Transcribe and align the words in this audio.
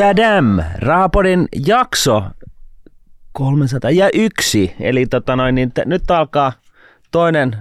Tadam! 0.00 0.62
Rahapodin 0.78 1.48
jakso 1.66 2.24
301. 3.32 4.74
Eli 4.80 5.06
tota 5.06 5.36
noin, 5.36 5.54
niin 5.54 5.72
t- 5.72 5.86
nyt 5.86 6.10
alkaa 6.10 6.52
toinen, 7.10 7.56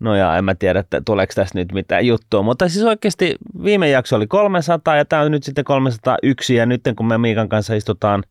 no 0.00 0.14
ja 0.14 0.36
en 0.36 0.44
mä 0.44 0.54
tiedä, 0.54 0.80
että 0.80 1.02
tuleeko 1.04 1.32
tässä 1.34 1.58
nyt 1.58 1.72
mitään 1.72 2.06
juttua, 2.06 2.42
mutta 2.42 2.68
siis 2.68 2.84
oikeasti 2.84 3.34
viime 3.64 3.88
jakso 3.88 4.16
oli 4.16 4.26
300 4.26 4.96
ja 4.96 5.04
tämä 5.04 5.22
on 5.22 5.30
nyt 5.30 5.42
sitten 5.42 5.64
301 5.64 6.54
ja 6.54 6.66
nyt 6.66 6.80
kun 6.96 7.06
me 7.06 7.18
Miikan 7.18 7.48
kanssa 7.48 7.74
istutaan 7.74 8.22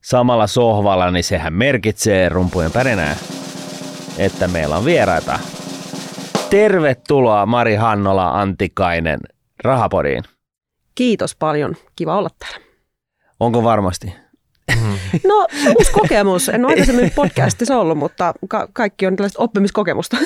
samalla 0.00 0.46
sohvalla, 0.46 1.10
niin 1.10 1.24
sehän 1.24 1.52
merkitsee 1.52 2.28
rumpujen 2.28 2.72
pärinää, 2.72 3.16
että 4.18 4.48
meillä 4.48 4.76
on 4.76 4.84
vieraita. 4.84 5.38
Tervetuloa 6.50 7.46
Mari 7.46 7.74
Hannola 7.74 8.40
Antikainen 8.40 9.20
Rahapodiin. 9.64 10.37
Kiitos 10.98 11.34
paljon. 11.34 11.74
Kiva 11.96 12.18
olla 12.18 12.30
täällä. 12.38 12.66
Onko 13.40 13.62
varmasti? 13.62 14.14
No, 15.24 15.46
uusi 15.76 15.92
kokemus. 15.92 16.48
En 16.48 16.64
ole 16.64 16.72
aikaisemmin 16.72 17.10
podcastissa 17.10 17.78
ollut, 17.78 17.98
mutta 17.98 18.34
ka- 18.48 18.68
kaikki 18.72 19.06
on 19.06 19.16
tällaista 19.16 19.42
oppimiskokemusta. 19.42 20.16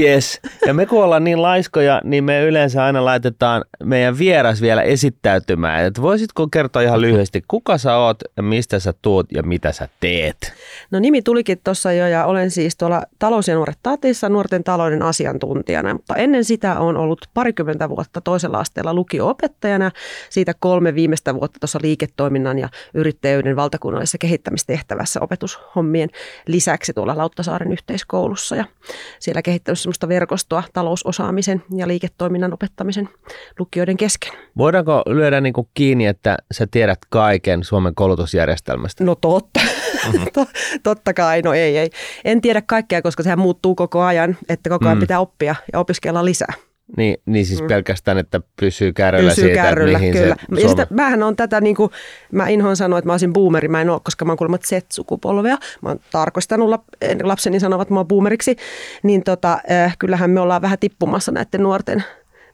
Yes. 0.00 0.40
Ja 0.66 0.74
me 0.74 0.86
kun 0.86 1.04
ollaan 1.04 1.24
niin 1.24 1.42
laiskoja, 1.42 2.00
niin 2.04 2.24
me 2.24 2.42
yleensä 2.42 2.84
aina 2.84 3.04
laitetaan 3.04 3.64
meidän 3.84 4.18
vieras 4.18 4.60
vielä 4.60 4.82
esittäytymään. 4.82 5.84
Et 5.84 6.02
voisitko 6.02 6.48
kertoa 6.48 6.82
ihan 6.82 7.00
lyhyesti, 7.00 7.44
kuka 7.48 7.78
sä 7.78 7.96
oot, 7.96 8.18
mistä 8.40 8.78
sä 8.78 8.94
tuut 9.02 9.26
ja 9.34 9.42
mitä 9.42 9.72
sä 9.72 9.88
teet? 10.00 10.52
No 10.90 10.98
nimi 10.98 11.22
tulikin 11.22 11.60
tuossa 11.64 11.92
jo 11.92 12.06
ja 12.06 12.24
olen 12.24 12.50
siis 12.50 12.76
tuolla 12.76 13.02
talous- 13.18 13.48
ja 13.48 13.54
nuoret 13.54 13.78
tatissa 13.82 14.28
nuorten 14.28 14.64
talouden 14.64 15.02
asiantuntijana, 15.02 15.94
mutta 15.94 16.16
ennen 16.16 16.44
sitä 16.44 16.80
on 16.80 16.96
ollut 16.96 17.26
parikymmentä 17.34 17.88
vuotta 17.88 18.20
toisella 18.20 18.58
asteella 18.58 18.94
lukio-opettajana, 18.94 19.90
siitä 20.30 20.52
kolme 20.60 20.94
viimeistä 20.94 21.34
vuotta 21.34 21.60
tuossa 21.60 21.78
liiketoiminnan 21.82 22.58
ja 22.58 22.68
yrittäjyyden 22.94 23.56
valtakunnallisessa 23.84 24.18
kehittämistehtävässä 24.18 25.20
opetushommien 25.20 26.08
lisäksi 26.46 26.92
tuolla 26.92 27.16
Lauttasaaren 27.16 27.72
yhteiskoulussa 27.72 28.56
ja 28.56 28.64
siellä 29.18 29.42
kehittänyt 29.42 29.78
sellaista 29.78 30.08
verkostoa 30.08 30.62
talousosaamisen 30.72 31.62
ja 31.76 31.88
liiketoiminnan 31.88 32.52
opettamisen 32.52 33.08
lukioiden 33.58 33.96
kesken. 33.96 34.32
Voidaanko 34.58 35.02
lyödä 35.06 35.40
niin 35.40 35.52
kuin 35.52 35.68
kiinni, 35.74 36.06
että 36.06 36.36
sä 36.52 36.66
tiedät 36.70 36.98
kaiken 37.10 37.64
Suomen 37.64 37.94
koulutusjärjestelmästä? 37.94 39.04
No 39.04 39.14
totta. 39.14 39.60
To- 40.32 40.46
Totta 40.82 41.14
kai, 41.14 41.42
no 41.42 41.52
ei, 41.54 41.78
ei. 41.78 41.90
En 42.24 42.40
tiedä 42.40 42.62
kaikkea, 42.62 43.02
koska 43.02 43.22
sehän 43.22 43.38
muuttuu 43.38 43.74
koko 43.74 44.02
ajan, 44.02 44.36
että 44.48 44.70
koko 44.70 44.84
ajan 44.84 44.98
Mm. 44.98 45.00
pitää 45.00 45.20
oppia 45.20 45.54
ja 45.72 45.78
opiskella 45.78 46.24
lisää. 46.24 46.52
Niin, 46.96 47.16
niin 47.26 47.46
siis 47.46 47.62
pelkästään, 47.62 48.18
että 48.18 48.40
pysyy 48.60 48.92
kärryllä 48.92 49.30
Pysyy 49.30 49.44
siitä, 49.44 49.62
kärryllä, 49.62 49.98
mihin 49.98 50.12
kyllä. 50.12 50.36
se 50.54 50.62
Ja 50.62 50.68
sitä, 50.68 50.86
mähän 50.90 51.22
on 51.22 51.36
tätä, 51.36 51.60
niin 51.60 51.76
kuin, 51.76 51.90
mä 52.32 52.48
inhoan 52.48 52.76
sanoa, 52.76 52.98
että 52.98 53.06
mä 53.08 53.12
olisin 53.12 53.32
boomeri, 53.32 53.68
mä 53.68 53.80
en 53.80 53.90
ole, 53.90 54.00
koska 54.04 54.24
mä 54.24 54.32
oon 54.32 54.38
kuulemma 54.38 54.58
Z-sukupolvea. 54.58 55.58
Mä 55.82 55.88
oon 55.88 56.00
tarkoistanut, 56.10 56.70
lap- 56.70 57.26
lapseni 57.26 57.60
sanovat, 57.60 57.90
oon 57.90 58.08
boomeriksi. 58.08 58.56
Niin 59.02 59.24
tota, 59.24 59.58
äh, 59.70 59.96
kyllähän 59.98 60.30
me 60.30 60.40
ollaan 60.40 60.62
vähän 60.62 60.78
tippumassa 60.78 61.32
näiden 61.32 61.62
nuorten, 61.62 62.04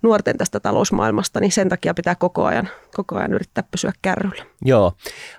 nuorten 0.02 0.38
tästä 0.38 0.60
talousmaailmasta, 0.60 1.40
niin 1.40 1.52
sen 1.52 1.68
takia 1.68 1.94
pitää 1.94 2.14
koko 2.14 2.44
ajan, 2.44 2.68
koko 2.96 3.16
ajan 3.16 3.32
yrittää 3.32 3.64
pysyä 3.70 3.92
kärryllä. 4.02 4.44
Joo. 4.64 4.92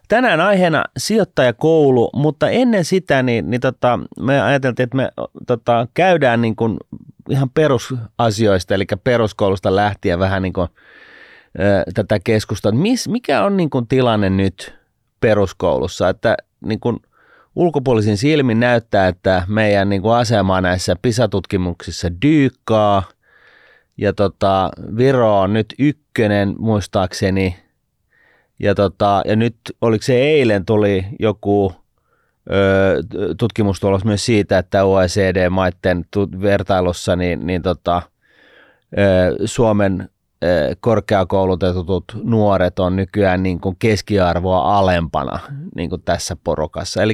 Tänään 0.07 0.41
aiheena 0.41 0.83
sijoittajakoulu, 0.97 2.09
mutta 2.13 2.49
ennen 2.49 2.85
sitä 2.85 3.23
niin, 3.23 3.49
niin 3.49 3.61
tota, 3.61 3.99
me 4.19 4.41
ajateltiin, 4.41 4.83
että 4.83 4.97
me 4.97 5.09
tota, 5.47 5.87
käydään 5.93 6.41
niin 6.41 6.55
kuin 6.55 6.77
ihan 7.29 7.49
perusasioista, 7.49 8.75
eli 8.75 8.85
peruskoulusta 9.03 9.75
lähtien 9.75 10.19
vähän 10.19 10.41
niin 10.41 10.53
kuin, 10.53 10.67
ö, 11.59 11.91
tätä 11.93 12.19
keskustelua. 12.23 12.79
Mis, 12.79 13.07
mikä 13.07 13.43
on 13.43 13.57
niin 13.57 13.69
kuin 13.69 13.87
tilanne 13.87 14.29
nyt 14.29 14.73
peruskoulussa? 15.19 16.09
Että 16.09 16.37
niin 16.65 16.79
kuin 16.79 16.99
ulkopuolisin 17.55 18.17
silmin 18.17 18.59
näyttää, 18.59 19.07
että 19.07 19.43
meidän 19.47 19.89
niin 19.89 20.01
kuin 20.01 20.15
asema 20.15 20.61
näissä 20.61 20.95
PISA-tutkimuksissa 21.01 22.07
dyykkaa, 22.21 23.03
ja 23.97 24.13
tota, 24.13 24.69
Viro 24.97 25.39
on 25.39 25.53
nyt 25.53 25.73
ykkönen 25.79 26.55
muistaakseni, 26.57 27.55
ja, 28.59 28.75
tota, 28.75 29.21
ja 29.25 29.35
nyt 29.35 29.55
oliko 29.81 30.03
se 30.03 30.13
eilen 30.13 30.65
tuli 30.65 31.05
joku 31.19 31.73
tutkimustulos 33.37 34.05
myös 34.05 34.25
siitä, 34.25 34.57
että 34.57 34.83
OECD-maiden 34.83 36.05
vertailussa 36.41 37.15
niin, 37.15 37.47
niin 37.47 37.61
tota, 37.61 38.01
Suomen 39.45 40.09
korkeakoulutetut 40.79 42.03
nuoret 42.23 42.79
on 42.79 42.95
nykyään 42.95 43.43
niin 43.43 43.59
kuin 43.59 43.75
keskiarvoa 43.79 44.77
alempana 44.77 45.39
niin 45.75 45.89
kuin 45.89 46.01
tässä 46.01 46.37
porukassa. 46.43 47.03
Eli 47.03 47.13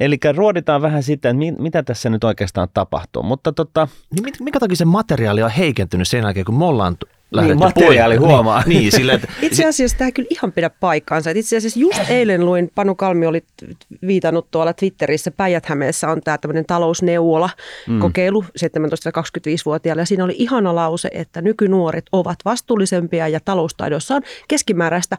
Eli 0.00 0.18
ruoditaan 0.36 0.82
vähän 0.82 1.02
sitä, 1.02 1.28
että 1.28 1.38
mi- 1.38 1.56
mitä 1.58 1.82
tässä 1.82 2.10
nyt 2.10 2.24
oikeastaan 2.24 2.68
tapahtuu. 2.74 3.22
Mutta 3.22 3.52
tota, 3.52 3.88
Niin 4.10 4.34
minkä 4.40 4.60
takia 4.60 4.76
se 4.76 4.84
materiaali 4.84 5.42
on 5.42 5.50
heikentynyt 5.50 6.08
sen 6.08 6.22
jälkeen, 6.22 6.46
kun 6.46 6.58
me 6.58 6.64
ollaan 6.64 6.96
lähdetty 7.32 7.58
materiaali 7.58 8.18
pois? 8.18 8.30
huomaa. 8.30 8.62
Niin, 8.66 8.78
niin 8.78 8.92
sille, 8.92 9.12
että 9.12 9.28
Itse 9.42 9.66
asiassa 9.66 9.98
tämä 9.98 10.08
ei 10.08 10.12
kyllä 10.12 10.28
ihan 10.30 10.52
pidä 10.52 10.70
paikkaansa. 10.70 11.30
Et 11.30 11.36
Itse 11.36 11.56
asiassa 11.56 11.80
just 11.80 12.00
eilen 12.08 12.46
luin, 12.46 12.70
Panu 12.74 12.94
Kalmi 12.94 13.26
oli 13.26 13.44
viitannut 14.06 14.50
tuolla 14.50 14.72
Twitterissä, 14.72 15.30
päijät 15.30 15.64
on 16.10 16.20
tämä 16.24 16.38
tämmöinen 16.38 16.66
talousneuvola 16.66 17.50
kokeilu 17.98 18.44
17-25-vuotiaille. 18.58 20.02
Ja 20.02 20.06
siinä 20.06 20.24
oli 20.24 20.34
ihana 20.38 20.74
lause, 20.74 21.08
että 21.12 21.42
nykynuoret 21.42 22.04
ovat 22.12 22.38
vastuullisempia 22.44 23.28
ja 23.28 23.40
taloustaidossaan 23.44 24.22
keskimääräistä 24.48 25.18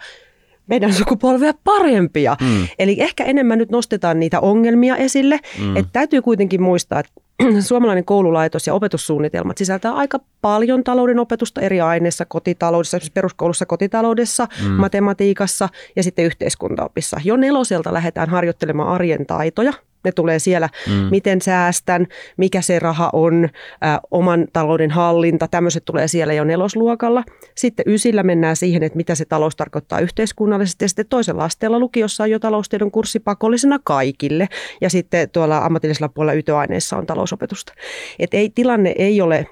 meidän 0.68 0.94
sukupolvea 0.94 1.54
parempia. 1.64 2.36
Mm. 2.42 2.68
Eli 2.80 2.96
ehkä 3.00 3.24
enemmän 3.24 3.58
nyt 3.58 3.72
nostetaan 3.72 4.20
niitä 4.20 4.40
ongelmia 4.40 4.96
esille. 4.96 5.40
Mm. 5.60 5.78
Että 5.78 5.90
täytyy 5.94 6.22
kuitenkin 6.22 6.62
muistaa, 6.62 7.00
että 7.00 7.12
suomalainen 7.62 8.06
koululaitos 8.06 8.68
ja 8.68 8.74
opetussuunnitelmat 8.74 9.58
sisältää 9.58 9.92
aika 9.92 10.20
paljon 10.42 10.84
talouden 10.84 11.20
opetusta 11.20 11.62
eri 11.62 11.82
aineissa, 11.82 12.26
kotitaloudessa, 12.26 12.98
esimerkiksi 12.98 13.14
peruskoulussa 13.14 13.66
kotitaloudessa, 13.66 14.48
mm. 14.64 14.70
matematiikassa 14.72 15.70
ja 15.96 16.04
sitten 16.04 16.26
yhteiskuntaopissa. 16.26 17.18
Jo 17.24 17.36
neloselta 17.36 17.94
lähdetään 17.94 18.30
harjoittelemaan 18.30 18.90
arjen 18.90 19.26
taitoja. 19.26 19.74
Ne 20.04 20.12
tulee 20.12 20.40
siellä, 20.40 20.70
mm. 20.88 20.94
miten 20.94 21.42
säästän, 21.42 22.08
mikä 22.38 22.62
se 22.62 22.80
raha 22.80 23.10
on, 23.14 23.50
ä, 23.86 24.00
oman 24.12 24.48
talouden 24.54 24.92
hallinta, 24.92 25.48
tämmöiset 25.48 25.86
tulee 25.86 26.08
siellä 26.08 26.34
jo 26.34 26.44
nelosluokalla. 26.44 27.24
Sitten 27.56 27.86
ysillä 27.88 28.24
mennään 28.24 28.56
siihen, 28.56 28.84
että 28.84 28.98
mitä 28.98 29.16
se 29.16 29.26
talous 29.26 29.56
tarkoittaa 29.56 30.00
yhteiskunnallisesti. 30.00 30.86
Ja 30.86 30.90
sitten 30.90 31.06
toisella 31.10 31.44
asteella 31.44 31.80
lukiossa 31.80 32.24
on 32.24 32.32
jo 32.32 32.40
taloustiedon 32.40 32.92
kurssi 32.92 33.20
pakollisena 33.20 33.80
kaikille. 33.84 34.48
Ja 34.82 34.90
sitten 34.90 35.30
tuolla 35.30 35.58
ammatillisella 35.58 36.10
puolella 36.10 36.34
ytöaineissa 36.34 36.98
on 36.98 37.06
talousopetusta. 37.06 37.74
Et 38.20 38.34
ei, 38.34 38.50
tilanne 38.50 38.96
ei 38.98 39.22
ole 39.22 39.48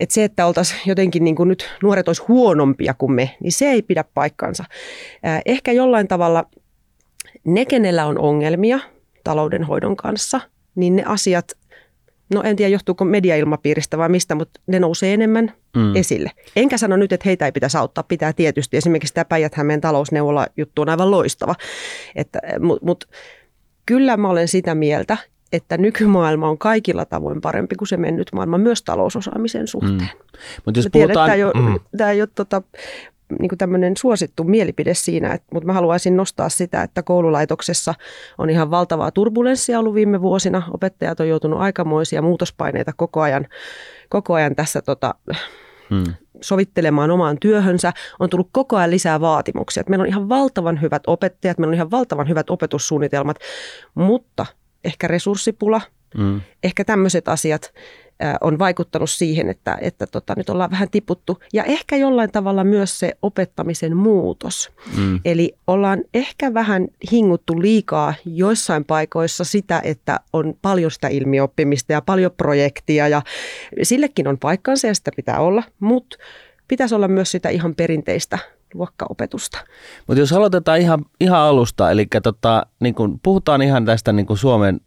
että 0.00 0.14
se, 0.14 0.24
että 0.24 0.46
oltaisiin 0.46 0.80
jotenkin 0.86 1.24
niin 1.24 1.36
kuin 1.36 1.48
nyt 1.48 1.70
nuoret 1.82 2.08
olisi 2.08 2.22
huonompia 2.28 2.94
kuin 2.94 3.12
me, 3.12 3.36
niin 3.42 3.52
se 3.52 3.70
ei 3.70 3.82
pidä 3.82 4.04
paikkansa. 4.14 4.64
Ehkä 5.46 5.72
jollain 5.72 6.08
tavalla 6.08 6.44
ne, 7.44 7.64
kenellä 7.64 8.06
on 8.06 8.18
ongelmia 8.18 8.78
taloudenhoidon 9.26 9.96
kanssa, 9.96 10.40
niin 10.74 10.96
ne 10.96 11.04
asiat, 11.06 11.52
no 12.34 12.42
en 12.42 12.56
tiedä 12.56 12.68
johtuuko 12.68 13.04
mediailmapiiristä 13.04 13.98
vai 13.98 14.08
mistä, 14.08 14.34
mutta 14.34 14.60
ne 14.66 14.80
nousee 14.80 15.14
enemmän 15.14 15.52
mm. 15.76 15.96
esille. 15.96 16.30
Enkä 16.56 16.78
sano 16.78 16.96
nyt, 16.96 17.12
että 17.12 17.28
heitä 17.28 17.46
ei 17.46 17.52
pitäisi 17.52 17.76
auttaa, 17.76 18.04
pitää 18.04 18.32
tietysti. 18.32 18.76
Esimerkiksi 18.76 19.14
tämä 19.14 19.24
Päijät-Hämeen 19.24 19.80
talousneuvola 19.80 20.46
juttu 20.56 20.82
on 20.82 20.88
aivan 20.88 21.10
loistava. 21.10 21.54
Mutta 22.60 22.86
mut, 22.86 23.04
kyllä 23.86 24.16
mä 24.16 24.28
olen 24.28 24.48
sitä 24.48 24.74
mieltä, 24.74 25.16
että 25.52 25.78
nykymaailma 25.78 26.48
on 26.48 26.58
kaikilla 26.58 27.04
tavoin 27.04 27.40
parempi 27.40 27.74
kuin 27.74 27.88
se 27.88 27.96
mennyt 27.96 28.28
maailma 28.32 28.58
myös 28.58 28.82
talousosaamisen 28.82 29.66
suhteen. 29.66 30.00
Mm. 30.00 30.38
mutta 30.64 30.78
jos 30.78 30.86
Mä 30.86 30.90
tiedän, 30.90 31.08
puhutaan... 31.08 31.26
tämä 31.26 31.34
ei 31.34 31.44
ole, 31.44 31.52
mm. 31.52 31.80
tämä 31.96 32.10
ei 32.10 32.22
ole 32.22 32.28
tota, 32.34 32.62
niin 33.40 33.48
kuin 33.48 33.58
tämmöinen 33.58 33.96
suosittu 33.96 34.44
mielipide 34.44 34.94
siinä, 34.94 35.32
että, 35.32 35.46
mutta 35.52 35.66
mä 35.66 35.72
haluaisin 35.72 36.16
nostaa 36.16 36.48
sitä, 36.48 36.82
että 36.82 37.02
koululaitoksessa 37.02 37.94
on 38.38 38.50
ihan 38.50 38.70
valtavaa 38.70 39.10
turbulenssia 39.10 39.78
ollut 39.78 39.94
viime 39.94 40.22
vuosina. 40.22 40.62
Opettajat 40.74 41.20
on 41.20 41.28
joutunut 41.28 41.60
aikamoisia 41.60 42.22
muutospaineita 42.22 42.92
koko 42.96 43.20
ajan, 43.20 43.46
koko 44.08 44.34
ajan 44.34 44.56
tässä 44.56 44.82
tota, 44.82 45.14
Hmm. 45.90 46.14
sovittelemaan 46.40 47.10
omaan 47.10 47.38
työhönsä. 47.40 47.92
On 48.20 48.30
tullut 48.30 48.48
koko 48.52 48.76
ajan 48.76 48.90
lisää 48.90 49.20
vaatimuksia. 49.20 49.80
Että 49.80 49.90
meillä 49.90 50.02
on 50.02 50.08
ihan 50.08 50.28
valtavan 50.28 50.80
hyvät 50.82 51.02
opettajat, 51.06 51.58
meillä 51.58 51.70
on 51.70 51.74
ihan 51.74 51.90
valtavan 51.90 52.28
hyvät 52.28 52.50
opetussuunnitelmat, 52.50 53.36
mutta 53.94 54.46
ehkä 54.84 55.08
resurssipula, 55.08 55.80
Mm. 56.16 56.40
ehkä 56.62 56.84
tämmöiset 56.84 57.28
asiat 57.28 57.72
on 58.40 58.58
vaikuttanut 58.58 59.10
siihen, 59.10 59.48
että, 59.48 59.78
että 59.80 60.06
tota, 60.06 60.34
nyt 60.36 60.50
ollaan 60.50 60.70
vähän 60.70 60.90
tiputtu. 60.90 61.38
Ja 61.52 61.64
ehkä 61.64 61.96
jollain 61.96 62.32
tavalla 62.32 62.64
myös 62.64 62.98
se 62.98 63.16
opettamisen 63.22 63.96
muutos. 63.96 64.72
Mm. 64.96 65.20
Eli 65.24 65.56
ollaan 65.66 66.02
ehkä 66.14 66.54
vähän 66.54 66.88
hinguttu 67.12 67.60
liikaa 67.60 68.14
joissain 68.24 68.84
paikoissa 68.84 69.44
sitä, 69.44 69.80
että 69.84 70.20
on 70.32 70.54
paljon 70.62 70.90
sitä 70.90 71.08
ilmiöoppimista 71.08 71.92
ja 71.92 72.02
paljon 72.02 72.30
projektia 72.36 73.08
ja 73.08 73.22
sillekin 73.82 74.28
on 74.28 74.38
paikkansa 74.38 74.86
ja 74.86 74.94
sitä 74.94 75.10
pitää 75.16 75.40
olla, 75.40 75.62
mutta 75.80 76.16
pitäisi 76.68 76.94
olla 76.94 77.08
myös 77.08 77.30
sitä 77.30 77.48
ihan 77.48 77.74
perinteistä 77.74 78.38
luokkaopetusta. 78.74 79.58
Mutta 80.06 80.20
jos 80.20 80.32
aloitetaan 80.32 80.80
ihan, 80.80 81.04
ihan 81.20 81.40
alusta, 81.40 81.90
eli 81.90 82.06
tota, 82.22 82.66
niin 82.80 82.94
kun 82.94 83.20
puhutaan 83.22 83.62
ihan 83.62 83.84
tästä 83.84 84.12
niin 84.12 84.26
kun 84.26 84.38
Suomen 84.38 84.80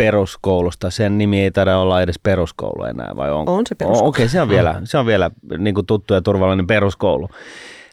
peruskoulusta, 0.00 0.90
sen 0.90 1.18
nimi 1.18 1.42
ei 1.42 1.50
taida 1.50 1.78
olla 1.78 2.02
edes 2.02 2.18
peruskoulu 2.22 2.84
enää, 2.84 3.12
vai 3.16 3.32
onko? 3.32 3.54
On 3.54 3.66
se 3.66 3.74
peruskoulu. 3.74 4.08
Okei, 4.08 4.22
okay, 4.22 4.28
se 4.28 4.42
on 4.42 4.48
vielä, 4.48 4.80
se 4.84 4.98
on 4.98 5.06
vielä 5.06 5.30
niin 5.58 5.74
kuin 5.74 5.86
tuttu 5.86 6.14
ja 6.14 6.22
turvallinen 6.22 6.66
peruskoulu. 6.66 7.28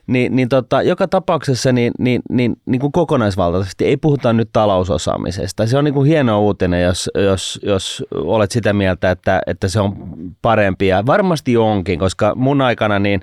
Ni, 0.08 0.30
niin 0.30 0.50
tota, 0.50 0.82
joka 0.82 1.08
tapauksessa 1.08 1.72
niin, 1.72 1.92
niin, 2.00 2.22
niin, 2.30 2.56
niin 2.66 2.82
kuin 2.82 2.92
kokonaisvaltaisesti 2.92 3.86
ei 3.86 3.98
puhuta 3.98 4.34
nyt 4.34 4.50
talousosaamisesta. 4.54 5.68
Se 5.68 5.78
on 5.78 5.84
niin 5.84 5.94
kuin 5.94 6.08
hieno 6.08 6.42
uutinen, 6.42 6.84
jos, 6.84 7.10
jos, 7.16 7.60
jos 7.64 8.04
olet 8.12 8.52
sitä 8.52 8.74
mieltä, 8.74 9.12
että, 9.12 9.42
että 9.48 9.68
se 9.68 9.80
on 9.80 9.96
parempi. 10.42 10.88
Ja 10.88 11.06
varmasti 11.06 11.58
onkin, 11.58 12.00
koska 12.00 12.36
mun 12.36 12.62
aikana 12.62 13.00
niin 13.00 13.22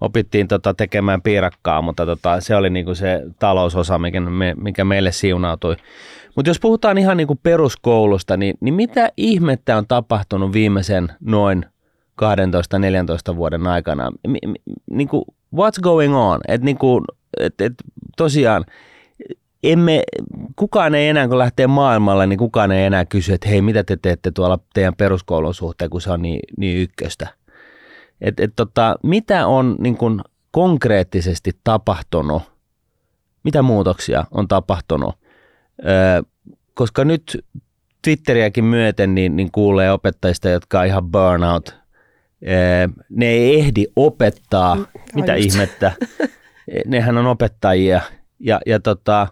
opittiin 0.00 0.48
tota 0.48 0.74
tekemään 0.74 1.22
piirakkaa, 1.22 1.82
mutta 1.82 2.06
tota, 2.06 2.40
se 2.40 2.56
oli 2.56 2.70
niin 2.70 2.84
kuin 2.84 2.96
se 2.96 3.22
talousosa, 3.38 3.98
mikä, 3.98 4.20
me, 4.20 4.54
mikä 4.60 4.84
meille 4.84 5.12
siunautui. 5.12 5.76
Mutta 6.36 6.50
jos 6.50 6.60
puhutaan 6.60 6.98
ihan 6.98 7.16
niin 7.16 7.26
kuin 7.26 7.40
peruskoulusta, 7.42 8.36
niin, 8.36 8.56
niin 8.60 8.74
mitä 8.74 9.08
ihmettä 9.16 9.76
on 9.76 9.86
tapahtunut 9.86 10.52
viimeisen 10.52 11.08
noin 11.20 11.66
12-14 13.32 13.36
vuoden 13.36 13.66
aikana? 13.66 14.12
Mi, 14.26 14.38
niin 14.90 15.08
kuin, 15.08 15.24
what's 15.54 15.80
going 15.82 16.16
on? 16.16 16.40
Et 16.48 16.62
niin 16.62 16.78
kuin, 16.78 17.04
et, 17.40 17.60
et, 17.60 17.72
tosiaan, 18.16 18.64
emme, 19.62 20.02
kukaan 20.56 20.94
ei 20.94 21.08
enää, 21.08 21.28
kun 21.28 21.38
lähtee 21.38 21.66
maailmalle, 21.66 22.26
niin 22.26 22.38
kukaan 22.38 22.72
ei 22.72 22.84
enää 22.84 23.04
kysy, 23.04 23.32
että 23.32 23.48
hei, 23.48 23.62
mitä 23.62 23.84
te 23.84 23.96
teette 24.02 24.30
tuolla 24.30 24.58
teidän 24.74 24.94
peruskoulun 24.94 25.54
suhteen, 25.54 25.90
kun 25.90 26.00
se 26.00 26.10
on 26.10 26.22
niin, 26.22 26.40
niin 26.56 26.78
ykköstä. 26.78 27.28
Et, 28.20 28.40
et, 28.40 28.52
tota, 28.56 28.96
mitä 29.02 29.46
on 29.46 29.76
niin 29.78 29.96
kuin, 29.96 30.20
konkreettisesti 30.50 31.50
tapahtunut, 31.64 32.42
mitä 33.44 33.62
muutoksia 33.62 34.24
on 34.30 34.48
tapahtunut 34.48 35.14
koska 36.74 37.04
nyt 37.04 37.44
Twitteriäkin 38.02 38.64
myöten 38.64 39.14
niin, 39.14 39.36
niin 39.36 39.52
kuulee 39.52 39.92
opettajista, 39.92 40.48
jotka 40.48 40.80
on 40.80 40.86
ihan 40.86 41.10
burnout. 41.10 41.76
Ne 43.10 43.26
ei 43.26 43.60
ehdi 43.60 43.84
opettaa, 43.96 44.74
mm, 44.74 44.86
mitä 45.14 45.36
just. 45.36 45.54
ihmettä. 45.54 45.92
Nehän 46.86 47.18
on 47.18 47.26
opettajia 47.26 48.00
ja, 48.40 48.60
ja, 48.66 48.80
tota, 48.80 49.28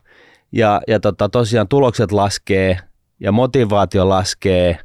ja, 0.52 0.80
ja 0.88 1.00
tota, 1.00 1.28
tosiaan 1.28 1.68
tulokset 1.68 2.12
laskee 2.12 2.78
ja 3.20 3.32
motivaatio 3.32 4.08
laskee. 4.08 4.78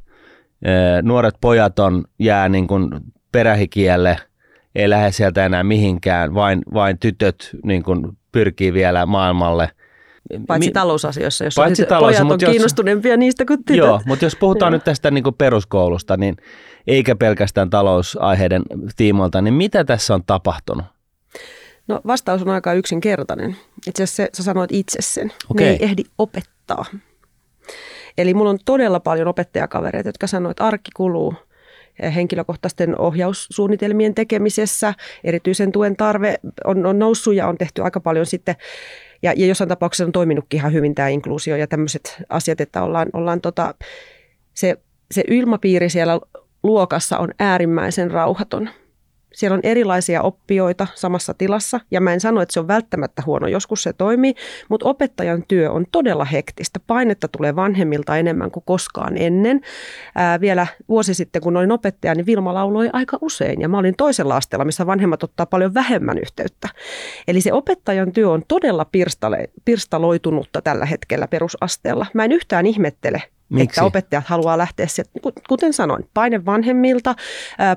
Nuoret 1.02 1.36
pojat 1.42 1.80
on, 1.80 2.06
jää 2.20 2.50
niin 2.50 2.68
kuin 2.68 2.90
perähikielle, 3.32 4.18
ei 4.76 4.90
lähde 4.90 5.12
sieltä 5.12 5.46
enää 5.46 5.64
mihinkään, 5.64 6.34
vain, 6.34 6.62
vain 6.74 7.00
tytöt 7.00 7.50
niin 7.66 7.84
kuin 7.84 8.18
pyrkii 8.32 8.74
vielä 8.74 9.06
maailmalle– 9.06 9.70
Paitsi 10.48 10.70
Mi- 10.70 10.74
talousasioissa, 10.74 11.44
jos 11.44 11.56
Paitsi 11.56 11.86
talous, 11.86 12.18
pojat 12.18 12.32
on 12.32 12.38
jos, 12.42 12.52
kiinnostuneempia 12.52 13.18
niistä 13.18 13.46
kuin 13.46 13.58
tytöt. 13.58 13.78
Joo, 13.78 14.02
mutta 14.06 14.26
jos 14.26 14.36
puhutaan 14.36 14.72
nyt 14.72 14.84
tästä 14.84 15.12
niin 15.12 15.24
peruskoulusta, 15.38 16.18
niin 16.18 16.38
eikä 16.88 17.16
pelkästään 17.16 17.70
talousaiheiden 17.70 18.64
tiimoilta, 18.96 19.42
niin 19.42 19.54
mitä 19.54 19.84
tässä 19.84 20.14
on 20.14 20.24
tapahtunut? 20.26 20.86
No 21.88 22.02
vastaus 22.08 22.42
on 22.42 22.50
aika 22.50 22.74
yksinkertainen. 22.74 23.56
Itse 23.88 24.04
asiassa 24.04 24.38
sä 24.38 24.44
sanoit 24.44 24.72
itse 24.74 24.98
sen. 25.02 25.32
Okay. 25.52 25.66
Ne 25.66 25.72
ei 25.72 25.78
ehdi 25.84 26.04
opettaa. 26.18 26.86
Eli 28.18 28.34
mulla 28.34 28.50
on 28.50 28.60
todella 28.66 29.00
paljon 29.00 29.28
opettajakavereita, 29.28 30.10
jotka 30.10 30.28
sanoivat, 30.28 30.52
että 30.52 30.66
arkki 30.66 30.92
kuluu 30.96 31.34
henkilökohtaisten 32.16 33.00
ohjaussuunnitelmien 33.00 34.16
tekemisessä. 34.16 34.94
Erityisen 35.24 35.72
tuen 35.72 35.96
tarve 35.96 36.36
on, 36.66 36.86
on 36.86 37.00
noussut 37.00 37.36
ja 37.36 37.48
on 37.48 37.58
tehty 37.58 37.84
aika 37.84 38.00
paljon 38.00 38.26
sitten 38.26 38.56
ja, 39.22 39.34
ja 39.38 39.46
jossain 39.46 39.68
tapauksessa 39.68 40.06
on 40.06 40.12
toiminutkin 40.12 40.58
ihan 40.58 40.74
hyvin 40.74 40.96
tämä 40.96 41.08
inkluusio 41.08 41.56
ja 41.56 41.68
tämmöiset 41.68 42.24
asiat, 42.30 42.62
että 42.62 42.84
ollaan, 42.84 43.08
ollaan 43.14 43.42
tota, 43.42 43.76
se, 44.54 44.78
se 45.12 45.24
ilmapiiri 45.28 45.90
siellä 45.90 46.20
luokassa 46.64 47.18
on 47.18 47.34
äärimmäisen 47.40 48.12
rauhaton. 48.12 48.70
Siellä 49.40 49.56
on 49.56 49.62
erilaisia 49.64 50.22
oppijoita 50.22 50.88
samassa 50.96 51.34
tilassa 51.34 51.80
ja 51.92 52.02
mä 52.02 52.14
en 52.14 52.20
sano, 52.20 52.42
että 52.42 52.54
se 52.54 52.60
on 52.60 52.68
välttämättä 52.68 53.24
huono, 53.26 53.48
joskus 53.48 53.84
se 53.84 53.94
toimii, 53.94 54.36
mutta 54.70 54.90
opettajan 54.90 55.44
työ 55.48 55.72
on 55.72 55.86
todella 55.92 56.26
hektistä. 56.26 56.80
Painetta 56.88 57.28
tulee 57.28 57.56
vanhemmilta 57.56 58.18
enemmän 58.18 58.52
kuin 58.52 58.64
koskaan 58.66 59.18
ennen. 59.18 59.62
Ää, 60.16 60.42
vielä 60.42 60.68
vuosi 60.90 61.14
sitten, 61.14 61.42
kun 61.42 61.58
olin 61.58 61.72
opettaja, 61.72 62.16
niin 62.16 62.26
Vilma 62.26 62.54
lauloi 62.54 62.90
aika 62.94 63.18
usein 63.22 63.62
ja 63.62 63.70
mä 63.70 63.78
olin 63.78 63.96
toisella 63.98 64.36
asteella, 64.36 64.66
missä 64.66 64.86
vanhemmat 64.86 65.24
ottaa 65.24 65.46
paljon 65.46 65.74
vähemmän 65.74 66.18
yhteyttä. 66.18 66.70
Eli 67.28 67.42
se 67.42 67.54
opettajan 67.54 68.12
työ 68.12 68.30
on 68.30 68.44
todella 68.48 68.86
pirstale, 68.86 69.50
pirstaloitunutta 69.66 70.62
tällä 70.62 70.86
hetkellä 70.86 71.28
perusasteella. 71.28 72.06
Mä 72.14 72.26
en 72.26 72.32
yhtään 72.32 72.66
ihmettele, 72.66 73.24
Miksi? 73.50 73.80
Että 73.80 73.84
opettajat 73.84 74.26
haluaa 74.28 74.58
lähteä 74.58 74.88
sieltä, 74.88 75.12
kuten 75.50 75.74
sanoin, 75.74 76.10
paine 76.14 76.46
vanhemmilta, 76.46 77.16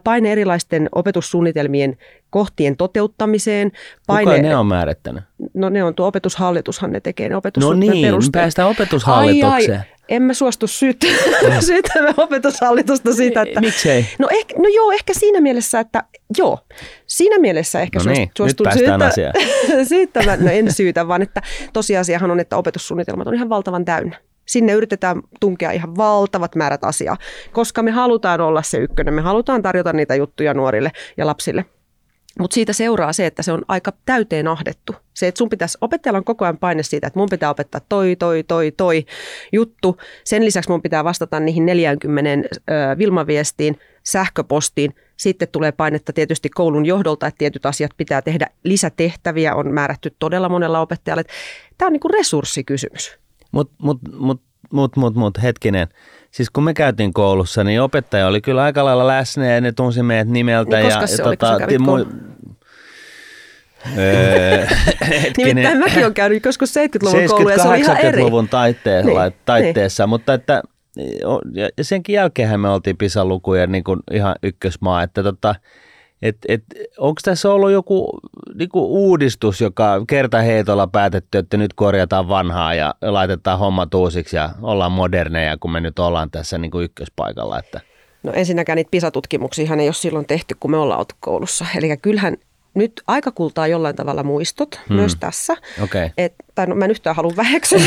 paine 0.05 0.33
erilaisten 0.33 0.89
opetussuunnitelmien 0.93 1.97
kohtien 2.31 2.77
toteuttamiseen. 2.77 3.73
Paine, 4.07 4.31
Kuka 4.31 4.43
ne 4.43 4.57
on 4.57 4.67
määrittänyt? 4.67 5.25
No 5.55 5.69
ne 5.69 5.85
on 5.85 5.95
tuo 5.95 6.07
opetushallitushan 6.07 6.93
ne 6.93 7.01
tekee 7.01 7.29
ne 7.29 7.37
opetus. 7.37 7.65
No 7.65 7.73
niin, 7.73 8.15
päästään 8.33 8.69
opetushallitukseen. 8.69 9.53
Ai, 9.53 9.69
ai, 9.69 9.85
en 10.09 10.23
mä 10.23 10.35
suostu 10.35 10.67
syyttämään 10.67 11.63
syyttämään 11.73 12.15
opetushallitusta 12.17 13.13
siitä, 13.13 13.43
että... 13.43 13.61
Miksei? 13.61 14.07
No, 14.19 14.29
ehkä, 14.31 14.55
no 14.59 14.69
joo, 14.75 14.93
ehkä 14.93 15.13
siinä 15.15 15.41
mielessä, 15.41 15.81
että 15.81 16.05
joo, 16.39 16.59
siinä 17.07 17.39
mielessä 17.39 17.81
ehkä 17.81 17.99
no 17.99 18.13
niin, 18.13 18.31
suostun 18.37 18.67
syyttä, 18.73 19.11
syyttämään. 19.89 20.45
No 20.45 20.51
en 20.51 20.73
syytä, 20.73 21.09
vaan 21.09 21.23
että 21.23 21.43
tosiasiahan 21.73 22.31
on, 22.31 22.41
että 22.41 22.57
opetussuunnitelmat 22.57 23.27
on 23.27 23.35
ihan 23.35 23.49
valtavan 23.49 23.85
täynnä. 23.85 24.17
Sinne 24.47 24.73
yritetään 24.73 25.23
tunkea 25.41 25.71
ihan 25.71 25.97
valtavat 25.97 26.55
määrät 26.55 26.85
asiaa, 26.85 27.17
koska 27.53 27.83
me 27.83 27.91
halutaan 27.91 28.41
olla 28.41 28.63
se 28.63 28.79
ykkönen. 28.79 29.15
Me 29.15 29.21
halutaan 29.21 29.63
tarjota 29.63 29.93
niitä 29.93 30.15
juttuja 30.15 30.55
nuorille 30.55 30.93
ja 31.17 31.27
lapsille. 31.27 31.65
Mutta 32.39 32.55
siitä 32.55 32.73
seuraa 32.73 33.13
se, 33.13 33.27
että 33.27 33.43
se 33.43 33.53
on 33.53 33.63
aika 33.69 33.93
täyteen 34.05 34.49
ahdettu. 34.49 34.95
Se, 35.15 35.29
että 35.29 35.39
sun 35.39 35.49
pitäisi, 35.49 35.79
opettajalla 35.81 36.19
on 36.19 36.25
koko 36.25 36.45
ajan 36.45 36.59
paine 36.59 36.83
siitä, 36.83 37.07
että 37.07 37.19
mun 37.19 37.29
pitää 37.31 37.51
opettaa 37.51 37.81
toi, 37.89 38.17
toi, 38.17 38.43
toi, 38.43 38.73
toi 38.77 39.05
juttu. 39.53 39.97
Sen 40.25 40.45
lisäksi 40.45 40.71
mun 40.71 40.83
pitää 40.83 41.05
vastata 41.05 41.41
niihin 41.41 41.67
40 41.67 42.49
ö, 42.57 42.99
Vilmaviestiin, 42.99 43.79
sähköpostiin. 44.03 44.95
Sitten 45.17 45.49
tulee 45.49 45.73
painetta 45.73 46.13
tietysti 46.13 46.49
koulun 46.49 46.87
johdolta, 46.87 47.27
että 47.27 47.39
tietyt 47.39 47.67
asiat 47.67 47.91
pitää 47.97 48.23
tehdä. 48.23 48.47
Lisätehtäviä 48.65 49.55
on 49.55 49.73
määrätty 49.73 50.17
todella 50.19 50.49
monella 50.49 50.81
opettajalla. 50.81 51.23
Tämä 51.79 51.87
on 51.87 51.93
niin 51.93 52.01
kuin 52.01 52.15
resurssikysymys. 52.15 53.22
Mutta 53.53 53.75
mut, 53.79 53.99
mut, 54.19 54.41
mut, 54.73 54.97
mut, 54.97 55.15
mut, 55.15 55.43
hetkinen. 55.43 55.89
Siis 56.31 56.51
kun 56.51 56.65
me 56.65 56.75
käytiin 56.75 57.13
koulussa, 57.13 57.65
niin 57.65 57.83
opettaja 57.83 58.27
oli 58.27 58.41
kyllä 58.41 58.63
aika 58.63 58.85
lailla 58.85 59.07
läsnä 59.07 59.47
ja 59.47 59.61
ne 59.61 59.73
tunsi 59.73 60.03
meidät 60.03 60.29
nimeltä. 60.29 60.77
Niin 60.77 60.89
ja, 60.89 61.01
koska 61.01 61.17
se 61.17 61.23
oli, 61.23 61.37
tota, 61.37 61.59
kun 61.87 62.07
mu- 62.07 62.33
Nimittäin 65.37 65.79
mäkin 65.79 66.03
olen 66.03 66.15
käynyt 66.15 66.45
joskus 66.45 66.75
70-luvun 66.77 67.27
koulu 67.27 67.49
ja 67.49 67.63
se 67.63 67.69
oli 67.69 67.81
ihan 67.81 67.97
eri. 67.97 68.23
luvun 68.23 68.49
taitteella, 68.49 69.25
niin, 69.25 69.39
taitteessa, 69.45 70.03
niin. 70.03 70.09
mutta 70.09 70.35
että 70.35 70.63
ja 71.57 71.85
senkin 71.85 72.15
jälkeen 72.15 72.61
me 72.61 72.69
oltiin 72.69 72.97
PISA-lukujen 72.97 73.73
niin 73.73 73.85
kuin 73.85 74.01
ihan 74.13 74.35
ykkösmaa, 74.43 75.03
että 75.03 75.23
tota, 75.23 75.55
et, 76.23 76.37
et, 76.49 76.63
onko 76.99 77.21
tässä 77.25 77.51
ollut 77.51 77.71
joku 77.71 78.19
niinku 78.55 78.87
uudistus, 78.87 79.61
joka 79.61 80.05
kertaheitolla 80.09 80.87
päätetty, 80.87 81.39
että 81.39 81.57
nyt 81.57 81.75
korjataan 81.75 82.29
vanhaa 82.29 82.75
ja 82.75 82.95
laitetaan 83.03 83.59
hommat 83.59 83.95
uusiksi 83.95 84.37
ja 84.37 84.51
ollaan 84.63 84.93
moderneja, 84.93 85.57
kun 85.61 85.73
me 85.73 85.81
nyt 85.81 85.99
ollaan 85.99 86.31
tässä 86.31 86.59
niinku 86.59 86.81
ykköspaikalla? 86.81 87.59
Että. 87.59 87.81
No 88.23 88.33
ensinnäkään 88.33 88.77
niitä 88.77 88.91
PISA-tutkimuksia 88.91 89.75
ei 89.81 89.87
ole 89.87 89.93
silloin 89.93 90.27
tehty, 90.27 90.57
kun 90.61 90.71
me 90.71 90.77
ollaan 90.77 91.05
koulussa. 91.21 91.67
Eli 91.77 91.97
kyllähän 91.97 92.37
nyt 92.75 93.03
aika 93.07 93.31
kultaa 93.31 93.67
jollain 93.67 93.97
tavalla 93.97 94.23
muistot 94.23 94.81
hmm. 94.89 94.97
myös 94.97 95.17
tässä. 95.17 95.57
Okay. 95.83 96.11
Et, 96.19 96.35
tai 96.55 96.67
no, 96.67 96.75
mä 96.75 96.85
en 96.85 96.91
yhtään 96.91 97.17
halua 97.17 97.33
väheksyä, 97.37 97.79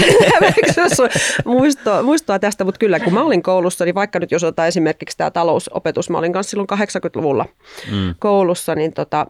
muistoa, 1.45 2.03
muistoa 2.03 2.39
tästä, 2.39 2.63
mutta 2.63 2.79
kyllä 2.79 2.99
kun 2.99 3.13
mä 3.13 3.23
olin 3.23 3.43
koulussa, 3.43 3.85
niin 3.85 3.95
vaikka 3.95 4.19
nyt 4.19 4.31
jos 4.31 4.43
otetaan 4.43 4.67
esimerkiksi 4.67 5.17
tämä 5.17 5.31
talousopetus, 5.31 6.09
mä 6.09 6.17
olin 6.17 6.33
kanssa 6.33 6.49
silloin 6.49 6.67
80-luvulla 6.73 7.45
hmm. 7.89 8.15
koulussa, 8.19 8.75
niin 8.75 8.93
tota, 8.93 9.27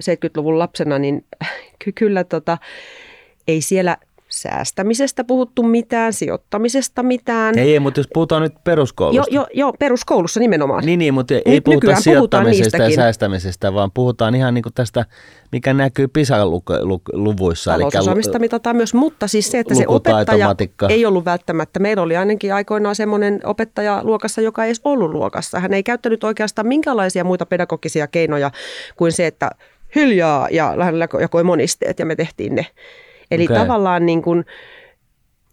70-luvun 0.00 0.58
lapsena, 0.58 0.98
niin 0.98 1.24
kyllä 1.94 2.24
tota, 2.24 2.58
ei 3.48 3.60
siellä 3.60 3.96
säästämisestä 4.28 5.24
puhuttu 5.24 5.62
mitään, 5.62 6.12
sijoittamisesta 6.12 7.02
mitään. 7.02 7.58
Ei, 7.58 7.80
mutta 7.80 8.00
jos 8.00 8.08
puhutaan 8.14 8.42
nyt 8.42 8.54
peruskoulusta. 8.64 9.34
Joo, 9.34 9.46
jo, 9.54 9.66
jo, 9.66 9.72
peruskoulussa 9.78 10.40
nimenomaan. 10.40 10.84
Niin, 10.84 10.98
niin 10.98 11.14
mutta 11.14 11.34
ei 11.34 11.42
Nyt 11.46 11.64
puhuta 11.64 12.00
sijoittamisesta 12.00 12.76
ja 12.76 12.96
säästämisestä, 12.96 13.74
vaan 13.74 13.90
puhutaan 13.94 14.34
ihan 14.34 14.54
niin 14.54 14.62
kuin 14.62 14.72
tästä, 14.74 15.04
mikä 15.52 15.74
näkyy 15.74 16.08
PISA-luvuissa. 16.08 17.70
Talousosaamista 17.70 18.38
mitataan 18.38 18.76
myös, 18.76 18.94
mutta 18.94 19.28
siis 19.28 19.50
se, 19.50 19.58
että 19.58 19.74
se 19.74 19.84
opettaja 19.86 20.54
ei 20.88 21.06
ollut 21.06 21.24
välttämättä. 21.24 21.80
Meillä 21.80 22.02
oli 22.02 22.16
ainakin 22.16 22.54
aikoinaan 22.54 22.94
semmoinen 22.94 23.40
opettaja 23.44 24.00
luokassa, 24.04 24.40
joka 24.40 24.64
ei 24.64 24.68
edes 24.68 24.80
ollut 24.84 25.10
luokassa. 25.10 25.60
Hän 25.60 25.74
ei 25.74 25.82
käyttänyt 25.82 26.24
oikeastaan 26.24 26.66
minkälaisia 26.66 27.24
muita 27.24 27.46
pedagogisia 27.46 28.06
keinoja 28.06 28.50
kuin 28.96 29.12
se, 29.12 29.26
että 29.26 29.50
hiljaa 29.94 30.48
ja 30.50 30.72
lähellä 30.76 31.08
jakoi 31.20 31.44
monisteet 31.44 31.98
ja 31.98 32.06
me 32.06 32.16
tehtiin 32.16 32.54
ne. 32.54 32.66
Eli 33.30 33.44
okay. 33.44 33.56
tavallaan 33.56 34.06
niin 34.06 34.22
kuin, 34.22 34.44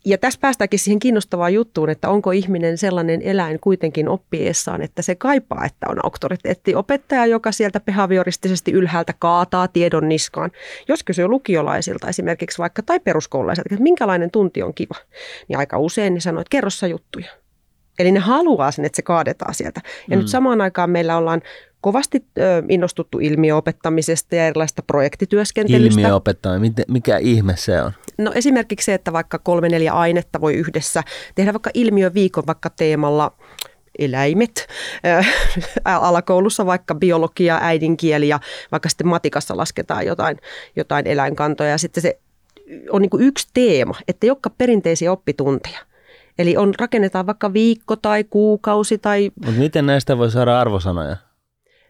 ja 0.06 0.18
tässä 0.18 0.40
päästäänkin 0.40 0.80
siihen 0.80 1.00
kiinnostavaan 1.00 1.54
juttuun, 1.54 1.90
että 1.90 2.10
onko 2.10 2.32
ihminen 2.32 2.78
sellainen 2.78 3.22
eläin 3.22 3.60
kuitenkin 3.60 4.10
oppiessaan, 4.10 4.82
että 4.82 5.02
se 5.02 5.16
kaipaa, 5.16 5.66
että 5.66 5.86
on 5.90 6.06
auktoriteettiopettaja, 6.06 7.26
joka 7.26 7.52
sieltä 7.52 7.80
behavioristisesti 7.80 8.72
ylhäältä 8.72 9.14
kaataa 9.20 9.68
tiedon 9.68 10.10
niskaan. 10.10 10.52
Jos 10.88 11.04
kysyy 11.04 11.28
lukiolaisilta 11.28 12.08
esimerkiksi 12.08 12.58
vaikka 12.58 12.82
tai 12.82 13.00
peruskoululaisilta, 13.00 13.70
että 13.72 13.84
minkälainen 13.84 14.32
tunti 14.32 14.64
on 14.64 14.74
kiva, 14.74 14.96
niin 15.48 15.60
aika 15.60 15.78
usein 15.78 16.14
ne 16.14 16.20
sanoo, 16.20 16.42
että 16.42 16.52
kerro 16.52 16.70
sä 16.70 16.88
juttuja. 16.88 17.43
Eli 18.00 18.12
ne 18.12 18.20
haluaa 18.20 18.72
sen, 18.72 18.86
että 18.86 18.96
se 18.96 19.02
kaadetaan 19.02 19.54
sieltä. 19.54 19.82
Ja 20.10 20.18
mm. 20.18 20.22
nyt 20.22 20.28
samaan 20.28 20.62
aikaan 20.62 20.90
meillä 20.90 21.18
ollaan 21.18 21.42
kovasti 21.82 22.26
ö, 22.38 22.64
innostuttu 22.70 23.20
ilmiöopettamisesta 23.20 24.36
ja 24.36 24.48
erilaista 24.48 24.84
projektityöskentelystä. 24.84 26.02
Ilmiöopettaminen, 26.02 26.86
mikä 26.88 27.18
ihme 27.18 27.54
se 27.58 27.82
on? 27.82 27.92
No 28.18 28.32
esimerkiksi 28.36 28.86
se, 28.86 28.94
että 28.94 29.14
vaikka 29.14 29.40
kolme 29.40 29.70
neljä 29.70 29.94
ainetta 29.94 30.42
voi 30.42 30.54
yhdessä 30.54 31.04
tehdä 31.36 31.54
vaikka 31.54 31.70
ilmiöviikon 31.74 32.44
vaikka 32.48 32.70
teemalla 32.70 33.32
eläimet, 34.00 34.68
alakoulussa 35.86 36.66
vaikka 36.66 36.96
biologia, 36.96 37.60
äidinkieli 37.62 38.28
ja 38.28 38.40
vaikka 38.72 38.90
sitten 38.90 39.08
matikassa 39.08 39.58
lasketaan 39.58 40.06
jotain, 40.06 40.38
jotain 40.76 41.08
eläinkantoja 41.08 41.70
ja 41.70 41.78
sitten 41.78 42.02
se 42.02 42.20
on 42.90 43.02
niin 43.02 43.10
yksi 43.20 43.48
teema, 43.54 43.96
että 44.08 44.26
jotka 44.26 44.50
perinteisiä 44.50 45.12
oppitunteja. 45.12 45.80
Eli 46.40 46.58
on, 46.58 46.74
rakennetaan 46.80 47.26
vaikka 47.26 47.54
viikko 47.54 47.96
tai 47.96 48.24
kuukausi 48.24 48.98
tai 48.98 49.32
Mutta 49.36 49.60
miten 49.60 49.86
näistä 49.86 50.18
voi 50.18 50.32
saada 50.32 50.60
arvosanoja? 50.60 51.18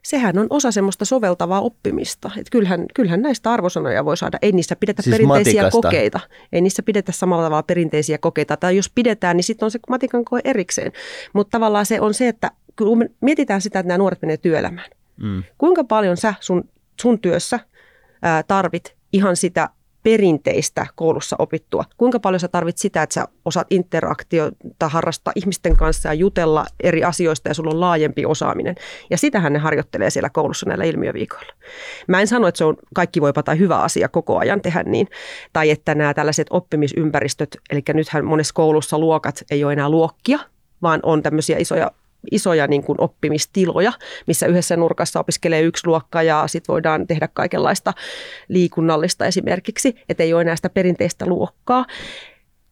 sehän 0.03 0.37
on 0.37 0.47
osa 0.49 0.71
semmoista 0.71 1.05
soveltavaa 1.05 1.61
oppimista. 1.61 2.31
Et 2.37 2.49
kyllähän, 2.49 2.85
kyllähän 2.93 3.21
näistä 3.21 3.51
arvosanoja 3.51 4.05
voi 4.05 4.17
saada. 4.17 4.37
Ei 4.41 4.51
niissä 4.51 4.75
pidetä 4.75 5.01
Siis 5.01 5.13
perinteisiä 5.13 5.61
matikasta? 5.63 5.87
kokeita. 5.87 6.19
Ei 6.51 6.61
niissä 6.61 6.83
pidetä 6.83 7.11
samalla 7.11 7.43
tavalla 7.43 7.63
perinteisiä 7.63 8.17
kokeita. 8.17 8.57
Tai 8.57 8.75
jos 8.75 8.91
pidetään, 8.95 9.37
niin 9.37 9.43
sitten 9.43 9.65
on 9.65 9.71
se 9.71 9.79
matikan 9.89 10.25
koe 10.25 10.41
erikseen. 10.43 10.91
Mutta 11.33 11.51
tavallaan 11.51 11.85
se 11.85 12.01
on 12.01 12.13
se, 12.13 12.27
että 12.27 12.51
kun 12.77 12.97
me 12.97 13.09
mietitään 13.21 13.61
sitä, 13.61 13.79
että 13.79 13.87
nämä 13.87 13.97
nuoret 13.97 14.21
menee 14.21 14.37
työelämään. 14.37 14.89
Mm. 15.17 15.43
Kuinka 15.57 15.83
paljon 15.83 16.17
sä 16.17 16.33
sun, 16.39 16.69
sun 17.01 17.19
työssä 17.19 17.59
ää, 18.21 18.43
tarvit 18.43 18.95
ihan 19.13 19.35
sitä 19.37 19.69
perinteistä 20.03 20.87
koulussa 20.95 21.35
opittua? 21.39 21.83
Kuinka 21.97 22.19
paljon 22.19 22.39
sä 22.39 22.47
tarvit 22.47 22.77
sitä, 22.77 23.03
että 23.03 23.13
sä 23.13 23.27
osaat 23.45 23.67
interaktiota 23.69 24.89
harrastaa 24.89 25.33
ihmisten 25.35 25.77
kanssa 25.77 26.09
ja 26.09 26.13
jutella 26.13 26.65
eri 26.83 27.03
asioista 27.03 27.49
ja 27.49 27.53
sulla 27.53 27.71
on 27.71 27.79
laajempi 27.79 28.25
osaaminen? 28.25 28.75
Ja 29.09 29.17
sitähän 29.17 29.53
ne 29.53 29.59
harjoittelee 29.59 30.09
siellä 30.09 30.29
koulussa 30.29 30.65
näillä 30.65 30.83
ilmiöviikoilla. 30.83 31.53
Mä 32.07 32.21
en 32.21 32.27
sano, 32.27 32.47
että 32.47 32.57
se 32.57 32.65
on 32.65 32.77
kaikki 32.95 33.21
voipa 33.21 33.43
tai 33.43 33.59
hyvä 33.59 33.77
asia 33.77 34.09
koko 34.09 34.37
ajan 34.37 34.61
tehdä 34.61 34.83
niin. 34.83 35.07
Tai 35.53 35.69
että 35.69 35.95
nämä 35.95 36.13
tällaiset 36.13 36.47
oppimisympäristöt, 36.49 37.57
eli 37.69 37.81
nythän 37.93 38.25
monessa 38.25 38.53
koulussa 38.53 38.99
luokat 38.99 39.43
ei 39.51 39.63
ole 39.63 39.73
enää 39.73 39.89
luokkia, 39.89 40.39
vaan 40.81 40.99
on 41.03 41.23
tämmöisiä 41.23 41.57
isoja 41.57 41.91
isoja 42.31 42.67
niin 42.67 42.83
kuin 42.83 43.01
oppimistiloja, 43.01 43.93
missä 44.27 44.45
yhdessä 44.45 44.77
nurkassa 44.77 45.19
opiskelee 45.19 45.61
yksi 45.61 45.87
luokka 45.87 46.23
ja 46.23 46.43
sitten 46.47 46.73
voidaan 46.73 47.07
tehdä 47.07 47.29
kaikenlaista 47.33 47.93
liikunnallista 48.47 49.25
esimerkiksi, 49.25 49.95
että 50.09 50.23
ei 50.23 50.33
ole 50.33 50.41
enää 50.41 50.55
sitä 50.55 50.69
perinteistä 50.69 51.25
luokkaa. 51.25 51.85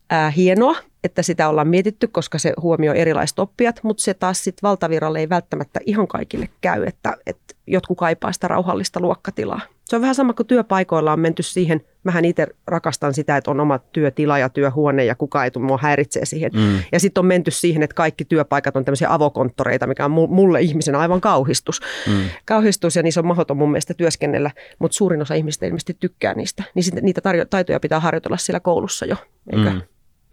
Ää, 0.09 0.29
hienoa, 0.29 0.75
että 1.03 1.21
sitä 1.21 1.49
ollaan 1.49 1.67
mietitty, 1.67 2.07
koska 2.07 2.37
se 2.37 2.53
huomioi 2.61 2.99
erilaiset 2.99 3.39
oppijat, 3.39 3.79
mutta 3.83 4.03
se 4.03 4.13
taas 4.13 4.43
sitten 4.43 4.67
valtaviralle 4.67 5.19
ei 5.19 5.29
välttämättä 5.29 5.79
ihan 5.85 6.07
kaikille 6.07 6.49
käy, 6.61 6.83
että, 6.83 7.17
että 7.25 7.55
jotkut 7.67 7.97
kaipaa 7.97 8.31
sitä 8.31 8.47
rauhallista 8.47 8.99
luokkatilaa. 8.99 9.61
Se 9.91 9.95
on 9.95 10.01
vähän 10.01 10.15
sama 10.15 10.33
kuin 10.33 10.47
työpaikoilla 10.47 11.13
on 11.13 11.19
menty 11.19 11.43
siihen, 11.43 11.81
mähän 12.03 12.25
itse 12.25 12.47
rakastan 12.67 13.13
sitä, 13.13 13.37
että 13.37 13.51
on 13.51 13.59
oma 13.59 13.79
työtila 13.79 14.37
ja 14.37 14.49
työhuone 14.49 15.05
ja 15.05 15.15
kukaan 15.15 15.45
ei 15.45 15.51
tule 15.51 15.65
mua 15.65 15.79
häiritsee 15.81 16.25
siihen. 16.25 16.51
Mm. 16.53 16.83
Ja 16.91 16.99
sitten 16.99 17.21
on 17.21 17.25
menty 17.25 17.51
siihen, 17.51 17.83
että 17.83 17.93
kaikki 17.93 18.25
työpaikat 18.25 18.75
on 18.75 18.85
tämmöisiä 18.85 19.13
avokonttoreita, 19.13 19.87
mikä 19.87 20.05
on 20.05 20.11
mu- 20.11 20.33
mulle 20.33 20.61
ihmisenä 20.61 20.99
aivan 20.99 21.21
kauhistus. 21.21 21.81
Mm. 22.07 22.23
Kauhistus 22.45 22.95
ja 22.95 23.03
niissä 23.03 23.21
on 23.21 23.27
mahdoton 23.27 23.57
mun 23.57 23.71
mielestä 23.71 23.93
työskennellä, 23.93 24.51
mutta 24.79 24.95
suurin 24.95 25.21
osa 25.21 25.33
ihmistä 25.33 25.65
ilmeisesti 25.65 25.97
tykkää 25.99 26.33
niistä. 26.33 26.63
Niin 26.75 26.83
sit 26.83 26.93
niitä 26.93 27.21
tarjo- 27.21 27.47
taitoja 27.49 27.79
pitää 27.79 27.99
harjoitella 27.99 28.37
siellä 28.37 28.59
koulussa 28.59 29.05
jo, 29.05 29.15
eikö? 29.51 29.69
Mm. 29.69 29.75
Mm. 29.75 29.81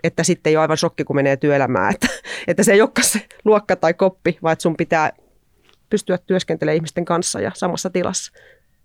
Että 0.05 0.23
sitten 0.23 0.51
ei 0.51 0.57
ole 0.57 0.63
aivan 0.63 0.77
shokki, 0.77 1.05
kun 1.05 1.17
menee 1.17 1.37
työelämään, 1.37 1.95
että, 1.95 2.09
että 2.47 2.63
se 2.63 2.73
ei 2.73 2.81
olekaan 2.81 3.05
se 3.05 3.27
luokka 3.45 3.77
tai 3.77 3.95
koppi, 3.95 4.39
vaan 4.43 4.53
että 4.53 4.63
sun 4.63 4.77
pitää 4.77 5.13
pystyä 5.91 6.19
työskentelemään 6.19 6.77
ihmisten 6.77 7.05
kanssa 7.05 7.41
ja 7.41 7.53
samassa 7.55 7.91
tilassa. 7.91 8.33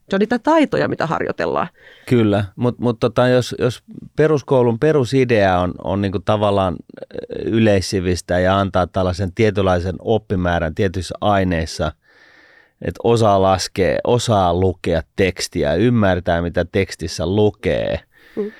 Se 0.09 0.15
on 0.15 0.19
niitä 0.19 0.39
taitoja, 0.39 0.87
mitä 0.87 1.07
harjoitellaan. 1.07 1.67
Kyllä, 2.09 2.45
mutta 2.55 2.83
mut 2.83 2.99
tota, 2.99 3.27
jos, 3.27 3.55
jos 3.59 3.83
peruskoulun 4.15 4.79
perusidea 4.79 5.59
on, 5.59 5.73
on 5.83 6.01
niinku 6.01 6.19
tavallaan 6.19 6.75
yleissivistä 7.45 8.39
ja 8.39 8.59
antaa 8.59 8.87
tällaisen 8.87 9.33
tietynlaisen 9.33 9.95
oppimäärän 9.99 10.75
tietyissä 10.75 11.15
aineissa, 11.21 11.91
että 12.81 12.99
osaa 13.03 13.41
laskea, 13.41 13.97
osaa 14.03 14.53
lukea 14.53 15.01
tekstiä, 15.15 15.73
ymmärtää 15.73 16.41
mitä 16.41 16.65
tekstissä 16.71 17.25
lukee, 17.25 17.99
Mm. 18.35 18.51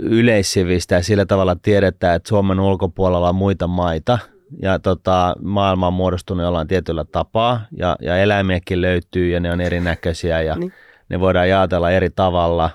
yleissivistä 0.00 0.94
ja 0.94 1.02
sillä 1.02 1.26
tavalla 1.26 1.56
tiedetään, 1.62 2.16
että 2.16 2.28
Suomen 2.28 2.60
ulkopuolella 2.60 3.28
on 3.28 3.34
muita 3.34 3.66
maita 3.66 4.18
ja 4.62 4.78
tota, 4.78 5.36
maailma 5.42 5.86
on 5.86 5.92
muodostunut 5.92 6.44
jollain 6.44 6.68
tietyllä 6.68 7.04
tapaa 7.04 7.60
ja, 7.76 7.96
ja 8.02 8.16
eläimiäkin 8.16 8.80
löytyy 8.80 9.30
ja 9.30 9.40
ne 9.40 9.52
on 9.52 9.60
erinäköisiä 9.60 10.42
ja 10.42 10.56
Niin. 10.56 10.72
ne 11.08 11.20
voidaan 11.20 11.48
jaotella 11.48 11.90
eri 11.90 12.10
tavalla 12.10 12.70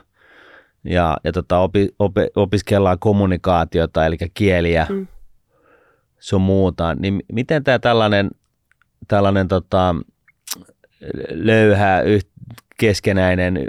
ja, 0.83 1.17
ja 1.23 1.31
tota, 1.31 1.59
opi, 1.59 1.89
opi, 1.99 2.21
opiskellaan 2.35 2.99
kommunikaatiota, 2.99 4.05
eli 4.05 4.17
kieliä, 4.33 4.87
mm. 4.89 5.07
Sun 6.19 6.41
muuta, 6.41 6.95
niin 6.95 7.23
miten 7.31 7.63
tämä 7.63 7.79
tällainen, 7.79 8.29
tällainen 9.07 9.47
tota, 9.47 9.95
löyhä, 11.29 12.01
yht, 12.01 12.27
keskenäinen 12.79 13.59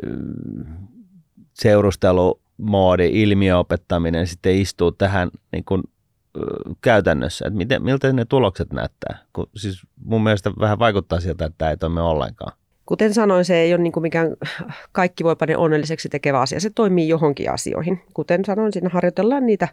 seurustelumoodi, 1.53 3.11
ilmiöopettaminen 3.13 4.27
sitten 4.27 4.57
istuu 4.57 4.93
tähän 4.93 5.31
niin 5.53 5.65
kuin, 5.65 5.83
käytännössä, 6.81 7.47
että 7.47 7.59
miten, 7.59 7.83
miltä 7.83 8.13
ne 8.13 8.25
tulokset 8.25 8.73
näyttää? 8.73 9.19
Kun, 9.33 9.47
siis 9.57 9.83
mun 10.05 10.23
mielestä 10.23 10.51
vähän 10.61 10.79
vaikuttaa 10.79 11.21
siltä, 11.21 11.45
että 11.45 11.59
tämä 11.59 11.71
ei 11.71 11.77
toimi 11.77 12.01
ollenkaan. 12.01 12.53
Kuten 12.87 13.15
sanoin, 13.15 13.45
se 13.45 13.57
ei 13.57 13.75
ole 13.75 13.83
niin 13.83 13.93
kuin 13.93 14.03
mikään 14.03 14.37
kaikki 14.93 15.25
voi 15.25 15.37
panna 15.37 15.59
onnelliseksi 15.59 16.09
tekevä 16.09 16.41
asia. 16.41 16.61
Se 16.61 16.71
toimii 16.71 17.09
johonkin 17.09 17.51
asioihin. 17.51 18.01
Kuten 18.15 18.45
sanoin, 18.45 18.73
siinä 18.73 18.91
harjoitellaan 18.93 19.47
niitä, 19.47 19.69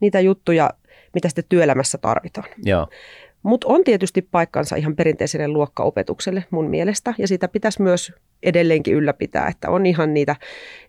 niitä 0.00 0.20
juttuja, 0.20 0.70
mitä 1.14 1.28
sitten 1.28 1.44
työelämässä 1.48 1.98
tarvitaan. 1.98 2.48
Joo, 2.64 2.88
Mutta 3.46 3.66
on 3.68 3.84
tietysti 3.84 4.22
paikkansa 4.22 4.76
ihan 4.76 4.96
perinteiselle 4.96 5.48
luokkaopetukselle 5.48 6.44
mun 6.50 6.70
mielestä, 6.70 7.14
ja 7.18 7.28
sitä 7.28 7.48
pitäisi 7.48 7.82
myös 7.82 8.12
edelleenkin 8.42 8.94
ylläpitää, 8.94 9.48
että 9.48 9.70
on 9.70 9.86
ihan 9.86 10.14
niitä, 10.14 10.36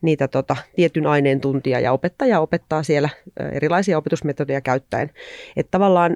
niitä 0.02 0.28
tota, 0.28 0.56
tietyn 0.76 1.08
aineen 1.08 1.42
tuntia, 1.42 1.80
ja 1.80 1.92
opettaja 1.92 2.40
opettaa 2.40 2.84
siellä 2.84 3.10
erilaisia 3.52 3.98
opetusmetodeja 3.98 4.62
käyttäen. 4.62 5.10
Että 5.56 5.72
tavallaan 5.72 6.16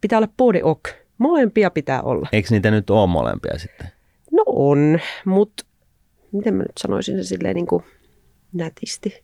pitää 0.00 0.18
olla 0.18 0.28
pode 0.36 0.60
ok. 0.62 0.88
Molempia 1.18 1.70
pitää 1.70 2.02
olla. 2.02 2.28
eikö 2.32 2.48
niitä 2.50 2.70
nyt 2.70 2.90
ole 2.90 3.06
molempia 3.06 3.58
sitten? 3.58 3.86
No 4.32 4.42
on, 4.46 5.00
mutta 5.24 5.64
miten 6.32 6.54
mä 6.54 6.62
nyt 6.62 6.78
sanoisin 6.78 7.16
se 7.16 7.28
silleen 7.28 7.54
niin 7.54 7.66
kuin 7.66 7.82
nätisti. 8.56 9.22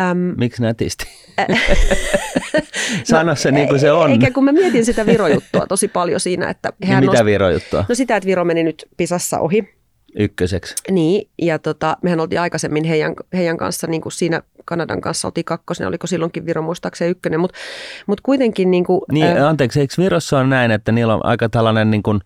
Äm, 0.00 0.34
Miksi 0.38 0.62
nätisti? 0.62 1.04
Sano 3.04 3.34
se 3.34 3.50
niin 3.50 3.68
kuin 3.68 3.80
se 3.80 3.92
on. 3.92 4.10
Eikä 4.10 4.30
kun 4.30 4.44
mä 4.44 4.52
mietin 4.52 4.84
sitä 4.84 5.06
virojuttua 5.06 5.66
tosi 5.68 5.88
paljon 5.88 6.20
siinä, 6.20 6.50
että 6.50 6.72
Niin 6.80 6.94
mitä 6.94 7.06
nosti, 7.06 7.24
virojuttua? 7.24 7.84
No 7.88 7.94
sitä, 7.94 8.16
että 8.16 8.26
Viro 8.26 8.44
meni 8.44 8.62
nyt 8.62 8.88
Pisassa 8.96 9.38
ohi. 9.38 9.74
Ykköseksi. 10.18 10.74
Niin, 10.90 11.28
ja 11.42 11.58
tota, 11.58 11.96
mehän 12.02 12.20
oltiin 12.20 12.40
aikaisemmin 12.40 12.84
heidän, 12.84 13.14
heidän 13.32 13.56
kanssa, 13.56 13.86
niin 13.86 14.02
kuin 14.02 14.12
siinä 14.12 14.42
Kanadan 14.64 15.00
kanssa 15.00 15.28
oltiin 15.28 15.44
kakkosen, 15.44 15.86
oliko 15.86 16.06
silloinkin 16.06 16.46
Viro 16.46 16.62
muistaakseni 16.62 17.10
ykkönen, 17.10 17.40
mutta 17.40 17.58
mut 18.06 18.20
kuitenkin 18.20 18.70
niin 18.70 18.84
kuin, 18.84 19.00
Niin, 19.12 19.26
ää, 19.26 19.48
anteeksi, 19.48 19.80
eikö 19.80 19.94
Virossa 19.98 20.38
on 20.38 20.50
näin, 20.50 20.70
että 20.70 20.92
niillä 20.92 21.14
on 21.14 21.24
aika 21.24 21.48
tällainen 21.48 21.90
niin 21.90 22.02
kuin 22.02 22.20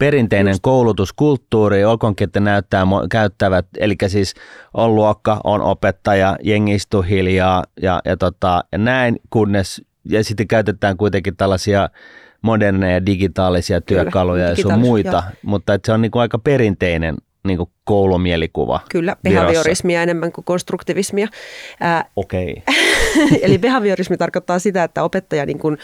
perinteinen 0.00 0.52
Just. 0.52 0.62
koulutuskulttuuri, 0.62 1.84
olkoonkin, 1.84 2.24
että 2.24 2.40
näyttää, 2.40 2.86
käyttävät, 3.10 3.66
eli 3.78 3.94
siis 4.06 4.34
on 4.74 4.94
luokka, 4.94 5.40
on 5.44 5.62
opettaja, 5.62 6.36
jengi 6.42 6.74
istuu 6.74 7.02
hiljaa 7.02 7.64
ja, 7.82 8.00
ja, 8.04 8.16
tota, 8.16 8.64
ja 8.72 8.78
näin, 8.78 9.16
kunnes, 9.30 9.82
ja 10.04 10.24
sitten 10.24 10.48
käytetään 10.48 10.96
kuitenkin 10.96 11.36
tällaisia 11.36 11.88
moderneja 12.42 13.06
digitaalisia 13.06 13.80
Kyllä, 13.80 14.02
työkaluja 14.02 14.48
ja 14.48 14.56
sun 14.56 14.78
muita, 14.78 15.10
joo. 15.10 15.22
mutta 15.42 15.78
se 15.84 15.92
on 15.92 16.02
niin 16.02 16.10
kuin 16.10 16.22
aika 16.22 16.38
perinteinen 16.38 17.14
niin 17.44 17.56
kuin 17.56 17.70
koulumielikkuva. 17.84 18.80
kyllä 18.90 19.16
behaviorismia 19.22 20.02
enemmän 20.02 20.32
kuin 20.32 20.44
konstruktivismia. 20.44 21.28
Okei. 22.16 22.62
Eli 23.42 23.58
behaviorismi 23.58 24.16
tarkoittaa 24.16 24.58
sitä, 24.58 24.84
että 24.84 25.02
opettaja 25.02 25.46
niin 25.46 25.58
kuin 25.58 25.78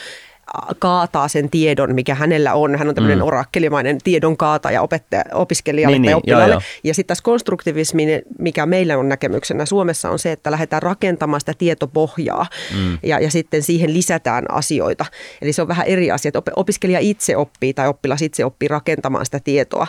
kaataa 0.79 1.29
sen 1.29 1.50
tiedon, 1.50 1.95
mikä 1.95 2.15
hänellä 2.15 2.55
on. 2.55 2.76
Hän 2.76 2.88
on 2.88 2.95
tämmöinen 2.95 3.19
mm. 3.19 3.25
orakkelimainen 3.25 3.99
tiedon 4.05 4.37
kaataja 4.37 4.83
opettaja, 4.83 5.25
opiskelijalle 5.33 5.99
niin, 5.99 6.03
tai 6.03 6.09
niin, 6.09 6.17
oppilaille. 6.17 6.55
Joo, 6.55 6.61
joo. 6.61 6.81
Ja 6.85 6.95
sitten 6.95 7.07
taas 7.07 7.23
konstruktivismi, 7.23 8.07
mikä 8.38 8.67
meillä 8.67 8.99
on 8.99 9.09
näkemyksenä 9.09 9.67
Suomessa, 9.67 10.11
on 10.11 10.19
se, 10.19 10.33
että 10.33 10.50
lähdetään 10.50 10.83
rakentamaan 10.83 11.41
sitä 11.41 11.53
tietopohjaa 11.59 12.47
mm. 12.75 12.99
ja, 13.03 13.21
ja 13.21 13.31
sitten 13.31 13.62
siihen 13.62 13.95
lisätään 13.95 14.45
asioita. 14.50 15.05
Eli 15.43 15.53
se 15.53 15.62
on 15.62 15.69
vähän 15.69 15.87
eri 15.87 16.11
asia, 16.11 16.29
että 16.29 16.53
opiskelija 16.57 16.99
itse 17.00 17.37
oppii 17.37 17.75
tai 17.75 17.88
oppilas 17.88 18.23
itse 18.23 18.45
oppii 18.45 18.69
rakentamaan 18.69 19.25
sitä 19.25 19.41
tietoa. 19.41 19.87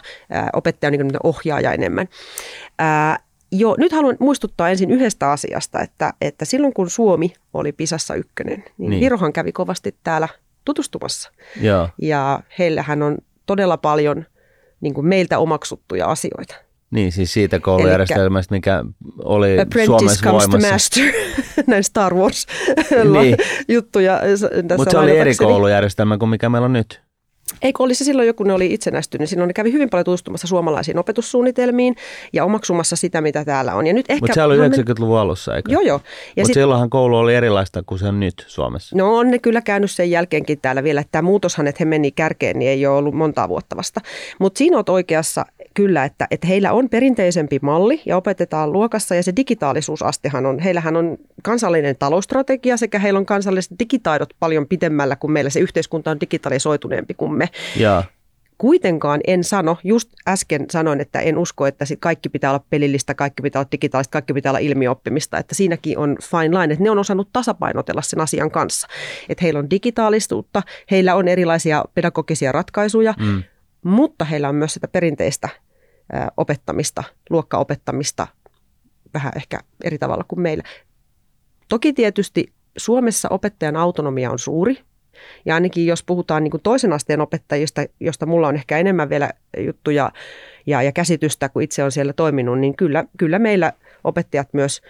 Opettaja 0.54 0.88
on 0.88 0.94
niin 0.94 1.18
ohjaaja 1.24 1.74
enemmän. 1.74 2.08
Ää, 2.80 3.20
Joo, 3.52 3.76
nyt 3.78 3.92
haluan 3.92 4.18
muistuttaa 4.20 4.70
ensin 4.70 4.92
yhdestä 4.92 5.32
asiasta, 5.32 5.82
että, 5.82 6.14
että 6.22 6.46
silloin 6.46 6.74
kun 6.74 6.90
Suomi 6.90 7.34
oli 7.54 7.72
Pisassa 7.72 8.16
ykkönen, 8.16 8.64
niin, 8.78 8.90
niin. 8.90 9.02
Virohan 9.02 9.34
kävi 9.34 9.52
kovasti 9.52 9.96
täällä 10.04 10.28
tutustumassa. 10.68 11.32
Joo. 11.62 11.90
Ja 12.02 12.40
heillähän 12.60 13.04
on 13.04 13.18
todella 13.46 13.78
paljon 13.78 14.26
niin 14.82 14.94
kuin 14.94 15.08
meiltä 15.08 15.40
omaksuttuja 15.40 16.06
asioita. 16.06 16.56
Niin, 16.92 17.12
siis 17.12 17.34
siitä 17.34 17.60
koulujärjestelmästä, 17.60 18.56
mikä 18.56 18.84
oli 19.24 19.56
Suomessa 19.86 20.24
comes 20.24 20.52
voimassa. 20.52 20.68
To 20.68 20.74
master, 20.74 21.14
näin 21.68 21.84
Star 21.84 22.14
Wars 22.14 22.46
niin. 23.22 23.38
juttuja. 23.76 24.22
Mutta 24.78 24.92
se 24.92 24.98
oli 24.98 25.18
eri 25.18 25.36
koulujärjestelmä 25.36 26.18
kuin 26.18 26.30
mikä 26.30 26.50
meillä 26.50 26.66
on 26.66 26.74
nyt. 26.74 27.07
Eikö 27.62 27.84
olisi 27.84 28.06
silloin 28.06 28.28
joku, 28.28 28.44
ne 28.44 28.54
oli 28.54 28.74
itsenäistynyt, 28.74 29.20
niin 29.20 29.28
silloin 29.28 29.48
ne 29.48 29.54
kävi 29.54 29.72
hyvin 29.72 29.90
paljon 29.90 30.06
tutustumassa 30.06 30.48
suomalaisiin 30.48 30.98
opetussuunnitelmiin 30.98 31.96
ja 32.34 32.46
omaksumassa 32.46 32.96
sitä, 32.96 33.22
mitä 33.22 33.46
täällä 33.46 33.76
on. 33.76 33.86
Mutta 34.22 34.34
se 34.34 34.44
oli 34.44 34.58
90-luvun 34.58 35.18
alussa, 35.18 35.56
eikö? 35.56 35.72
Joo, 35.72 35.82
joo. 35.82 36.02
Mutta 36.38 36.54
silloinhan 36.54 36.90
koulu 36.90 37.18
oli 37.18 37.36
erilaista 37.36 37.84
kuin 37.84 38.00
se 38.00 38.08
on 38.08 38.20
nyt 38.20 38.46
Suomessa. 38.48 38.98
No 38.98 39.16
on 39.16 39.32
ne 39.32 39.40
kyllä 39.40 39.62
käynyt 39.62 39.92
sen 39.92 40.12
jälkeenkin 40.12 40.60
täällä 40.62 40.84
vielä, 40.84 41.02
että 41.02 41.12
tämä 41.12 41.22
muutoshan, 41.22 41.68
että 41.68 41.78
he 41.80 41.86
meni 41.86 42.12
kärkeen, 42.12 42.60
niin 42.60 42.72
ei 42.72 42.86
ole 42.86 42.98
ollut 42.98 43.16
montaa 43.16 43.50
vuotta 43.50 43.78
vasta. 43.78 44.02
Mutta 44.40 44.58
siinä 44.58 44.78
olet 44.78 44.90
oikeassa 44.90 45.46
kyllä, 45.74 46.06
että, 46.06 46.28
että 46.32 46.48
heillä 46.48 46.74
on 46.74 46.90
perinteisempi 46.90 47.60
malli 47.62 48.02
ja 48.06 48.18
opetetaan 48.18 48.74
luokassa 48.74 49.16
ja 49.16 49.24
se 49.24 49.34
digitaalisuusastehan 49.36 50.46
on, 50.46 50.60
heillähän 50.60 50.96
on 50.96 51.18
kansallinen 51.44 51.96
talousstrategia 52.00 52.78
sekä 52.78 53.00
heillä 53.00 53.18
on 53.18 53.26
kansalliset 53.26 53.72
digitaidot 53.80 54.30
paljon 54.40 54.68
pitemmällä 54.68 55.16
kuin 55.16 55.32
meillä. 55.32 55.50
Se 55.50 55.60
yhteiskunta 55.60 56.12
on 56.12 56.20
digitalisoituneempi 56.22 57.14
kuin 57.14 57.32
me. 57.38 57.50
Ja. 57.76 58.04
Kuitenkaan 58.58 59.22
en 59.28 59.44
sano, 59.44 59.78
just 59.84 60.10
äsken 60.28 60.66
sanoin, 60.70 61.02
että 61.02 61.20
en 61.20 61.38
usko, 61.38 61.66
että 61.68 61.86
kaikki 62.00 62.30
pitää 62.30 62.52
olla 62.52 62.66
pelillistä, 62.70 63.14
kaikki 63.14 63.42
pitää 63.42 63.60
olla 63.60 63.70
digitaalista, 63.72 64.12
kaikki 64.12 64.34
pitää 64.34 64.50
olla 64.50 64.60
ilmiöoppimista, 64.60 65.38
että 65.38 65.56
siinäkin 65.56 65.98
on 65.98 66.18
fine 66.22 66.62
line, 66.62 66.74
että 66.74 66.84
ne 66.84 66.92
on 66.92 67.00
osannut 67.00 67.30
tasapainotella 67.34 68.02
sen 68.02 68.22
asian 68.22 68.52
kanssa. 68.52 68.88
Että 69.30 69.42
heillä 69.42 69.60
on 69.60 69.70
digitaalisuutta, 69.70 70.64
heillä 70.92 71.16
on 71.16 71.28
erilaisia 71.28 71.86
pedagogisia 71.94 72.52
ratkaisuja, 72.52 73.14
mm. 73.20 73.44
mutta 73.84 74.26
heillä 74.26 74.50
on 74.50 74.56
myös 74.56 74.74
sitä 74.74 74.88
perinteistä 74.88 75.50
opettamista, 76.38 77.04
luokkaopettamista 77.30 78.28
vähän 79.14 79.34
ehkä 79.36 79.60
eri 79.84 79.98
tavalla 79.98 80.24
kuin 80.28 80.40
meillä. 80.40 80.64
Toki 81.70 81.94
tietysti 81.94 82.54
Suomessa 82.78 83.30
opettajan 83.30 83.76
autonomia 83.76 84.32
on 84.32 84.40
suuri, 84.40 84.78
ja 85.46 85.56
ainakin 85.56 85.86
jos 85.86 86.04
puhutaan 86.04 86.44
niin 86.44 86.52
kuin 86.52 86.62
toisen 86.64 86.94
asteen 86.94 87.22
opettajista, 87.22 87.82
josta 88.00 88.26
mulla 88.26 88.48
on 88.48 88.56
ehkä 88.56 88.78
enemmän 88.78 89.10
vielä 89.10 89.30
juttuja 89.58 90.12
ja, 90.66 90.82
ja 90.82 90.92
käsitystä, 90.92 91.50
kun 91.50 91.62
itse 91.62 91.84
on 91.84 91.92
siellä 91.92 92.14
toiminut, 92.14 92.60
niin 92.60 92.76
kyllä, 92.76 93.04
kyllä 93.18 93.40
meillä 93.40 93.74
opettajat 94.04 94.48
myös 94.54 94.82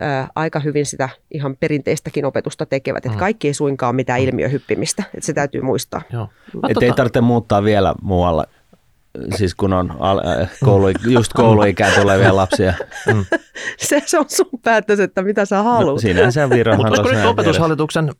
ää, 0.00 0.28
aika 0.34 0.60
hyvin 0.60 0.86
sitä 0.86 1.08
ihan 1.30 1.56
perinteistäkin 1.60 2.24
opetusta 2.24 2.66
tekevät. 2.66 3.06
Että 3.06 3.16
mm. 3.16 3.20
kaikki 3.20 3.48
ei 3.48 3.54
suinkaan 3.54 3.88
ole 3.90 3.96
mitään 3.96 4.20
mm. 4.20 4.28
ilmiöhyppimistä, 4.28 5.02
että 5.14 5.26
se 5.26 5.32
täytyy 5.32 5.60
muistaa. 5.60 6.02
Joo. 6.12 6.28
Et 6.68 6.74
tota... 6.74 6.86
ei 6.86 6.92
tarvitse 6.92 7.20
muuttaa 7.20 7.64
vielä 7.64 7.94
muualla 8.02 8.46
siis 9.34 9.54
kun 9.54 9.72
on 9.72 9.96
al- 9.98 10.20
koulu, 10.64 10.88
just 11.16 11.32
kouluikään 11.32 12.00
tulevia 12.00 12.36
lapsia. 12.36 12.74
Mm. 13.14 13.24
Se, 13.78 14.02
se 14.06 14.18
on 14.18 14.24
sun 14.28 14.60
päätös, 14.62 15.00
että 15.00 15.22
mitä 15.22 15.44
sä 15.44 15.62
haluat. 15.62 15.94
No, 15.94 15.98
siinä 15.98 16.30
se 16.30 16.50
Virohan 16.50 16.86
Mutta 16.86 17.02
nyt 17.02 17.24
opetushallituksen 17.24 18.12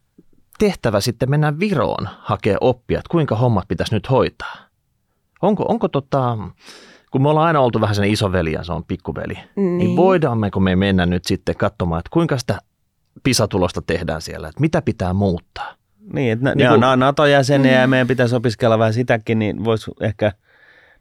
tehtävä 0.59 1.01
sitten 1.01 1.31
mennä 1.31 1.59
Viroon 1.59 2.09
hakea 2.19 2.57
oppia, 2.61 2.99
että 2.99 3.11
kuinka 3.11 3.37
hommat 3.37 3.69
pitäisi 3.69 3.95
nyt 3.95 4.11
hoitaa? 4.11 4.57
Onko, 5.43 5.65
onko 5.69 5.89
tota, 5.89 6.39
kun 7.11 7.23
me 7.23 7.29
ollaan 7.29 7.47
aina 7.47 7.61
oltu 7.61 7.81
vähän 7.81 7.95
sen 7.95 8.05
isoveli 8.05 8.53
ja 8.53 8.65
se 8.65 8.73
on 8.73 8.85
pikkuveli, 8.85 9.39
niin, 9.57 9.79
niin 9.79 9.97
voidaammeko 9.97 10.61
me 10.61 10.77
mennä 10.77 11.07
nyt 11.07 11.25
sitten 11.25 11.57
katsomaan, 11.57 11.99
että 11.99 12.11
kuinka 12.13 12.39
sitä 12.39 12.59
pisatulosta 13.23 13.83
tehdään 13.83 14.23
siellä, 14.23 14.49
että 14.49 14.61
mitä 14.61 14.83
pitää 14.83 15.13
muuttaa? 15.13 15.75
Niin, 16.13 16.33
että 16.33 16.55
niin 16.55 16.71
ne 16.71 16.75
kun, 16.75 16.85
on 16.85 16.99
NATO-jäseniä 16.99 17.73
mm. 17.73 17.81
ja 17.81 17.87
meidän 17.87 18.07
pitäisi 18.07 18.37
opiskella 18.37 18.79
vähän 18.79 18.93
sitäkin, 18.93 19.39
niin 19.39 19.65
voisi 19.65 19.91
ehkä– 20.01 20.33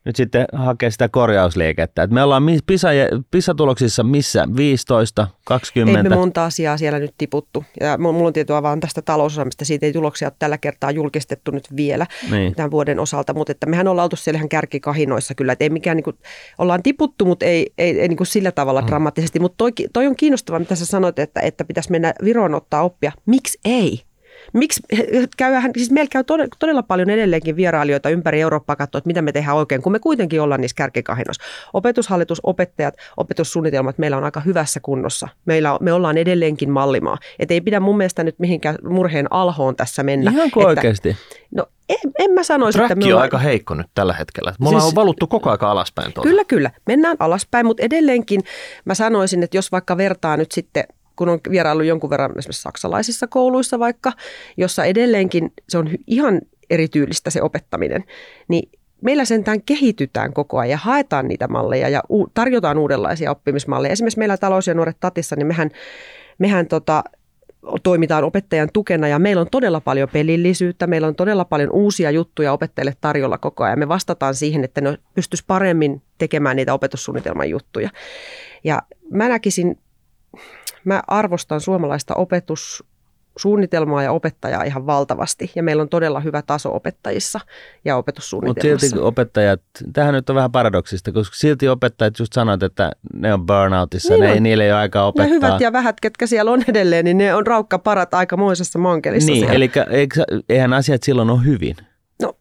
nyt 0.06 0.16
sitten 0.16 0.46
hakea 0.54 0.92
sitä 0.92 1.10
korjausliikettä. 1.10 2.04
Et 2.04 2.12
me 2.12 2.24
ollaan 2.24 2.44
PISA, 2.68 2.88
PISA-tuloksissa 3.32 4.04
missä? 4.04 4.48
15, 4.58 5.28
20? 5.46 6.00
Ei 6.00 6.10
me 6.10 6.16
monta 6.16 6.46
asiaa 6.46 6.78
siellä 6.78 7.00
nyt 7.00 7.14
tiputtu. 7.18 7.66
Ja 7.80 7.98
mulla 7.98 8.28
on 8.28 8.34
tietoa 8.34 8.64
vaan 8.64 8.80
tästä 8.80 9.02
talousosaamista. 9.02 9.66
Siitä 9.66 9.86
ei 9.86 9.94
tuloksia 9.94 10.28
ole 10.28 10.36
tällä 10.40 10.58
kertaa 10.58 10.92
julkistettu 10.92 11.52
nyt 11.52 11.76
vielä 11.76 12.08
niin. 12.32 12.56
tämän 12.56 12.72
vuoden 12.72 13.00
osalta. 13.00 13.34
Mutta 13.34 13.52
että 13.52 13.68
mehän 13.68 13.88
ollaan 13.88 14.04
oltu 14.04 14.16
siellä 14.16 14.38
ihan 14.38 14.50
kärkikahinoissa 14.50 15.36
kyllä. 15.36 15.52
Että 15.52 15.66
ei 15.66 15.70
mikään, 15.70 15.98
niin 15.98 16.04
kuin, 16.04 16.18
ollaan 16.58 16.84
tiputtu, 16.84 17.26
mutta 17.26 17.46
ei, 17.46 17.74
ei, 17.78 18.00
ei 18.00 18.08
niin 18.08 18.18
kuin 18.18 18.28
sillä 18.28 18.52
tavalla 18.52 18.82
mm. 18.82 18.88
dramaattisesti. 18.88 19.40
Mutta 19.40 19.58
toi, 19.58 19.72
toi 19.94 20.08
on 20.08 20.16
kiinnostavaa, 20.16 20.60
mitä 20.60 20.76
sä 20.76 20.86
sanoit, 20.86 21.20
että, 21.20 21.40
että 21.42 21.66
pitäisi 21.66 21.92
mennä 21.92 22.14
Viroon 22.24 22.56
ottaa 22.56 22.84
oppia. 22.84 23.12
Miksi 23.26 23.60
ei? 23.66 24.02
Miksi 24.54 24.82
käyhän, 25.38 25.72
siis 25.78 25.92
meillä 25.92 26.10
käy 26.10 26.24
todella, 26.24 26.56
todella 26.60 26.84
paljon 26.84 27.10
edelleenkin 27.10 27.56
vierailijoita 27.56 28.10
ympäri 28.10 28.42
Eurooppaa 28.42 28.76
katsoa, 28.76 29.00
että 29.00 29.08
mitä 29.08 29.22
me 29.22 29.32
tehdään 29.32 29.58
oikein, 29.58 29.82
kun 29.82 29.92
me 29.92 30.00
kuitenkin 30.00 30.42
ollaan 30.42 30.62
niissä 30.62 30.76
kärkikahinoissa. 30.76 31.44
Opetushallitus, 31.74 32.40
opettajat, 32.44 32.96
opetussuunnitelmat 33.18 33.98
meillä 33.98 34.18
on 34.18 34.24
aika 34.24 34.40
hyvässä 34.40 34.80
kunnossa. 34.80 35.28
Meillä, 35.46 35.78
me 35.82 35.94
ollaan 35.94 36.18
edelleenkin 36.18 36.72
mallimaa. 36.72 37.18
Et 37.40 37.52
ei 37.52 37.62
pidä 37.62 37.80
mun 37.80 37.98
mielestä 37.98 38.24
nyt 38.24 38.40
mihinkään 38.40 38.76
murheen 38.84 39.28
alhoon 39.32 39.76
tässä 39.76 40.04
mennä. 40.04 40.32
Ihan 40.32 40.48
että, 40.48 40.60
oikeasti? 40.60 41.18
No 41.56 41.66
en, 41.90 42.12
en 42.20 42.32
mä 42.32 42.44
sanoisi, 42.44 42.78
Träkki 42.78 42.94
että 42.94 43.06
me 43.06 43.06
ollaan... 43.06 43.18
on 43.18 43.22
aika 43.22 43.38
heikko 43.38 43.74
nyt 43.74 43.88
tällä 43.94 44.14
hetkellä. 44.14 44.54
Me 44.60 44.66
siis, 44.66 44.74
ollaan 44.74 44.96
valuttu 44.96 45.28
koko 45.28 45.50
ajan 45.50 45.62
alaspäin. 45.62 46.14
Tuota. 46.14 46.30
Kyllä, 46.30 46.44
kyllä. 46.44 46.72
Mennään 46.88 47.18
alaspäin, 47.20 47.66
mutta 47.66 47.84
edelleenkin 47.84 48.42
mä 48.86 48.96
sanoisin, 48.96 49.44
että 49.44 49.58
jos 49.58 49.72
vaikka 49.72 49.98
vertaa 49.98 50.38
nyt 50.38 50.52
sitten 50.52 50.84
kun 51.16 51.30
on 51.30 51.40
vieraillut 51.50 51.86
jonkun 51.86 52.10
verran 52.10 52.32
esimerkiksi 52.38 52.62
saksalaisissa 52.62 53.28
kouluissa 53.28 53.80
vaikka, 53.80 54.12
jossa 54.58 54.86
edelleenkin 54.86 55.54
se 55.70 55.78
on 55.78 55.90
ihan 56.08 56.42
erityylistä 56.70 57.30
se 57.30 57.42
opettaminen, 57.42 58.04
niin 58.48 58.70
meillä 59.02 59.26
sentään 59.26 59.62
kehitytään 59.62 60.34
koko 60.34 60.58
ajan 60.58 60.70
ja 60.70 60.78
haetaan 60.78 61.28
niitä 61.28 61.48
malleja 61.48 61.90
ja 61.90 62.02
u- 62.10 62.28
tarjotaan 62.34 62.78
uudenlaisia 62.78 63.32
oppimismalleja. 63.32 63.92
Esimerkiksi 63.92 64.20
meillä 64.20 64.38
talous- 64.38 64.68
ja 64.68 64.74
nuoret 64.74 64.98
tatissa, 65.00 65.36
niin 65.36 65.48
mehän, 65.48 65.70
mehän 66.38 66.68
tota, 66.68 67.04
toimitaan 67.84 68.24
opettajan 68.24 68.70
tukena 68.74 69.08
ja 69.08 69.20
meillä 69.20 69.42
on 69.42 69.50
todella 69.52 69.82
paljon 69.82 70.10
pelillisyyttä, 70.14 70.88
meillä 70.88 71.08
on 71.08 71.16
todella 71.16 71.46
paljon 71.46 71.72
uusia 71.72 72.12
juttuja 72.12 72.54
opettajille 72.54 72.94
tarjolla 73.02 73.38
koko 73.38 73.64
ajan. 73.64 73.80
Me 73.80 73.88
vastataan 73.88 74.36
siihen, 74.36 74.64
että 74.64 74.82
ne 74.82 74.98
pystyisi 75.14 75.44
paremmin 75.48 76.02
tekemään 76.18 76.56
niitä 76.56 76.74
opetussuunnitelman 76.74 77.50
juttuja. 77.50 77.90
Ja 78.64 78.82
mä 79.12 79.30
näkisin 79.30 79.78
mä 80.86 81.02
arvostan 81.08 81.62
suomalaista 81.62 82.16
opetus 82.16 82.84
suunnitelmaa 83.38 84.04
ja 84.04 84.12
opettajaa 84.12 84.64
ihan 84.64 84.86
valtavasti. 84.86 85.52
Ja 85.56 85.64
meillä 85.64 85.82
on 85.82 85.90
todella 85.90 86.20
hyvä 86.20 86.42
taso 86.42 86.76
opettajissa 86.76 87.40
ja 87.86 87.98
opetussuunnitelmassa. 87.98 88.86
Mutta 88.86 88.88
silti 88.88 89.08
opettajat, 89.08 89.62
tähän 89.94 90.14
nyt 90.14 90.30
on 90.30 90.36
vähän 90.36 90.52
paradoksista, 90.52 91.12
koska 91.12 91.36
silti 91.36 91.68
opettajat 91.68 92.20
just 92.20 92.34
sanoit, 92.34 92.64
että 92.64 92.92
ne 93.14 93.34
on 93.34 93.46
burnoutissa, 93.46 94.14
niin 94.14 94.22
ne, 94.22 94.32
ei, 94.32 94.40
niille 94.40 94.64
ei 94.66 94.72
ole 94.72 94.80
aikaa 94.80 95.08
opettaa. 95.08 95.26
Ne 95.26 95.36
hyvät 95.36 95.62
ja 95.62 95.74
vähät, 95.74 96.00
ketkä 96.00 96.28
siellä 96.28 96.52
on 96.52 96.64
edelleen, 96.68 97.06
niin 97.06 97.18
ne 97.18 97.36
on 97.36 97.48
raukka 97.48 97.80
parat 97.80 98.14
aikamoisessa 98.14 98.80
mankelissa 98.80 99.32
Niin, 99.32 99.40
siellä. 99.40 99.54
eli 99.54 99.72
eihän 100.50 100.74
asiat 100.74 101.04
silloin 101.04 101.30
ole 101.30 101.46
hyvin. 101.46 101.76
No, 102.22 102.34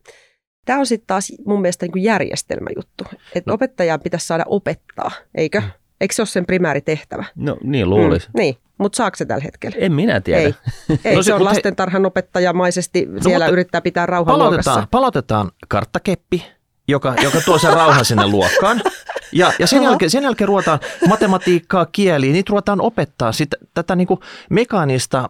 tämä 0.64 0.78
on 0.78 0.86
sitten 0.86 1.06
taas 1.06 1.32
mun 1.46 1.60
mielestä 1.60 1.86
niin 1.86 2.04
järjestelmäjuttu, 2.04 3.04
että 3.34 3.50
no. 3.50 3.54
opettajaa 3.54 3.98
pitäisi 3.98 4.26
saada 4.26 4.44
opettaa, 4.46 5.10
eikö? 5.34 5.60
Mm. 5.60 5.70
Eikö 6.04 6.14
se 6.14 6.22
ole 6.22 6.26
sen 6.26 6.46
primääritehtävä? 6.46 7.24
No 7.34 7.56
niin 7.62 7.90
luulisi. 7.90 8.28
Mm, 8.28 8.38
niin, 8.38 8.56
mutta 8.78 8.96
saako 8.96 9.16
se 9.16 9.24
tällä 9.24 9.44
hetkellä? 9.44 9.76
En 9.80 9.92
minä 9.92 10.20
tiedä. 10.20 10.40
Ei, 10.40 10.54
Ei 11.04 11.16
no, 11.16 11.22
se 11.22 11.34
on 11.34 11.44
lastentarhan 11.44 12.06
opettajamaisesti 12.06 13.06
no, 13.06 13.22
siellä 13.22 13.46
yrittää 13.46 13.80
pitää 13.80 14.06
rauhan 14.06 14.32
palautetaan, 14.32 14.86
palautetaan 14.90 15.50
karttakeppi, 15.68 16.46
joka, 16.88 17.14
joka 17.22 17.40
tuo 17.40 17.58
sen 17.58 17.72
rauhan 17.72 18.04
sinne 18.04 18.26
luokkaan. 18.26 18.80
Ja, 19.32 19.52
ja 19.58 19.66
sen, 19.66 19.82
jälkeen, 19.82 20.10
sen 20.10 20.22
jälkeen 20.22 20.48
ruvetaan 20.48 20.78
matematiikkaa, 21.08 21.86
kieliä, 21.86 22.32
niitä 22.32 22.50
ruvetaan 22.50 22.80
opettaa 22.80 23.32
sitä, 23.32 23.56
tätä 23.74 23.96
niin 23.96 24.06
kuin 24.06 24.20
mekaanista 24.50 25.28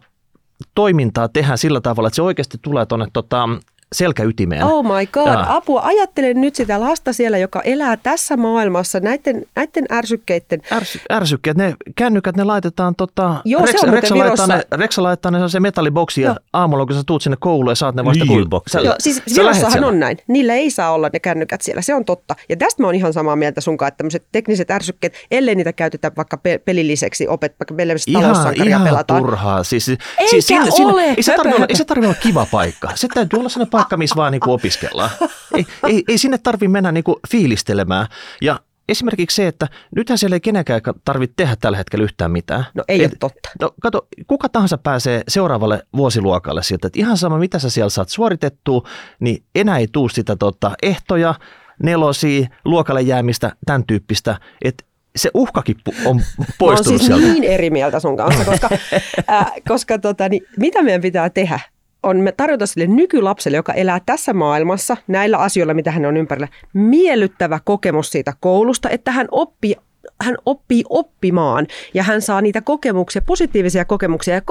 toimintaa 0.75 1.27
tehdään 1.27 1.57
sillä 1.57 1.81
tavalla, 1.81 2.07
että 2.07 2.15
se 2.15 2.21
oikeasti 2.21 2.57
tulee 2.61 2.85
tuonne 2.85 3.07
tota, 3.13 3.49
selkäytimeen. 3.95 4.63
Oh 4.63 4.83
my 4.83 5.05
god, 5.05 5.27
Jaa. 5.27 5.55
apua. 5.55 5.81
Ajattelen 5.83 6.41
nyt 6.41 6.55
sitä 6.55 6.79
lasta 6.79 7.13
siellä, 7.13 7.37
joka 7.37 7.61
elää 7.61 7.97
tässä 7.97 8.37
maailmassa 8.37 8.99
näiden, 8.99 9.45
näiden 9.55 9.85
ärsykkeiden. 9.91 10.61
Ärsy, 10.71 10.99
ärsykkeet, 11.11 11.57
ne 11.57 11.75
kännykät, 11.95 12.35
ne 12.37 12.43
laitetaan 12.43 12.95
tota, 12.95 13.35
Joo, 13.45 13.67
se 13.67 13.77
on 13.83 13.93
Reksa 13.93 14.17
laittaa, 14.17 14.47
ne, 14.47 14.63
Reksa 14.71 15.03
laittaa 15.03 15.31
ne 15.31 15.49
se 15.49 15.59
metalliboksi 15.59 16.21
ja 16.21 16.35
aamulla 16.53 16.85
kun 16.85 16.95
sä 16.95 17.01
tuut 17.05 17.21
sinne 17.21 17.37
kouluun 17.39 17.71
ja 17.71 17.75
saat 17.75 17.95
ne 17.95 18.05
vasta 18.05 18.25
Lyijyboksi. 18.25 18.71
sä, 18.73 18.79
Joo, 18.79 18.95
siis 18.99 19.21
Virossahan 19.37 19.83
on 19.83 19.99
näin. 19.99 20.17
Niillä 20.27 20.53
ei 20.53 20.71
saa 20.71 20.91
olla 20.91 21.09
ne 21.13 21.19
kännykät 21.19 21.61
siellä, 21.61 21.81
se 21.81 21.93
on 21.93 22.05
totta. 22.05 22.35
Ja 22.49 22.55
tästä 22.57 22.83
mä 22.83 22.87
oon 22.87 22.95
ihan 22.95 23.13
samaa 23.13 23.35
mieltä 23.35 23.61
sunkaan, 23.61 23.87
että 23.87 23.97
tämmöiset 23.97 24.23
tekniset 24.31 24.71
ärsykkeet, 24.71 25.13
ellei 25.31 25.55
niitä 25.55 25.73
käytetä 25.73 26.11
vaikka 26.17 26.37
pe- 26.37 26.57
pelilliseksi, 26.65 27.27
opet, 27.27 27.55
vaikka 27.59 27.73
meillä 27.73 27.95
Ihan, 28.07 28.21
taloussankaria 28.21 28.65
ihan 28.69 28.83
pelataan. 28.83 29.21
turhaa. 29.23 29.63
Siis, 29.63 29.89
Eikä 29.89 29.97
siis 30.29 30.51
ole, 30.79 31.03
ei, 31.03 31.23
se 31.23 31.33
tarvitse 31.35 31.55
olla, 31.55 31.65
ei 31.69 31.75
se 31.75 31.85
tarvitse 31.85 32.07
olla 32.07 32.19
kiva 32.21 32.47
paikka. 32.51 32.89
Se 32.95 33.07
täytyy 33.13 33.39
olla 33.39 33.49
sellainen 33.49 33.71
paikka, 33.71 33.84
missä 33.97 34.15
vaan 34.15 34.31
niinku 34.31 34.51
opiskellaan. 34.53 35.09
Ei, 35.55 35.65
ei, 35.87 36.03
ei 36.07 36.17
sinne 36.17 36.37
tarvitse 36.37 36.67
mennä 36.67 36.91
niinku 36.91 37.19
fiilistelemään. 37.31 38.07
Ja 38.41 38.59
esimerkiksi 38.89 39.35
se, 39.35 39.47
että 39.47 39.67
nythän 39.95 40.17
siellä 40.17 40.35
ei 40.35 40.39
kenenkään 40.39 40.81
tarvitse 41.05 41.33
tehdä 41.37 41.55
tällä 41.55 41.77
hetkellä 41.77 42.03
yhtään 42.03 42.31
mitään. 42.31 42.65
No 42.73 42.83
ei 42.87 43.03
Et- 43.03 43.11
ole 43.11 43.17
totta. 43.19 43.49
No 43.61 43.71
kato, 43.81 44.07
kuka 44.27 44.49
tahansa 44.49 44.77
pääsee 44.77 45.23
seuraavalle 45.27 45.83
vuosiluokalle 45.95 46.63
sieltä, 46.63 46.87
että 46.87 46.99
ihan 46.99 47.17
sama 47.17 47.37
mitä 47.37 47.59
sä 47.59 47.69
siellä 47.69 47.89
saat 47.89 48.09
suoritettua, 48.09 48.81
niin 49.19 49.43
enää 49.55 49.77
ei 49.77 49.87
tuu 49.91 50.09
sitä 50.09 50.35
tota, 50.35 50.71
ehtoja, 50.83 51.35
nelosia, 51.83 52.47
luokalle 52.65 53.01
jäämistä, 53.01 53.51
tämän 53.65 53.83
tyyppistä, 53.87 54.39
että 54.63 54.83
se 55.15 55.31
uhkakin 55.33 55.75
pu- 55.89 55.95
on 56.07 56.17
Mä 56.37 56.45
poistunut 56.59 57.01
siis 57.01 57.05
sieltä. 57.07 57.27
niin 57.33 57.43
eri 57.43 57.69
mieltä 57.69 57.99
sun 57.99 58.17
kanssa, 58.17 58.45
koska, 58.45 58.69
äh, 59.31 59.51
koska 59.67 59.97
tota, 59.99 60.29
niin, 60.29 60.43
mitä 60.59 60.83
meidän 60.83 61.01
pitää 61.01 61.29
tehdä? 61.29 61.59
On 62.05 62.17
me 62.17 62.31
tarjota 62.31 62.65
sille 62.65 62.87
nykylapselle, 62.87 63.57
joka 63.57 63.73
elää 63.73 64.01
tässä 64.05 64.33
maailmassa 64.33 64.97
näillä 65.07 65.37
asioilla, 65.37 65.73
mitä 65.73 65.91
hän 65.91 66.05
on 66.05 66.17
ympärillä, 66.17 66.47
miellyttävä 66.73 67.59
kokemus 67.63 68.09
siitä 68.09 68.33
koulusta, 68.39 68.89
että 68.89 69.11
hän 69.11 69.27
oppii 69.31 69.75
hän 70.21 70.37
oppii 70.45 70.83
oppimaan 70.89 71.67
ja 71.93 72.03
hän 72.03 72.21
saa 72.21 72.41
niitä 72.41 72.61
kokemuksia, 72.61 73.21
positiivisia 73.21 73.85
kokemuksia. 73.85 74.33
Ja 74.33 74.41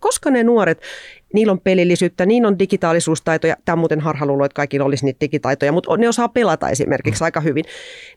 koska 0.00 0.30
ne 0.30 0.42
nuoret, 0.42 0.80
niillä 1.34 1.52
on 1.52 1.60
pelillisyyttä, 1.60 2.26
niillä 2.26 2.48
on 2.48 2.58
digitaalisuustaitoja, 2.58 3.56
tämä 3.64 3.74
on 3.74 3.78
muuten 3.78 4.00
harhaluulo, 4.00 4.44
että 4.44 4.56
kaikilla 4.56 4.86
olisi 4.86 5.04
niitä 5.04 5.20
digitaitoja, 5.20 5.72
mutta 5.72 5.96
ne 5.96 6.08
osaa 6.08 6.28
pelata 6.28 6.68
esimerkiksi 6.68 7.20
mm. 7.20 7.24
aika 7.24 7.40
hyvin, 7.40 7.64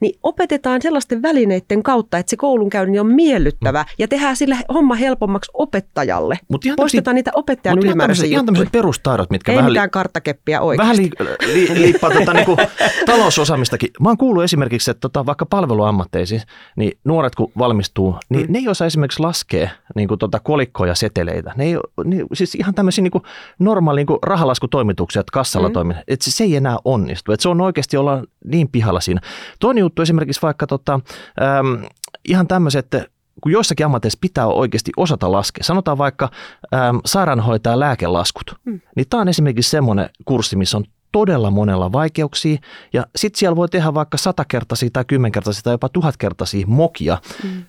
niin 0.01 0.19
opetetaan 0.23 0.81
sellaisten 0.81 1.21
välineiden 1.21 1.83
kautta, 1.83 2.17
että 2.17 2.29
se 2.29 2.37
koulunkäynti 2.37 2.99
on 2.99 3.07
miellyttävä 3.07 3.81
mm. 3.81 3.87
ja 3.99 4.07
tehdään 4.07 4.35
sille 4.35 4.57
homma 4.73 4.95
helpommaksi 4.95 5.51
opettajalle. 5.53 6.39
Mut 6.47 6.65
ihan 6.65 6.75
Poistetaan 6.75 7.15
niitä 7.15 7.31
opettajan 7.35 7.77
Mut 7.77 7.85
ylimääräisiä 7.85 8.21
tämmöiset, 8.21 8.31
ihan 8.31 8.45
tämmöiset 8.45 8.65
juttuja. 8.65 8.81
perustaidot, 8.81 9.29
mitkä 9.29 9.51
Ei 9.51 9.57
vähän, 9.57 9.71
mitään 9.71 9.89
karttakeppiä 9.89 10.59
vähän 10.77 10.97
li, 10.97 11.09
li, 11.53 11.67
liippaa 11.81 12.11
tota, 12.11 12.33
niinku, 12.33 12.57
talousosaamistakin. 13.05 13.89
Mä 13.99 14.09
oon 14.09 14.17
kuullut 14.17 14.43
esimerkiksi, 14.43 14.91
että 14.91 15.01
tota, 15.01 15.25
vaikka 15.25 15.45
palveluammatteisiin, 15.45 16.41
niin 16.75 16.97
nuoret 17.03 17.35
kun 17.35 17.51
valmistuu, 17.57 18.15
niin 18.29 18.45
mm. 18.45 18.53
ne 18.53 18.59
ei 18.59 18.67
osaa 18.67 18.87
esimerkiksi 18.87 19.19
laskea 19.19 19.69
niin 19.95 20.07
kuin, 20.07 20.19
tota, 20.19 20.39
kolikkoja 20.39 20.95
seteleitä. 20.95 21.53
Ne 21.55 21.65
ei, 21.65 21.77
ne, 22.05 22.25
siis 22.33 22.55
ihan 22.55 22.73
tämmöisiä 22.73 23.06
niin 23.07 23.21
kuin, 23.21 23.23
normaali 23.59 23.99
niin 23.99 24.07
kuin 24.07 24.19
rahalaskutoimituksia, 24.23 25.19
että 25.19 25.31
kassalla 25.33 25.67
mm. 25.67 25.73
toimii. 25.73 25.97
Että 26.07 26.25
se, 26.25 26.31
se 26.31 26.43
ei 26.43 26.55
enää 26.55 26.77
onnistu. 26.85 27.31
Että 27.31 27.41
se 27.41 27.49
on 27.49 27.61
oikeasti 27.61 27.97
olla 27.97 28.23
niin 28.45 28.69
pihalla 28.69 28.99
siinä. 28.99 29.21
Toinen 29.59 29.81
juttu 29.81 30.01
esimerkiksi 30.01 30.41
vaikka 30.41 30.67
tota, 30.67 30.99
äm, 31.59 31.85
ihan 32.27 32.47
tämmöiset, 32.47 32.85
että 32.85 33.09
kun 33.41 33.51
joissakin 33.51 33.85
ammateissa 33.85 34.19
pitää 34.21 34.47
oikeasti 34.47 34.91
osata 34.97 35.31
laskea. 35.31 35.63
Sanotaan 35.63 35.97
vaikka 35.97 36.29
äm, 36.73 36.99
sairaanhoitaja 37.05 37.79
lääkelaskut. 37.79 38.55
Mm. 38.65 38.79
Niin 38.95 39.05
tämä 39.09 39.21
on 39.21 39.27
esimerkiksi 39.27 39.71
semmoinen 39.71 40.09
kurssi, 40.25 40.55
missä 40.55 40.77
on 40.77 40.83
todella 41.11 41.51
monella 41.51 41.91
vaikeuksia. 41.91 42.57
Ja 42.93 43.05
sitten 43.15 43.39
siellä 43.39 43.55
voi 43.55 43.69
tehdä 43.69 43.93
vaikka 43.93 44.17
satakertaisia 44.17 44.89
tai 44.93 45.05
kymmenkertaisia 45.05 45.61
tai 45.63 45.73
jopa 45.73 45.89
tuhatkertaisia 45.89 46.67
mokia 46.67 47.17
mm. 47.43 47.63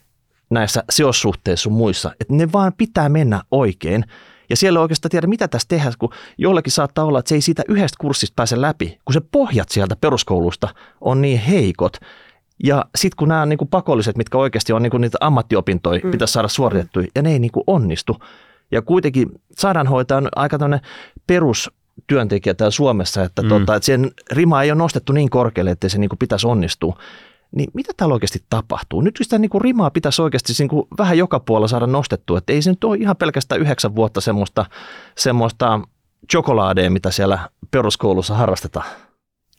näissä 0.51 0.85
seossuhteissa 0.91 1.63
sun 1.63 1.73
muissa. 1.73 2.11
Että 2.21 2.35
ne 2.35 2.53
vaan 2.53 2.73
pitää 2.79 3.09
mennä 3.09 3.43
oikein. 3.51 4.05
Ja 4.51 4.57
siellä 4.57 4.79
ei 4.79 4.83
oikeastaan 4.83 5.11
tiedä, 5.11 5.27
mitä 5.27 5.49
tässä 5.49 5.69
tehdään, 5.69 5.93
kun 5.99 6.11
jollekin 6.39 6.73
saattaa 6.73 7.05
olla, 7.05 7.19
että 7.19 7.29
se 7.29 7.35
ei 7.35 7.41
siitä 7.41 7.63
yhdestä 7.69 7.97
kurssista 8.01 8.35
pääse 8.37 8.61
läpi, 8.61 8.99
kun 9.05 9.15
se 9.15 9.21
pohjat 9.33 9.69
sieltä 9.69 9.97
peruskoulusta 10.01 10.69
on 11.01 11.23
niin 11.23 11.39
heikot. 11.39 11.97
Ja 12.65 12.85
sitten 12.97 13.17
kun 13.17 13.29
nämä 13.29 13.43
on 13.43 13.49
niinku 13.49 13.67
pakolliset, 13.67 14.17
mitkä 14.17 14.39
oikeasti 14.39 14.73
on 14.73 14.83
niinku 14.83 14.99
niitä 14.99 15.19
ammattiopintoja, 15.21 16.01
mm. 16.05 16.11
pitäisi 16.11 16.33
saada 16.33 16.49
suoritettua, 16.49 17.03
ja 17.15 17.23
ne 17.23 17.33
ei 17.33 17.39
niinku 17.39 17.65
onnistu. 17.67 18.17
Ja 18.71 18.83
kuitenkin 18.83 19.29
sairaanhoitaja 19.57 20.19
on 20.19 20.29
aika 20.37 20.59
tämmöinen 20.59 20.89
perustyöntekijä 21.27 22.55
täällä 22.55 22.71
Suomessa, 22.71 23.23
että, 23.23 23.43
mm. 23.43 23.49
tota, 23.49 23.75
että 23.75 23.87
sen 23.87 24.11
rima 24.31 24.63
ei 24.63 24.71
ole 24.71 24.79
nostettu 24.79 25.13
niin 25.13 25.31
korkealle, 25.31 25.71
että 25.71 25.89
se 25.89 25.99
niinku 25.99 26.17
pitäisi 26.17 26.47
onnistua. 26.47 26.99
Niin 27.57 27.71
mitä 27.75 27.93
täällä 27.97 28.13
oikeasti 28.13 28.43
tapahtuu? 28.51 29.01
Nyt 29.01 29.19
sitä 29.23 29.39
niinku 29.39 29.59
rimaa 29.59 29.91
pitäisi 29.91 30.23
oikeasti 30.23 30.53
niinku 30.59 30.89
vähän 30.99 31.19
joka 31.19 31.41
puolella 31.41 31.69
saada 31.69 31.87
nostettua, 31.87 32.39
että 32.39 32.53
ei 32.53 32.63
se 32.63 32.71
nyt 32.71 32.85
ole 32.85 32.97
ihan 32.97 33.17
pelkästään 33.17 33.61
yhdeksän 33.61 33.95
vuotta 33.95 34.21
semmoista, 34.21 34.67
semmoista 35.19 35.81
chokolaadeja, 36.33 36.91
mitä 36.91 37.11
siellä 37.11 37.49
peruskoulussa 37.71 38.35
harrastetaan. 38.35 38.87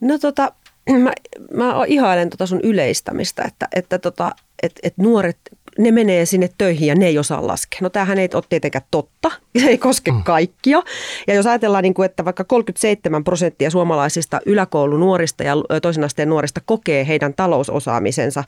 No 0.02 0.18
tota, 0.18 0.52
mä, 1.04 1.12
mä 1.54 1.86
ihailen 1.88 2.30
tota 2.30 2.46
sun 2.46 2.60
yleistämistä, 2.64 3.44
että, 3.44 3.68
että 3.76 4.00
tota, 4.00 4.32
et, 4.64 4.80
et 4.84 4.98
nuoret, 4.98 5.38
ne 5.78 5.92
menee 5.92 6.26
sinne 6.26 6.50
töihin 6.58 6.88
ja 6.88 6.96
ne 6.96 7.08
ei 7.08 7.18
osaa 7.18 7.48
laskea. 7.48 7.80
No 7.82 7.90
tämähän 7.90 8.18
ei 8.18 8.30
ole 8.34 8.44
tietenkään 8.50 8.86
totta, 8.92 9.32
se 9.62 9.68
ei 9.68 9.78
koske 9.78 10.12
mm. 10.12 10.24
kaikkia. 10.24 10.82
Ja 11.28 11.34
jos 11.34 11.46
ajatellaan, 11.46 11.84
niin 11.84 11.94
kuin, 11.94 12.06
että 12.06 12.26
vaikka 12.26 12.44
37 12.44 13.24
prosenttia 13.24 13.70
suomalaisista 13.70 14.40
yläkoulunuorista 14.46 15.44
ja 15.44 15.56
toisen 15.82 16.04
asteen 16.04 16.30
nuorista 16.30 16.62
kokee 16.66 17.08
heidän 17.08 17.34
talousosaamisensa, 17.34 18.44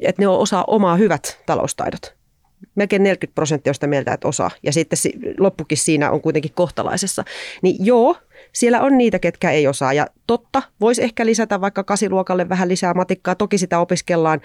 että 0.00 0.22
ne 0.22 0.28
osaa 0.28 0.64
omaa 0.66 0.96
hyvät 0.96 1.40
taloustaidot. 1.46 2.14
Melkein 2.74 3.02
40 3.02 3.34
prosenttia 3.34 3.70
on 3.70 3.74
sitä 3.74 3.86
mieltä, 3.86 4.12
että 4.12 4.28
osaa. 4.28 4.50
Ja 4.62 4.72
sitten 4.72 4.98
loppukin 5.38 5.78
siinä 5.78 6.10
on 6.10 6.20
kuitenkin 6.20 6.52
kohtalaisessa. 6.54 7.24
Niin 7.62 7.76
joo, 7.86 8.16
siellä 8.52 8.80
on 8.80 8.98
niitä, 8.98 9.18
ketkä 9.18 9.50
ei 9.50 9.66
osaa. 9.66 9.92
Ja 9.92 10.06
totta, 10.26 10.62
voisi 10.80 11.02
ehkä 11.02 11.26
lisätä 11.26 11.60
vaikka 11.60 11.84
kasiluokalle 11.84 12.48
vähän 12.48 12.68
lisää 12.68 12.94
matikkaa. 12.94 13.34
Toki 13.34 13.58
sitä 13.58 13.78
opiskellaan 13.78 14.40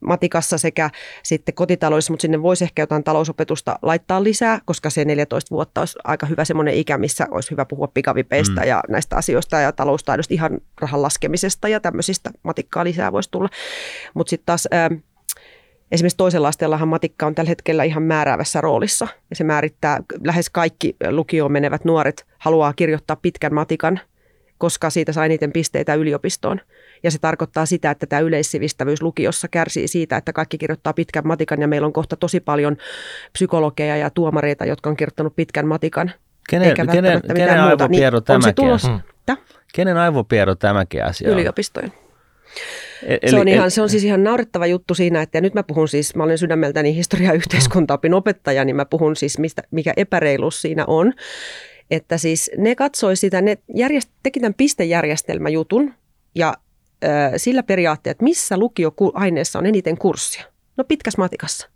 matikassa 0.00 0.58
sekä 0.58 0.90
sitten 1.22 1.54
kotitaloudessa, 1.54 2.12
mutta 2.12 2.22
sinne 2.22 2.42
voisi 2.42 2.64
ehkä 2.64 2.82
jotain 2.82 3.04
talousopetusta 3.04 3.78
laittaa 3.82 4.24
lisää, 4.24 4.60
koska 4.64 4.90
se 4.90 5.04
14 5.04 5.54
vuotta 5.54 5.80
olisi 5.80 5.98
aika 6.04 6.26
hyvä 6.26 6.44
semmoinen 6.44 6.74
ikä, 6.74 6.98
missä 6.98 7.26
olisi 7.30 7.50
hyvä 7.50 7.64
puhua 7.64 7.88
pikavipeistä 7.94 8.60
mm. 8.60 8.68
ja 8.68 8.82
näistä 8.88 9.16
asioista 9.16 9.60
ja 9.60 9.72
taloustaidosta, 9.72 10.34
ihan 10.34 10.58
rahan 10.80 11.02
laskemisesta 11.02 11.68
ja 11.68 11.80
tämmöisistä 11.80 12.30
matikkaa 12.42 12.84
lisää 12.84 13.12
voisi 13.12 13.30
tulla. 13.30 13.48
Mutta 14.14 14.30
sitten 14.30 14.46
taas... 14.46 14.68
Esimerkiksi 15.92 16.16
toisella 16.16 16.48
asteellahan 16.48 16.88
matikka 16.88 17.26
on 17.26 17.34
tällä 17.34 17.48
hetkellä 17.48 17.84
ihan 17.84 18.02
määräävässä 18.02 18.60
roolissa. 18.60 19.08
Ja 19.30 19.36
se 19.36 19.44
määrittää, 19.44 20.00
lähes 20.24 20.50
kaikki 20.50 20.96
lukioon 21.10 21.52
menevät 21.52 21.84
nuoret 21.84 22.26
haluaa 22.38 22.72
kirjoittaa 22.72 23.16
pitkän 23.16 23.54
matikan, 23.54 24.00
koska 24.58 24.90
siitä 24.90 25.12
saa 25.12 25.24
eniten 25.24 25.52
pisteitä 25.52 25.94
yliopistoon. 25.94 26.60
Ja 27.06 27.10
se 27.10 27.18
tarkoittaa 27.18 27.66
sitä, 27.66 27.90
että 27.90 28.06
tämä 28.06 28.20
yleissivistävyys 28.20 29.02
lukiossa 29.02 29.48
kärsii 29.48 29.88
siitä, 29.88 30.16
että 30.16 30.32
kaikki 30.32 30.58
kirjoittaa 30.58 30.92
pitkän 30.92 31.26
matikan 31.26 31.60
ja 31.60 31.68
meillä 31.68 31.86
on 31.86 31.92
kohta 31.92 32.16
tosi 32.16 32.40
paljon 32.40 32.76
psykologeja 33.32 33.96
ja 33.96 34.10
tuomareita, 34.10 34.64
jotka 34.64 34.90
on 34.90 34.96
kirjoittanut 34.96 35.36
pitkän 35.36 35.66
matikan. 35.66 36.12
Kenen, 36.50 36.68
eikä 36.68 36.86
kenen, 36.86 37.22
kenen 37.34 37.60
aivopiero 37.60 38.18
niin, 38.18 38.24
tämäkin? 38.24 38.54
Tulos, 38.54 38.82
hmm. 38.82 39.00
Kenen 39.74 39.96
aivopiero 39.96 40.54
tämäkin 40.54 41.04
asia 41.04 41.30
Yliopistojen. 41.30 41.92
Eli, 43.02 43.30
se, 43.30 43.36
on 43.36 43.48
ihan, 43.48 43.70
se 43.70 43.82
on 43.82 43.88
siis 43.88 44.04
ihan 44.04 44.24
naurettava 44.24 44.66
juttu 44.66 44.94
siinä, 44.94 45.22
että 45.22 45.38
ja 45.38 45.42
nyt 45.42 45.54
mä 45.54 45.62
puhun 45.62 45.88
siis, 45.88 46.14
mä 46.14 46.22
olen 46.24 46.38
sydämeltäni 46.38 46.96
historia- 46.96 47.28
ja 47.28 47.34
yhteiskuntaopin 47.34 48.14
opettaja, 48.14 48.64
niin 48.64 48.76
mä 48.76 48.84
puhun 48.84 49.16
siis, 49.16 49.38
mistä, 49.38 49.62
mikä 49.70 49.92
epäreiluus 49.96 50.62
siinä 50.62 50.84
on. 50.86 51.12
Että 51.90 52.18
siis 52.18 52.50
ne 52.58 52.74
katsoi 52.74 53.16
sitä, 53.16 53.40
ne 53.40 53.58
järjest, 53.74 54.10
teki 54.22 54.40
tämän 54.40 54.54
pistejärjestelmäjutun 54.54 55.94
ja 56.34 56.54
sillä 57.36 57.62
periaatteella, 57.62 58.12
että 58.12 58.24
missä 58.24 58.58
lukioaineessa 58.58 59.58
on 59.58 59.66
eniten 59.66 59.98
kurssia. 59.98 60.44
No 60.76 60.84
pitkässä 60.84 61.22
matikassa. 61.22 61.68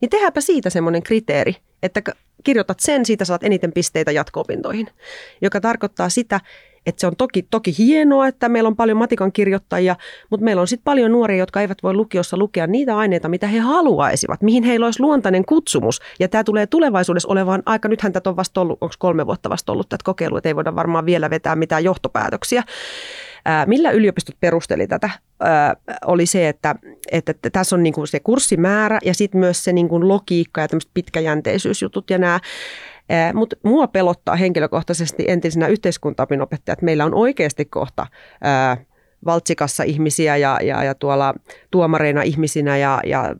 Niin 0.00 0.10
tehdäänpä 0.10 0.40
siitä 0.40 0.70
semmoinen 0.70 1.02
kriteeri, 1.02 1.56
että 1.82 2.02
kirjoitat 2.44 2.80
sen, 2.80 3.06
siitä 3.06 3.24
saat 3.24 3.44
eniten 3.44 3.72
pisteitä 3.72 4.12
jatko-opintoihin, 4.12 4.86
joka 5.42 5.60
tarkoittaa 5.60 6.08
sitä, 6.08 6.40
että 6.86 7.00
se 7.00 7.06
on 7.06 7.16
toki, 7.16 7.42
toki 7.42 7.78
hienoa, 7.78 8.26
että 8.26 8.48
meillä 8.48 8.66
on 8.66 8.76
paljon 8.76 8.98
matikan 8.98 9.32
kirjoittajia, 9.32 9.96
mutta 10.30 10.44
meillä 10.44 10.60
on 10.60 10.68
sitten 10.68 10.84
paljon 10.84 11.12
nuoria, 11.12 11.36
jotka 11.36 11.60
eivät 11.60 11.78
voi 11.82 11.94
lukiossa 11.94 12.36
lukea 12.36 12.66
niitä 12.66 12.96
aineita, 12.96 13.28
mitä 13.28 13.46
he 13.46 13.58
haluaisivat, 13.58 14.42
mihin 14.42 14.64
heillä 14.64 14.86
olisi 14.86 15.00
luontainen 15.00 15.44
kutsumus. 15.44 16.00
Ja 16.20 16.28
tämä 16.28 16.44
tulee 16.44 16.66
tulevaisuudessa 16.66 17.28
olevaan 17.28 17.62
aika, 17.66 17.88
nythän 17.88 18.12
tätä 18.12 18.30
on 18.30 18.36
vasta 18.36 18.60
ollut, 18.60 18.78
onko 18.80 18.94
kolme 18.98 19.26
vuotta 19.26 19.50
vasta 19.50 19.72
ollut 19.72 19.88
tätä 19.88 20.04
kokeilua, 20.04 20.38
että 20.38 20.48
ei 20.48 20.56
voida 20.56 20.76
varmaan 20.76 21.06
vielä 21.06 21.30
vetää 21.30 21.56
mitään 21.56 21.84
johtopäätöksiä. 21.84 22.62
Millä 23.66 23.90
yliopistot 23.90 24.36
perusteli 24.40 24.86
tätä, 24.86 25.10
oli 26.06 26.26
se, 26.26 26.48
että, 26.48 26.74
että, 27.12 27.34
tässä 27.52 27.76
on 27.76 27.82
niinku 27.82 28.06
se 28.06 28.20
kurssimäärä 28.20 28.98
ja 29.04 29.14
sitten 29.14 29.40
myös 29.40 29.64
se 29.64 29.72
niinku 29.72 30.08
logiikka 30.08 30.60
ja 30.60 30.68
tämmöiset 30.68 30.90
pitkäjänteisyysjutut 30.94 32.10
ja 32.10 32.18
nämä 32.18 32.40
Mutta 33.34 33.56
mua 33.62 33.86
pelottaa 33.86 34.36
henkilökohtaisesti 34.36 35.24
entisenä 35.28 35.66
yhteiskuntaopinopettaja, 35.66 36.72
että 36.72 36.84
meillä 36.84 37.04
on 37.04 37.14
oikeasti 37.14 37.64
kohta 37.64 38.06
ää, 38.42 38.76
valtsikassa 39.24 39.82
ihmisiä 39.82 40.36
ja, 40.36 40.58
ja, 40.62 40.84
ja 40.84 40.94
tuolla 40.94 41.34
tuomareina 41.70 42.22
ihmisinä 42.22 42.76
ja, 42.76 43.00
ja, 43.04 43.36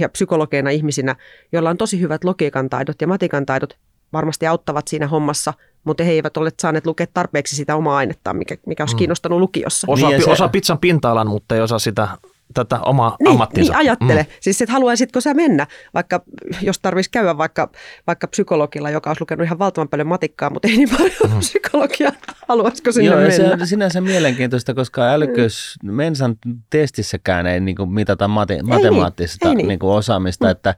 ja 0.00 0.08
psykologeina 0.08 0.70
ihmisinä, 0.70 1.16
joilla 1.52 1.70
on 1.70 1.76
tosi 1.76 2.00
hyvät 2.00 2.24
logiikan 2.24 2.70
taidot 2.70 3.00
ja 3.00 3.06
matikan 3.06 3.46
taidot, 3.46 3.78
varmasti 4.12 4.46
auttavat 4.46 4.88
siinä 4.88 5.06
hommassa, 5.06 5.54
mutta 5.86 6.04
he 6.04 6.10
eivät 6.12 6.36
ole 6.36 6.50
saaneet 6.60 6.86
lukea 6.86 7.06
tarpeeksi 7.14 7.56
sitä 7.56 7.76
omaa 7.76 7.96
ainettaan, 7.96 8.36
mikä, 8.36 8.56
mikä 8.66 8.82
olisi 8.82 8.94
mm. 8.94 8.98
kiinnostanut 8.98 9.38
lukiossa. 9.38 9.86
Osa, 9.90 10.08
Niin 10.08 10.24
se- 10.24 10.30
osa 10.30 10.48
pizzan 10.48 10.78
pinta-alan, 10.78 11.28
mutta 11.28 11.54
ei 11.54 11.60
osaa 11.60 11.78
sitä, 11.78 12.08
tätä 12.54 12.80
omaa 12.80 13.16
Niin, 13.20 13.30
ammattinsa. 13.30 13.72
niin 13.72 13.78
ajattele. 13.78 14.22
Mm. 14.22 14.28
Siis 14.40 14.62
että 14.62 14.72
haluaisitko 14.72 15.20
sä 15.20 15.34
mennä, 15.34 15.66
vaikka 15.94 16.22
jos 16.62 16.78
tarvitsisi 16.78 17.10
käydä 17.10 17.38
vaikka, 17.38 17.70
vaikka 18.06 18.26
psykologilla, 18.28 18.90
joka 18.90 19.10
olisi 19.10 19.20
lukenut 19.20 19.44
ihan 19.44 19.58
valtavan 19.58 19.88
paljon 19.88 20.08
matikkaa, 20.08 20.50
mutta 20.50 20.68
ei 20.68 20.76
niin 20.76 20.88
paljon 20.98 21.32
mm. 21.34 21.38
psykologiaa. 21.38 22.12
Haluaisiko 22.48 22.92
sinne 22.92 23.06
Joo, 23.06 23.20
ja 23.20 23.28
mennä? 23.28 23.48
se 23.48 23.52
on 23.62 23.66
sinänsä 23.66 24.00
mielenkiintoista, 24.00 24.74
koska 24.74 25.02
älykkyys 25.02 25.76
Mensan 25.82 26.36
testissäkään 26.70 27.46
ei 27.46 27.60
niin 27.60 27.76
kuin 27.76 27.92
mitata 27.92 28.28
mate, 28.28 28.62
matemaattista 28.62 29.48
ei 29.48 29.54
niin. 29.54 29.68
niin 29.68 29.78
kuin 29.78 29.92
osaamista, 29.92 30.50
että 30.50 30.74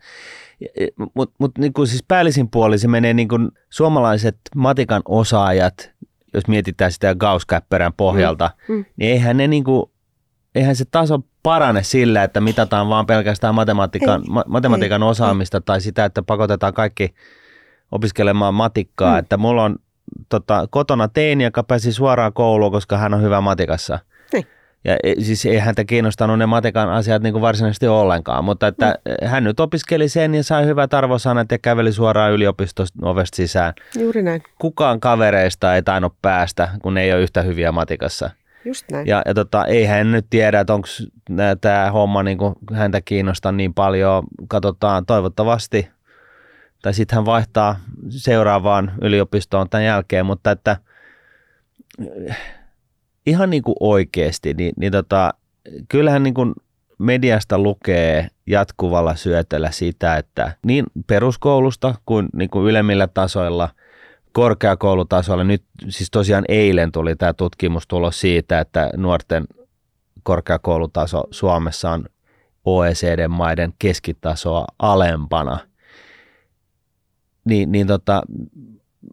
mutta 1.14 1.35
mut, 1.38 1.59
niin 1.59 1.73
kuin 1.73 1.87
siis 1.87 2.05
päällisin 2.09 2.51
puoli 2.51 2.79
se 2.79 2.88
menee 2.88 3.14
niin 3.14 3.29
kuin 3.29 3.49
suomalaiset 3.71 4.37
matikan 4.57 5.03
osaajat, 5.05 5.90
jos 6.35 6.47
mietitään 6.49 6.92
sitä 6.92 7.14
Gauss-käppärän 7.14 7.92
pohjalta, 7.97 8.51
Mm, 8.68 8.75
mm. 8.75 8.85
niin 8.97 9.12
eihän 9.12 9.37
ne 9.37 9.47
niin 9.47 9.64
kuin, 9.64 9.90
eihän 10.55 10.77
se 10.77 10.85
taso 10.90 11.18
parane 11.42 11.83
sillä, 11.83 12.23
että 12.23 12.40
mitataan 12.40 12.88
vaan 12.88 13.07
pelkästään 13.07 13.55
matematiikan, 13.55 14.21
Ei, 14.21 14.31
ma- 14.31 14.44
matematiikan 14.49 15.03
ei, 15.03 15.09
osaamista 15.09 15.61
tai 15.61 15.81
sitä, 15.81 16.05
että 16.05 16.23
pakotetaan 16.23 16.75
kaikki 16.75 17.14
opiskelemaan 17.92 18.55
matikkaa. 18.55 19.12
Mm. 19.12 19.18
Että 19.18 19.37
mulla 19.37 19.64
on 19.64 19.77
tota, 20.29 20.66
kotona 20.71 21.09
teini, 21.09 21.44
joka 21.44 21.62
pääsi 21.62 21.92
suoraan 21.92 22.33
kouluun, 22.33 22.73
koska 22.73 22.99
hän 22.99 23.14
on 23.14 23.23
hyvä 23.23 23.40
matikassa. 23.40 23.99
Ja 24.85 24.97
e- 25.03 25.14
siis 25.21 25.47
ei 25.47 25.59
häntä 25.59 25.85
kiinnostanut 25.85 26.38
ne 26.38 26.47
matikan 26.47 26.91
asiat 26.91 27.23
niin 27.23 27.33
kuin 27.33 27.43
varsinaisesti 27.43 27.87
ollenkaan, 27.88 28.45
mutta 28.45 28.67
että 28.67 28.95
Mm. 29.23 29.29
hän 29.29 29.45
nyt 29.45 29.61
opiskeli 29.61 30.09
sen 30.09 30.35
ja 30.35 30.45
sai 30.45 30.67
hyvät 30.67 30.95
arvosanat 30.95 31.53
ja 31.53 31.59
käveli 31.59 31.93
suoraan 31.93 32.33
yliopistosta 32.33 32.99
ovesta 33.03 33.37
sisään. 33.37 33.73
Juuri 33.99 34.23
näin, 34.23 34.43
Kukaan 34.59 35.01
kavereista 35.01 35.75
ei 35.75 35.83
tainnut 35.83 36.14
päästä, 36.23 36.69
kun 36.83 36.99
ei 36.99 37.12
ole 37.12 37.21
yhtä 37.23 37.43
hyviä 37.43 37.73
matikassa. 37.73 38.31
just 38.64 38.85
näin. 38.93 39.07
Ja, 39.07 39.23
ja 39.27 39.35
tota, 39.35 39.64
ei 39.64 39.85
hän 39.85 40.12
nyt 40.12 40.27
tiedä, 40.31 40.61
että 40.61 40.75
onko 40.75 40.88
tämä 41.61 41.91
homma 41.91 42.23
niin 42.23 42.38
kuin 42.38 42.55
häntä 42.73 43.01
kiinnostaa 43.01 43.53
niin 43.53 43.75
paljon. 43.75 44.23
Katsotaan 44.49 45.07
toivottavasti. 45.07 45.88
Tai 46.83 46.95
sitten 46.95 47.17
hän 47.17 47.25
vaihtaa 47.27 47.77
seuraavaan 48.09 48.93
yliopistoon 49.03 49.69
tämän 49.69 49.85
jälkeen, 49.85 50.27
mutta 50.27 50.51
että 50.51 50.77
ihan 53.29 53.51
niin 53.51 53.62
kuin 53.62 53.77
oikeasti, 53.81 54.55
niin, 54.55 54.73
niin 54.77 54.93
tota, 54.93 55.35
kyllähän 55.88 56.23
niin 56.23 56.35
kuin 56.35 56.55
mediasta 56.99 57.59
lukee 57.59 58.29
jatkuvalla 58.47 59.17
syötellä 59.17 59.71
sitä, 59.71 60.17
että 60.17 60.57
niin 60.67 60.85
peruskoulusta 61.07 61.95
kuin, 62.07 62.29
niin 62.33 62.51
kuin 62.51 62.67
ylemmillä 62.67 63.07
tasoilla, 63.07 63.69
korkeakoulutasolla, 64.33 65.45
nyt 65.45 65.64
siis 65.88 66.11
tosiaan 66.11 66.45
eilen 66.49 66.93
tuli 66.93 67.17
tämä 67.17 67.33
tutkimustulos 67.33 68.21
siitä, 68.21 68.61
että 68.61 68.91
nuorten 68.97 69.45
korkeakoulutaso 70.23 71.25
Suomessa 71.31 71.91
on 71.91 72.05
OECD-maiden 72.64 73.73
keskitasoa 73.79 74.64
alempana. 74.79 75.59
Niin, 77.45 77.73
niin 77.73 77.87
tota, 77.87 78.23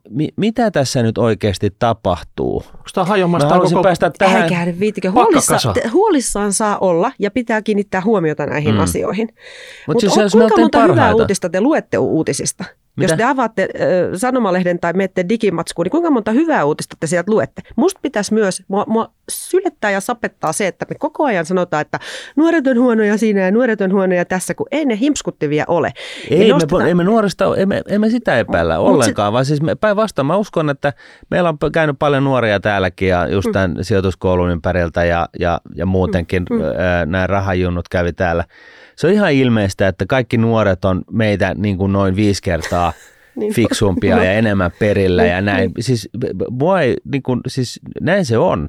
mi, 0.09 0.29
mitä 0.37 0.71
tässä 0.71 1.03
nyt 1.03 1.17
oikeasti 1.17 1.75
tapahtuu? 1.79 2.55
Onko 2.73 2.83
tämä 2.93 3.03
Mä 3.05 3.09
hajoamassa 3.09 3.47
haluaisin 3.49 3.75
koko... 3.75 3.83
päästä 3.83 4.11
tähän. 4.17 4.41
Älkää 4.41 4.67
viitikö. 4.79 5.11
Huolissa, 5.11 5.73
te- 5.73 5.87
huolissaan 5.87 6.53
saa 6.53 6.77
olla 6.77 7.11
ja 7.19 7.31
pitää 7.31 7.61
kiinnittää 7.61 8.01
huomiota 8.01 8.45
näihin 8.45 8.73
Mm. 8.73 8.79
asioihin. 8.79 9.27
Mutta 9.27 9.43
Mutta 9.87 9.99
siis 10.09 10.35
on, 10.35 10.39
kuinka 10.41 10.57
monta 10.61 10.77
hyvää 10.81 10.87
parhaita. 10.95 11.15
uutista 11.15 11.49
te 11.49 11.61
luette 11.61 11.97
uutisista? 11.97 12.65
Mitä? 12.97 13.13
Jos 13.13 13.17
te 13.17 13.23
avaatte 13.23 13.67
ö, 14.13 14.17
sanomalehden 14.17 14.79
tai 14.79 14.93
menette 14.93 15.25
digimatskuun, 15.29 15.83
niin 15.83 15.91
kuinka 15.91 16.09
monta 16.11 16.31
hyvää 16.31 16.63
uutista 16.65 16.97
te 16.99 17.07
sieltä 17.07 17.31
luette? 17.31 17.61
Musta 17.75 17.99
pitäisi 18.03 18.33
myös, 18.33 18.63
mua, 18.67 18.83
mua 18.87 19.11
sylettää 19.31 19.91
ja 19.91 20.01
sapettaa 20.01 20.53
se, 20.53 20.67
että 20.67 20.85
me 20.89 20.95
koko 20.99 21.23
ajan 21.25 21.45
sanotaan, 21.45 21.81
että 21.81 21.99
nuoret 22.35 22.67
on 22.67 22.79
huonoja 22.79 23.17
siinä 23.17 23.41
ja 23.41 23.51
nuoret 23.51 23.81
on 23.81 23.93
huonoja 23.93 24.25
tässä, 24.25 24.53
kun 24.53 24.67
ei 24.71 24.85
ne 24.85 24.97
himskuttivia 24.99 25.65
ole. 25.67 25.91
Ei, 26.29 26.37
Niin 26.39 26.47
me, 26.47 26.53
nostetaan- 26.53 26.81
emme 26.81 26.93
me 26.93 27.03
nuorista, 27.03 27.45
emme, 27.57 27.81
emme 27.87 28.09
sitä 28.09 28.39
epäillä 28.39 28.79
ollenkaan, 28.79 29.33
vaan 29.33 29.45
siis 29.45 29.61
me- 29.61 29.75
päinvastoin 29.75 30.25
mä 30.25 30.35
uskon, 30.37 30.69
että 30.69 30.93
meillä 31.31 31.49
on 31.49 31.71
käynyt 31.71 31.95
paljon 31.99 32.23
nuoria 32.23 32.59
täälläkin 32.59 33.09
ja 33.09 33.27
just 33.27 33.49
tämän 33.53 33.75
sijoituskoulun 33.81 34.49
ympäriltä 34.51 35.05
ja, 35.05 35.27
ja, 35.39 35.61
ja 35.75 35.85
muutenkin 35.85 36.45
Mm, 36.49 36.55
mm. 36.57 36.61
nämä 37.05 37.27
rahajunnut 37.27 37.89
kävi 37.89 38.13
täällä. 38.13 38.43
Se 38.95 39.07
on 39.07 39.13
ihan 39.13 39.33
ilmeistä, 39.33 39.87
että 39.87 40.05
kaikki 40.05 40.37
nuoret 40.37 40.85
on 40.85 41.01
meitä 41.11 41.55
niin 41.57 41.77
kuin 41.77 41.93
noin 41.93 42.15
viisi 42.15 42.41
kertaa 42.41 42.93
Niin. 43.35 43.53
fiksumpia 43.53 44.15
No. 44.15 44.23
ja 44.23 44.31
enemmän 44.31 44.71
perillä 44.79 45.25
ja 45.25 45.35
Niin, 45.41 45.45
näin. 45.45 45.71
Siis, 45.79 46.09
mua 46.49 46.81
ei, 46.81 46.95
niin 47.11 47.23
kuin, 47.23 47.41
siis 47.47 47.79
näin 48.01 48.25
se 48.25 48.37
on. 48.37 48.67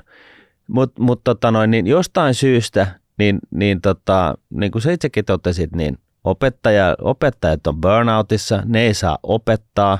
Mutta 0.68 1.02
mut, 1.02 1.20
tota 1.24 1.50
noin, 1.50 1.70
niin 1.70 1.86
jostain 1.86 2.34
syystä, 2.34 2.86
niin, 3.18 3.38
niin, 3.50 3.80
tota, 3.80 4.34
niin 4.50 4.72
kuin 4.72 4.82
sä 4.82 4.92
itsekin 4.92 5.24
totesit, 5.24 5.72
niin 5.76 5.98
opettaja, 6.24 6.96
opettajat 7.00 7.66
on 7.66 7.80
burnoutissa, 7.80 8.62
ne 8.64 8.82
ei 8.82 8.94
saa 8.94 9.18
opettaa. 9.22 9.98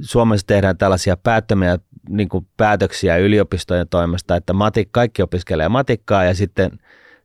Suomessa 0.00 0.46
tehdään 0.46 0.78
tällaisia 0.78 1.16
päättömiä 1.16 1.78
niin 2.08 2.28
kuin 2.28 2.46
päätöksiä 2.56 3.16
yliopistojen 3.16 3.88
toimesta, 3.88 4.36
että 4.36 4.52
matik, 4.52 4.88
kaikki 4.92 5.22
opiskelee 5.22 5.68
matikkaa 5.68 6.24
ja 6.24 6.34
sitten 6.34 6.70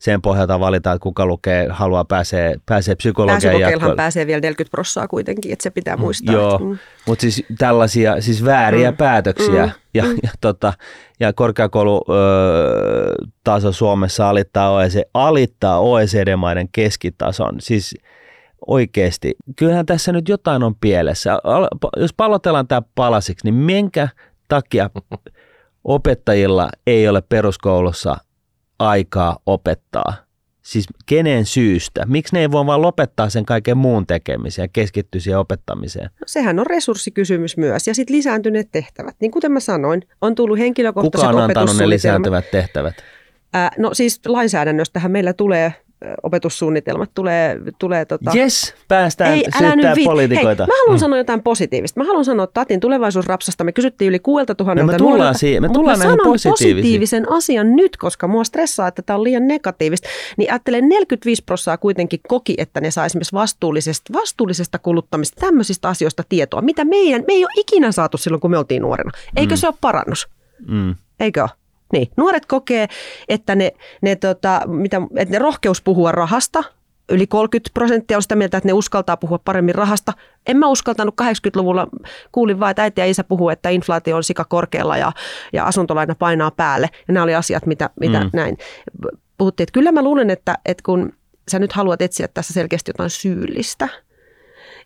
sen 0.05 0.21
pohjalta 0.21 0.59
valitaan, 0.59 0.95
että 0.95 1.03
kuka 1.03 1.25
lukee, 1.25 1.67
haluaa 1.69 2.05
pääsee, 2.05 2.55
pääsee 2.65 2.95
psykologian 2.95 3.59
jatkoille. 3.59 3.95
pääsee 3.95 4.27
vielä 4.27 4.41
40 4.41 4.71
prossaa 4.71 5.07
kuitenkin, 5.07 5.53
että 5.53 5.63
se 5.63 5.69
pitää 5.69 5.97
muistaa. 5.97 6.35
Joo, 6.35 6.55
että, 6.55 6.67
mm. 6.67 6.77
mutta 7.07 7.21
siis 7.21 7.43
tällaisia 7.57 8.21
siis 8.21 8.45
vääriä 8.45 8.91
Mm. 8.91 8.97
päätöksiä 8.97 9.65
Mm. 9.65 9.71
ja, 9.93 10.03
ja, 10.23 10.29
tota, 10.41 10.73
ja 11.19 11.33
korkeakoulutaso 11.33 13.71
Suomessa 13.71 14.29
alittaa, 14.29 14.69
OECD, 14.69 15.03
alittaa 15.13 15.79
OECD-maiden 15.79 16.69
keskitason. 16.71 17.55
Siis 17.59 17.95
oikeasti, 18.67 19.35
kyllähän 19.55 19.85
tässä 19.85 20.11
nyt 20.11 20.29
jotain 20.29 20.63
on 20.63 20.75
pielessä. 20.75 21.39
Jos 21.97 22.13
palotellaan 22.13 22.67
tämä 22.67 22.81
palasiksi, 22.95 23.45
niin 23.45 23.55
minkä 23.55 24.07
takia 24.47 24.89
opettajilla 25.83 26.69
ei 26.87 27.09
ole 27.09 27.21
peruskoulussa 27.21 28.17
aikaa 28.79 29.37
opettaa? 29.45 30.13
Siis 30.61 30.85
kenen 31.05 31.45
syystä? 31.45 32.05
Miksi 32.05 32.35
ne 32.35 32.41
ei 32.41 32.51
voi 32.51 32.65
vaan 32.65 32.81
lopettaa 32.81 33.29
sen 33.29 33.45
kaiken 33.45 33.77
muun 33.77 34.07
tekemisen 34.07 34.63
ja 34.63 34.67
keskittyä 34.67 35.21
siihen 35.21 35.39
opettamiseen? 35.39 36.09
No, 36.19 36.23
sehän 36.25 36.59
on 36.59 36.67
resurssikysymys 36.67 37.57
myös. 37.57 37.87
Ja 37.87 37.93
sitten 37.95 38.15
lisääntyneet 38.15 38.71
tehtävät. 38.71 39.15
Niin 39.19 39.31
kuten 39.31 39.51
mä 39.51 39.59
sanoin, 39.59 40.01
on 40.21 40.35
tullut 40.35 40.59
henkilökohtaiset 40.59 41.29
Kuka 41.29 41.37
on 41.37 41.43
antanut 41.43 41.77
ne 41.77 41.89
lisääntyvät 41.89 42.51
tehtävät? 42.51 42.95
No 43.77 43.93
siis 43.93 44.21
lainsäädännöstähän 44.25 45.11
meillä 45.11 45.33
tulee 45.33 45.73
opetussuunnitelmat, 46.23 47.11
tulee, 47.15 47.59
tulee 47.79 48.05
tota... 48.05 48.31
Jes, 48.33 48.75
päästään 48.87 49.33
Ei, 49.33 49.45
älä 49.61 49.75
nyt 49.75 49.95
vi- 49.95 50.03
poliitikoita. 50.03 50.63
Hei, 50.63 50.67
mä 50.67 50.79
haluan 50.79 50.95
mm. 50.95 50.99
sanoa 50.99 51.17
jotain 51.17 51.43
positiivista. 51.43 51.99
Mä 51.99 52.07
haluan 52.07 52.25
sanoa 52.25 52.47
Tatin 52.47 52.79
tulevaisuusrapsasta. 52.79 53.63
Me 53.63 53.71
kysyttiin 53.71 54.09
yli 54.09 54.19
kuuelta 54.19 54.55
tuhannelta 54.55 54.91
No 54.91 54.93
me 54.93 54.97
tullaan 54.97 55.17
nuorelta, 55.17 55.39
siihen- 55.39 55.61
me 55.63 55.69
tullaan 55.69 55.97
mä 55.97 56.03
sanon 56.03 56.19
positiivisen 56.23 57.31
asian 57.31 57.75
nyt, 57.75 57.97
koska 57.97 58.27
mua 58.27 58.43
stressaa, 58.43 58.87
että 58.87 59.01
tämä 59.01 59.17
on 59.17 59.23
liian 59.23 59.47
negatiivista. 59.47 60.07
Niin 60.37 60.51
ajattelen 60.51 60.89
45 60.89 61.43
prosenttia 61.45 61.77
kuitenkin 61.77 62.19
koki, 62.27 62.55
että 62.57 62.81
ne 62.81 62.91
saa 62.91 63.05
esimerkiksi 63.05 63.33
vastuullisesta, 63.33 64.13
vastuullisesta 64.13 64.79
kuluttamista, 64.79 65.41
tämmöisistä 65.41 65.89
asioista 65.89 66.23
tietoa, 66.29 66.61
mitä 66.61 66.85
meidän, 66.85 67.23
me 67.27 67.33
ei 67.33 67.45
ole 67.45 67.53
ikinä 67.55 67.91
saatu 67.91 68.17
silloin, 68.17 68.41
kun 68.41 68.51
me 68.51 68.57
oltiin 68.57 68.81
nuorena. 68.81 69.11
Eikö 69.35 69.53
mm. 69.53 69.57
se 69.57 69.67
ole 69.67 69.75
parannus? 69.81 70.27
Mm. 70.67 70.95
Eikö 71.19 71.41
ole? 71.41 71.49
Niin, 71.93 72.07
nuoret 72.17 72.45
kokee, 72.45 72.87
että 73.29 73.55
ne, 73.55 73.71
ne, 74.01 74.15
tota, 74.15 74.61
mitä, 74.67 75.01
että 75.15 75.31
ne 75.31 75.39
rohkeus 75.39 75.81
puhua 75.81 76.11
rahasta, 76.11 76.63
yli 77.09 77.27
30 77.27 77.69
prosenttia 77.73 78.17
on 78.17 78.21
sitä 78.21 78.35
mieltä, 78.35 78.57
että 78.57 78.67
ne 78.67 78.73
uskaltaa 78.73 79.17
puhua 79.17 79.39
paremmin 79.45 79.75
rahasta. 79.75 80.13
En 80.47 80.57
mä 80.57 80.67
uskaltanut 80.67 81.15
80-luvulla, 81.21 81.87
kuulin 82.31 82.59
vaan, 82.59 82.71
että 82.71 82.83
äiti 82.83 83.01
ja 83.01 83.05
isä 83.05 83.23
puhuu, 83.23 83.49
että 83.49 83.69
inflaatio 83.69 84.15
on 84.15 84.23
sika 84.23 84.45
korkealla 84.45 84.97
ja, 84.97 85.11
ja 85.53 85.65
asuntolaina 85.65 86.15
painaa 86.15 86.51
päälle. 86.51 86.89
Ja 87.07 87.13
nämä 87.13 87.23
oli 87.23 87.35
asiat, 87.35 87.65
mitä, 87.65 87.89
mitä 87.99 88.19
mm. 88.19 88.29
näin 88.33 88.57
puhuttiin. 89.37 89.63
Että 89.63 89.73
kyllä 89.73 89.91
mä 89.91 90.03
luulen, 90.03 90.29
että, 90.29 90.57
että 90.65 90.83
kun 90.85 91.13
sä 91.51 91.59
nyt 91.59 91.73
haluat 91.73 92.01
etsiä 92.01 92.27
tässä 92.27 92.53
selkeästi 92.53 92.89
jotain 92.89 93.09
syyllistä, 93.09 93.89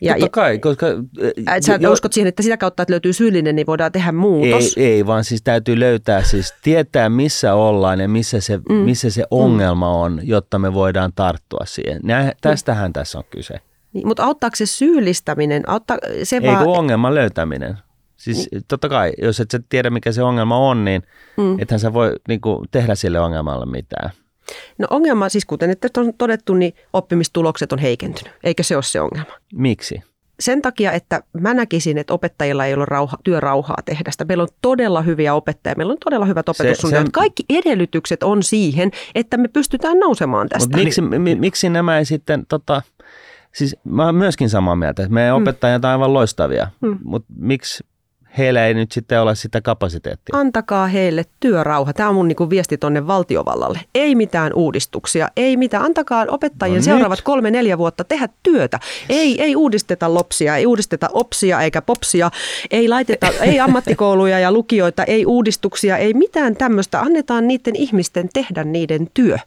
ja, 0.02 0.14
Totta 0.14 0.30
kai, 0.30 0.60
koska... 0.60 0.88
ja, 0.88 1.56
et 1.56 1.64
sä 1.64 1.78
jo- 1.82 1.92
uskot 1.92 2.14
siihen, 2.14 2.28
että 2.28 2.44
sitä 2.44 2.58
kautta, 2.58 2.84
että 2.84 2.92
löytyy 2.92 3.14
syyllinen, 3.14 3.56
niin 3.56 3.68
voidaan 3.68 3.92
tehdä 3.92 4.08
ei, 4.08 4.12
muutos. 4.12 4.74
ei, 4.78 5.06
vaan 5.06 5.24
siis 5.24 5.42
täytyy 5.42 5.80
löytää, 5.80 6.24
siis 6.24 6.54
tietää 6.64 7.10
missä 7.10 7.54
ollaan 7.54 8.00
ja 8.00 8.10
missä 8.10 8.40
se, 8.40 8.58
mm. 8.70 8.76
missä 8.76 9.10
se 9.10 9.24
ongelma 9.32 9.90
on, 9.90 10.20
jotta 10.24 10.60
me 10.60 10.74
voidaan 10.74 11.12
tarttua 11.16 11.66
siihen. 11.66 12.00
Nä, 12.04 12.34
tästähän 12.42 12.94
tässä 12.94 13.18
on 13.18 13.24
kyse. 13.30 13.60
Niin, 13.94 14.08
mutta 14.08 14.24
auttaako 14.24 14.56
se 14.56 14.66
syyllistäminen? 14.66 15.70
Auttaa, 15.70 15.98
se 16.24 16.36
Ei 16.36 16.42
vaan, 16.42 16.66
kun 16.66 16.78
ongelman 16.78 17.16
löytäminen. 17.16 17.78
Siis 18.18 18.52
niin. 18.52 18.62
totta 18.68 18.90
kai, 18.90 19.12
jos 19.22 19.40
et 19.40 19.52
sä 19.52 19.60
tiedä 19.70 19.90
mikä 19.90 20.12
se 20.12 20.24
ongelma 20.24 20.58
on, 20.58 20.86
niin 20.86 21.04
mm. 21.38 21.60
ethän 21.60 21.80
sä 21.80 21.94
voi 21.94 22.14
niin 22.28 22.42
kuin, 22.42 22.68
tehdä 22.72 22.96
sille 22.96 23.20
ongelmalle 23.20 23.66
mitään. 23.66 24.10
No 24.78 24.88
ongelma, 24.90 25.30
siis 25.30 25.46
kuten 25.46 25.70
että 25.70 25.88
on 25.98 26.14
todettu, 26.18 26.54
niin 26.54 26.74
oppimistulokset 26.94 27.72
on 27.72 27.80
heikentynyt. 27.80 28.34
Eikä 28.44 28.64
se 28.64 28.76
ole 28.76 28.84
se 28.84 29.02
ongelma. 29.02 29.34
Miksi? 29.54 30.04
Sen 30.40 30.62
takia, 30.62 30.92
että 30.92 31.24
mä 31.34 31.54
näkisin, 31.54 31.98
että 31.98 32.14
opettajilla 32.14 32.66
ei 32.66 32.74
ole 32.74 32.86
rauha, 32.86 33.18
työrauhaa 33.24 33.78
tehdä 33.86 34.12
sitä. 34.12 34.26
Meillä 34.26 34.42
on 34.42 34.48
todella 34.62 35.02
hyviä 35.02 35.34
opettajia, 35.34 35.76
meillä 35.78 35.92
on 35.92 35.98
todella 36.04 36.26
hyvät 36.26 36.50
opetussuunnitelmat. 36.50 37.08
Se, 37.08 37.12
Kaikki 37.12 37.44
edellytykset 37.50 38.24
on 38.24 38.44
siihen, 38.44 38.92
että 39.16 39.38
me 39.38 39.48
pystytään 39.48 40.00
nousemaan 40.00 40.50
tästä. 40.50 40.66
Mutta 40.66 40.78
miksi, 40.78 41.02
mi, 41.02 41.36
miksi 41.36 41.70
nämä 41.70 41.98
ei 41.98 42.06
sitten, 42.06 42.46
tota, 42.50 42.82
siis 43.52 43.76
mä 43.84 44.06
oon 44.06 44.16
myöskin 44.16 44.50
samaa 44.50 44.76
mieltä, 44.76 45.04
että 45.04 45.14
meidän 45.14 45.36
mm. 45.36 45.42
opettajat 45.42 45.86
on 45.86 45.92
aivan 45.92 46.14
loistavia, 46.14 46.68
mm. 46.82 47.00
mutta 47.04 47.34
miksi 47.38 47.84
heillä 48.40 48.66
ei 48.66 48.74
nyt 48.74 48.92
sitten 48.92 49.22
ole 49.22 49.36
sitä 49.36 49.62
kapasiteettia. 49.62 50.40
Antakaa 50.40 50.88
heille 50.88 51.26
työrauha. 51.40 51.94
Tämä 51.94 52.10
on 52.10 52.16
mun 52.16 52.28
niin 52.28 52.50
viesti 52.50 52.78
tuonne 52.78 53.08
valtiovallalle. 53.08 53.80
Ei 53.96 54.16
mitään 54.16 54.54
uudistuksia, 54.54 55.30
ei 55.36 55.58
mitään. 55.58 55.84
Antakaa 55.84 56.26
opettajien 56.30 56.78
no 56.78 56.84
seuraavat 56.84 57.22
kolme, 57.22 57.52
neljä 57.52 57.78
vuotta 57.78 58.04
tehdä 58.04 58.30
työtä. 58.44 58.80
Ei, 59.10 59.42
ei 59.42 59.56
uudisteta 59.56 60.14
lopsia, 60.14 60.56
ei 60.56 60.66
uudisteta 60.66 61.10
opsia 61.14 61.62
eikä 61.62 61.82
popsia, 61.82 62.32
ei 62.72 62.88
laiteta, 62.88 63.28
ei 63.42 63.60
ammattikouluja 63.70 64.40
ja 64.40 64.52
lukioita, 64.52 65.04
ei 65.04 65.26
uudistuksia, 65.26 65.98
ei 65.98 66.14
mitään 66.14 66.56
tämmöistä. 66.56 67.00
Annetaan 67.00 67.48
niiden 67.48 67.76
ihmisten 67.76 68.30
tehdä 68.34 68.64
niiden 68.64 69.08
työ 69.14 69.38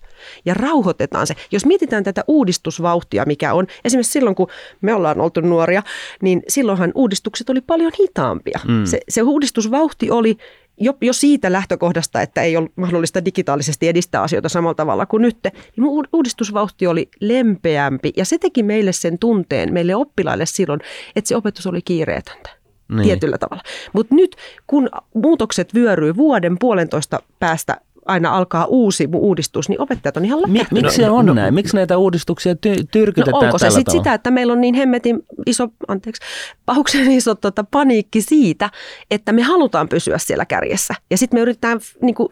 ja 0.45 0.55
rauhoitetaan 0.55 1.27
se. 1.27 1.35
Jos 1.51 1.67
mietitään 1.67 2.05
tätä 2.05 2.25
uudistusvauhtia, 2.27 3.25
mikä 3.27 3.55
on, 3.55 3.67
esimerkiksi 3.85 4.13
silloin 4.13 4.37
kun 4.37 4.49
me 4.81 4.95
ollaan 4.95 5.21
oltu 5.21 5.41
nuoria, 5.41 5.83
niin 6.23 6.43
silloinhan 6.49 6.93
uudistukset 6.95 7.51
oli 7.51 7.61
paljon 7.61 7.93
hitaampia. 8.01 8.61
Mm. 8.69 8.82
Se, 8.87 9.01
se 9.09 9.23
uudistusvauhti 9.23 10.11
oli 10.11 10.37
jo, 10.81 10.95
jo 11.01 11.13
siitä 11.13 11.53
lähtökohdasta, 11.53 12.21
että 12.21 12.43
ei 12.43 12.57
ollut 12.57 12.73
mahdollista 12.77 13.25
digitaalisesti 13.25 13.89
edistää 13.89 14.23
asioita 14.23 14.49
samalla 14.49 14.75
tavalla 14.75 15.07
kuin 15.07 15.23
nyt, 15.23 15.39
niin 15.77 16.07
uudistusvauhti 16.13 16.87
oli 16.87 17.09
lempeämpi 17.21 18.13
ja 18.17 18.25
se 18.25 18.39
teki 18.39 18.63
meille 18.63 18.93
sen 18.93 19.19
tunteen, 19.19 19.73
meille 19.73 19.95
oppilaille 19.95 20.47
silloin, 20.47 20.81
että 21.17 21.29
se 21.29 21.37
opetus 21.37 21.67
oli 21.67 21.83
kiireetöntä. 21.83 22.51
Niin. 22.89 23.03
Tietyllä 23.03 23.39
tavalla. 23.39 23.63
Mutta 23.93 24.15
nyt, 24.15 24.37
kun 24.67 24.89
muutokset 25.15 25.75
vyöryy 25.75 26.17
vuoden 26.17 26.57
puolentoista 26.59 27.23
päästä 27.39 27.81
aina 28.07 28.37
alkaa 28.37 28.65
uusi 28.65 29.09
uudistus, 29.15 29.69
niin 29.69 29.81
opettajat 29.81 30.17
on 30.17 30.25
ihan 30.25 30.39
Mi- 30.47 30.67
Miksi 30.71 30.97
se 30.97 31.11
on 31.11 31.27
no, 31.27 31.35
näin? 31.35 31.55
Miksi 31.55 31.77
näitä 31.77 31.99
uudistuksia 31.99 32.53
ty- 32.53 32.87
tyrkytetään 32.91 33.41
no 33.41 33.47
onko 33.47 33.59
se 33.59 33.71
sitten 33.71 33.93
sitä, 33.93 34.15
että 34.15 34.31
meillä 34.31 34.53
on 34.53 34.61
niin 34.61 34.75
hemmetin 34.75 35.23
iso, 35.47 35.69
anteeksi, 35.89 36.23
pahuksen 36.67 37.13
iso 37.19 37.35
tota, 37.35 37.65
paniikki 37.65 38.23
siitä, 38.23 38.71
että 39.11 39.33
me 39.33 39.43
halutaan 39.43 39.89
pysyä 39.89 40.19
siellä 40.19 40.45
kärjessä. 40.45 40.95
Ja 41.11 41.19
sitten 41.19 41.39
me 41.39 41.43
yritetään 41.43 41.81
niin 42.03 42.15
kuin, 42.15 42.29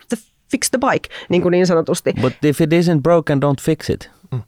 fix 0.50 0.70
the 0.70 0.78
bike, 0.90 1.08
niin, 1.28 1.42
kuin 1.42 1.52
niin 1.52 1.66
sanotusti. 1.66 2.12
But 2.20 2.32
if 2.44 2.60
it 2.60 2.70
isn't 2.72 3.00
broken, 3.02 3.38
don't 3.38 3.64
fix 3.64 3.90
it. 3.90 4.10
Mm. 4.32 4.42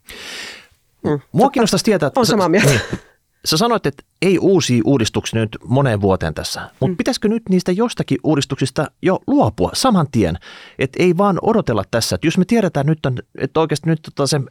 Mm. 1.03 1.19
Mua 1.31 1.49
kiinnostaisi 1.49 1.85
tietää... 1.85 2.07
Että 2.07 2.19
on 2.19 2.25
samaa 2.25 2.49
mieltä. 2.49 2.71
Niin. 3.43 3.49
Sä 3.49 3.57
sanoit, 3.57 3.85
että 3.85 4.03
ei 4.21 4.39
uusia 4.39 4.81
uudistuksia 4.85 5.41
nyt 5.41 5.57
moneen 5.65 6.01
vuoteen 6.01 6.33
tässä, 6.33 6.61
mutta 6.61 6.93
mm. 6.93 6.97
pitäisikö 6.97 7.27
nyt 7.27 7.43
niistä 7.49 7.71
jostakin 7.71 8.17
uudistuksista 8.23 8.91
jo 9.01 9.19
luopua 9.27 9.69
saman 9.73 10.07
tien? 10.11 10.37
Että 10.79 11.03
ei 11.03 11.17
vaan 11.17 11.39
odotella 11.41 11.83
tässä, 11.91 12.15
että 12.15 12.27
jos 12.27 12.37
me 12.37 12.45
tiedetään 12.45 12.85
nyt, 12.85 13.05
on, 13.05 13.17
että 13.37 13.59
oikeasti 13.59 13.89
nyt 13.89 13.99
tota 14.15 14.27
se, 14.27 14.41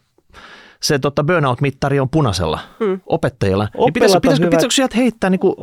se 0.83 0.99
tota 0.99 1.25
burnout-mittari 1.25 2.01
on 2.01 2.11
punaisella 2.11 2.61
mm. 2.81 3.01
opettajilla, 3.07 3.69
niin 3.79 3.93
pitäisikö, 3.93 4.21
pitäisikö, 4.21 4.47
pitäisikö 4.47 4.75
sieltä 4.75 4.97
heittää 4.97 5.31
niinku 5.31 5.57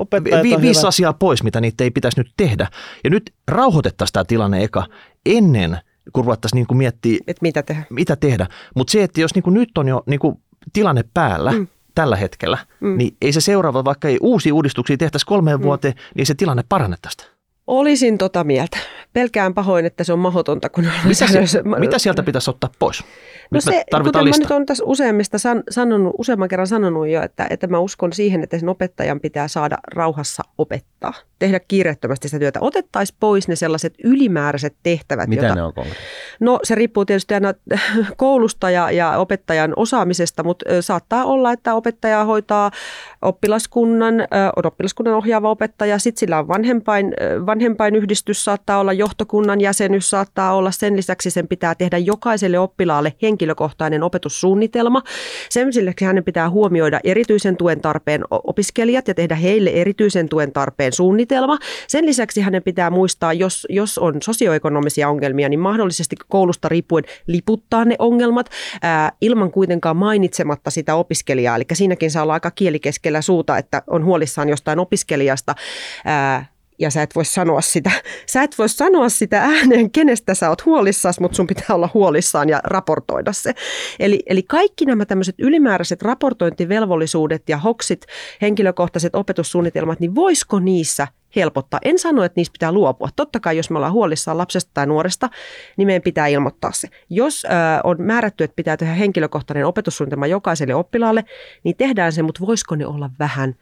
vi, 0.43 0.61
viisi 0.61 0.87
asiaa 0.87 1.13
pois, 1.13 1.43
mitä 1.43 1.61
niitä 1.61 1.83
ei 1.83 1.91
pitäisi 1.91 2.19
nyt 2.19 2.33
tehdä? 2.37 2.67
Ja 3.03 3.09
nyt 3.09 3.33
rauhoitettaisiin 3.47 4.13
tämä 4.13 4.23
tilanne 4.23 4.63
eka 4.63 4.85
ennen, 5.25 5.77
kun 6.13 6.23
ruvettaisiin 6.23 6.57
niinku 6.57 6.73
miettiä, 6.73 7.17
Et 7.27 7.41
mitä 7.41 7.63
tehdä. 7.63 7.83
Mitä 7.89 8.15
tehdä. 8.15 8.47
Mutta 8.75 8.91
se, 8.91 9.03
että 9.03 9.21
jos 9.21 9.35
niinku 9.35 9.49
nyt 9.49 9.77
on 9.77 9.87
jo 9.87 10.03
niinku 10.05 10.41
tilanne 10.73 11.03
päällä, 11.13 11.51
mm 11.51 11.67
tällä 11.99 12.15
hetkellä, 12.15 12.57
mm. 12.79 12.97
niin 12.97 13.17
ei 13.21 13.33
se 13.33 13.41
seuraava, 13.41 13.85
vaikka 13.85 14.07
ei 14.07 14.17
uusia 14.21 14.53
uudistuksia 14.53 14.97
tehtäisi 14.97 15.25
kolmeen 15.25 15.59
mm. 15.59 15.63
vuoteen, 15.63 15.93
niin 16.15 16.25
se 16.25 16.35
tilanne 16.35 16.63
parane 16.69 16.95
tästä. 17.01 17.38
Olisin 17.69 18.17
tota 18.17 18.43
mieltä. 18.43 18.77
Pelkään 19.13 19.53
pahoin, 19.53 19.86
että 19.86 20.03
se 20.03 20.13
on 20.13 20.19
mahdotonta. 20.19 20.69
Kun 20.69 20.88
mitä, 21.05 21.27
se, 21.45 21.63
mitä 21.79 21.99
sieltä 21.99 22.23
pitäisi 22.23 22.49
ottaa 22.49 22.69
pois? 22.79 23.03
No 23.51 23.62
se, 23.62 23.84
kuten 24.03 24.25
lista. 24.25 24.39
mä 24.39 24.43
nyt 24.43 24.51
olen 24.51 24.65
tässä 24.65 24.84
useammista 24.88 25.38
san, 25.38 25.63
sanonut, 25.69 26.15
useamman 26.17 26.49
kerran 26.49 26.67
sanonut 26.67 27.08
jo, 27.08 27.21
että, 27.21 27.47
että 27.49 27.67
mä 27.67 27.79
uskon 27.79 28.13
siihen, 28.13 28.43
että 28.43 28.60
sen 28.60 28.69
opettajan 28.69 29.19
pitää 29.19 29.47
saada 29.47 29.77
rauhassa 29.93 30.43
opettaa. 30.58 31.13
Tehdä 31.39 31.60
kiireettömästi 31.60 32.27
sitä 32.27 32.39
työtä. 32.39 32.60
Otettaisiin 32.62 33.17
pois 33.19 33.47
ne 33.47 33.55
sellaiset 33.55 33.93
ylimääräiset 34.03 34.75
tehtävät. 34.84 35.29
Mitä 35.29 35.45
jota, 35.45 35.55
ne 35.55 35.63
on 35.63 35.73
No 36.39 36.60
se 36.63 36.75
riippuu 36.75 37.05
tietysti 37.05 37.34
aina 37.34 37.53
koulusta 38.17 38.69
ja, 38.69 38.91
ja 38.91 39.17
opettajan 39.17 39.73
osaamisesta, 39.75 40.43
mutta 40.43 40.65
saattaa 40.82 41.25
olla, 41.25 41.51
että 41.51 41.75
opettaja 41.75 42.25
hoitaa 42.25 42.71
oppilaskunnan, 43.21 44.15
on 44.55 44.65
oppilaskunnan 44.65 45.15
ohjaava 45.15 45.49
opettaja, 45.49 45.99
sitten 45.99 46.19
sillä 46.19 46.39
on 46.39 46.47
vanhempain, 46.47 47.13
vanhempainyhdistys 47.60 48.45
saattaa 48.45 48.80
olla, 48.80 48.93
johtokunnan 48.93 49.62
jäsenyys 49.62 50.10
saattaa 50.10 50.56
olla, 50.56 50.72
sen 50.72 50.98
lisäksi 50.98 51.32
sen 51.32 51.48
pitää 51.48 51.76
tehdä 51.76 51.98
jokaiselle 51.98 52.60
oppilaalle 52.60 53.13
henkilökohtainen 53.22 54.04
opetussuunnitelma. 54.04 55.02
Sen 55.50 55.67
lisäksi 55.67 56.06
hänen 56.06 56.24
pitää 56.24 56.50
huomioida 56.50 57.00
erityisen 57.04 57.58
tuen 57.58 57.82
tarpeen 57.82 58.24
opiskelijat 58.32 59.08
ja 59.08 59.13
tehdä 59.13 59.36
heille 59.36 59.69
erityisen 59.69 60.30
tuen 60.30 60.52
tarpeen 60.52 60.93
suunnitelma. 60.93 61.58
Sen 61.88 62.06
lisäksi 62.06 62.41
hänen 62.41 62.63
pitää 62.63 62.89
muistaa, 62.89 63.34
jos, 63.34 63.67
jos 63.69 63.98
on 63.98 64.22
sosioekonomisia 64.24 65.10
ongelmia, 65.10 65.50
niin 65.50 65.60
mahdollisesti 65.60 66.15
koulusta 66.28 66.69
riippuen 66.69 67.04
liputtaa 67.28 67.86
ne 67.86 67.95
ongelmat 68.00 68.50
ää, 68.82 69.12
ilman 69.22 69.52
kuitenkaan 69.52 69.98
mainitsematta 69.98 70.69
sitä 70.69 70.95
opiskelijaa. 70.95 71.56
Eli 71.56 71.65
siinäkin 71.74 72.12
saa 72.12 72.24
olla 72.24 72.34
aika 72.34 72.52
kielikeskellä 72.52 73.22
suuta, 73.22 73.58
että 73.58 73.84
on 73.88 74.06
huolissaan 74.06 74.50
jostain 74.50 74.80
opiskelijasta. 74.80 75.56
Ää, 76.06 76.59
ja 76.79 76.91
sä 76.91 77.01
et 77.01 77.15
voi 77.15 77.25
sanoa 77.25 77.61
sitä, 77.61 77.91
sä 78.25 78.43
et 78.43 78.57
voi 78.57 78.69
sanoa 78.69 79.09
sitä 79.09 79.41
ääneen, 79.41 79.91
kenestä 79.91 80.33
sä 80.33 80.49
oot 80.49 80.65
huolissaan, 80.65 81.13
mutta 81.19 81.35
sun 81.35 81.47
pitää 81.47 81.75
olla 81.75 81.89
huolissaan 81.93 82.49
ja 82.49 82.59
raportoida 82.63 83.33
se. 83.33 83.53
Eli, 83.99 84.19
eli 84.25 84.43
kaikki 84.43 84.85
nämä 84.85 85.05
tämmöiset 85.05 85.35
ylimääräiset 85.39 86.01
raportointivelvollisuudet 86.01 87.49
ja 87.49 87.57
hoksit, 87.57 88.05
henkilökohtaiset 88.41 89.15
opetussuunnitelmat, 89.15 89.99
niin 89.99 90.15
voisiko 90.15 90.59
niissä 90.59 91.07
helpottaa? 91.35 91.79
En 91.83 91.99
sano, 91.99 92.23
että 92.23 92.39
niistä 92.39 92.53
pitää 92.53 92.71
luopua. 92.71 93.09
Totta 93.15 93.39
kai, 93.39 93.57
jos 93.57 93.69
me 93.69 93.77
ollaan 93.77 93.93
huolissaan 93.93 94.37
lapsesta 94.37 94.71
tai 94.73 94.87
nuoresta, 94.87 95.29
niin 95.77 95.85
meidän 95.85 96.01
pitää 96.01 96.27
ilmoittaa 96.27 96.71
se. 96.71 96.87
Jos 97.09 97.45
ö, 97.45 97.47
on 97.83 97.97
määrätty, 97.99 98.43
että 98.43 98.55
pitää 98.55 98.77
tehdä 98.77 98.93
henkilökohtainen 98.93 99.65
opetussuunnitelma 99.65 100.27
jokaiselle 100.27 100.75
oppilaalle, 100.75 101.23
niin 101.63 101.77
tehdään 101.77 102.13
se, 102.13 102.21
mutta 102.21 102.47
voisiko 102.47 102.75
ne 102.75 102.85
olla 102.85 103.09
vähän 103.19 103.55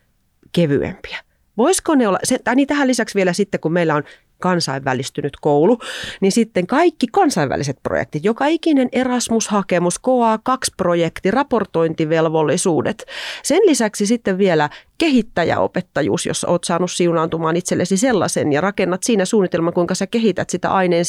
kevyempiä? 0.51 1.27
Voisiko 1.58 1.96
ne 1.96 2.08
olla, 2.08 2.20
se, 2.24 2.39
tai 2.43 2.56
niin 2.56 2.67
tähän 2.67 2.88
lisäksi 2.88 3.15
vielä 3.15 3.34
sitten, 3.34 3.60
kun 3.60 3.74
meillä 3.74 3.96
on 3.96 4.04
kansainvälistynyt 4.39 5.34
koulu, 5.41 5.80
niin 6.22 6.32
sitten 6.32 6.67
kaikki 6.67 7.08
kansainväliset 7.12 7.78
projektit, 7.84 8.26
joka 8.26 8.46
ikinen 8.46 8.89
Erasmus-hakemus, 8.91 10.00
KA2-projekti, 10.00 11.32
raportointivelvollisuudet. 11.32 13.06
Sen 13.43 13.62
lisäksi 13.65 14.06
sitten 14.06 14.38
vielä 14.38 14.70
kehittäjäopettajuus, 14.98 16.26
jos 16.26 16.44
olet 16.44 16.64
saanut 16.64 16.92
siunaantumaan 16.92 17.56
itsellesi 17.56 17.98
sellaisen 17.98 18.54
ja 18.54 18.62
rakennat 18.62 19.04
siinä 19.04 19.26
suunnitelman, 19.26 19.74
kuinka 19.74 19.96
sä 19.96 20.08
kehität 20.08 20.50
sitä 20.50 20.70
aineen 20.70 21.06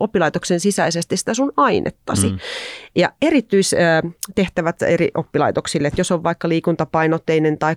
oppilaitoksen 0.00 0.60
sisäisesti 0.60 1.16
sitä 1.16 1.34
sun 1.34 1.52
ainettasi. 1.56 2.28
Mm. 2.28 2.38
Ja 2.96 3.12
erityistehtävät 3.22 4.82
eri 4.82 5.10
oppilaitoksille, 5.14 5.88
että 5.88 6.00
jos 6.00 6.12
on 6.12 6.22
vaikka 6.22 6.48
liikuntapainotteinen 6.48 7.58
tai 7.58 7.76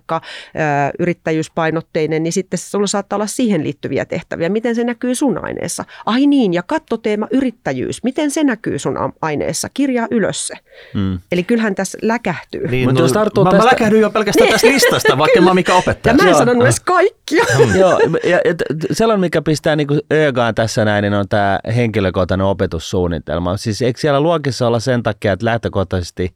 yrittäjyyspainotteinen, 1.00 2.24
niin 2.24 2.34
sitten 2.34 2.60
sulla 2.60 2.88
saattaa 2.88 3.18
olla 3.18 3.28
siihen 3.28 3.64
liittyviä 3.64 4.06
tehtäviä. 4.06 4.50
Miten 4.50 4.76
se 4.76 4.84
näkyy 4.84 5.16
sun 5.16 5.46
aineessa? 5.46 5.86
Ai 6.06 6.28
niin, 6.28 6.54
ja 6.54 6.64
kattoteema 6.64 7.28
yrittäjyys. 7.32 8.04
Miten 8.04 8.32
se 8.32 8.44
näkyy 8.44 8.80
sun 8.80 8.98
aineessa? 9.22 9.70
Kirjaa 9.74 10.08
ylös 10.12 10.48
se. 10.48 10.54
Mm. 10.94 11.20
Eli 11.32 11.44
kyllähän 11.44 11.76
tässä 11.76 11.98
läkähtyy. 12.02 12.68
Niin, 12.68 12.90
no, 12.90 13.02
jos 13.02 13.14
mä, 13.14 13.24
tästä... 13.24 13.58
mä 13.58 13.66
läkähdyin 13.66 14.02
jo 14.02 14.10
pelkästään 14.10 14.50
tästä 14.50 14.68
listasta, 14.76 15.18
vaikka 15.18 15.42
mä 15.42 15.51
mikä 15.54 15.76
opettaja. 15.76 16.16
Ja 16.18 16.24
mä 16.24 16.30
en 16.30 16.36
sanonut 16.36 16.64
edes 16.64 16.80
kaikkia. 16.80 17.44
Joo, 17.80 18.00
ja, 18.24 18.38
ja 18.46 18.54
sellainen, 18.92 19.20
mikä 19.22 19.42
pistää 19.42 19.76
niinku 19.76 20.00
öögaan 20.14 20.56
tässä 20.56 20.86
näin, 20.86 21.02
niin 21.02 21.14
on 21.14 21.30
tämä 21.30 21.60
henkilökohtainen 21.76 22.48
opetussuunnitelma. 22.48 23.58
Siis 23.58 23.82
eikö 23.82 24.00
siellä 24.00 24.22
luokissa 24.22 24.68
olla 24.68 24.80
sen 24.80 25.04
takia, 25.04 25.34
että 25.34 25.46
lähtökohtaisesti 25.46 26.36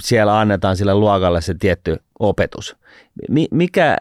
siellä 0.00 0.40
annetaan 0.40 0.76
sille 0.76 0.94
luokalle 0.94 1.40
se 1.40 1.54
tietty 1.54 1.96
opetus. 2.18 2.76
Mikä, 3.50 3.96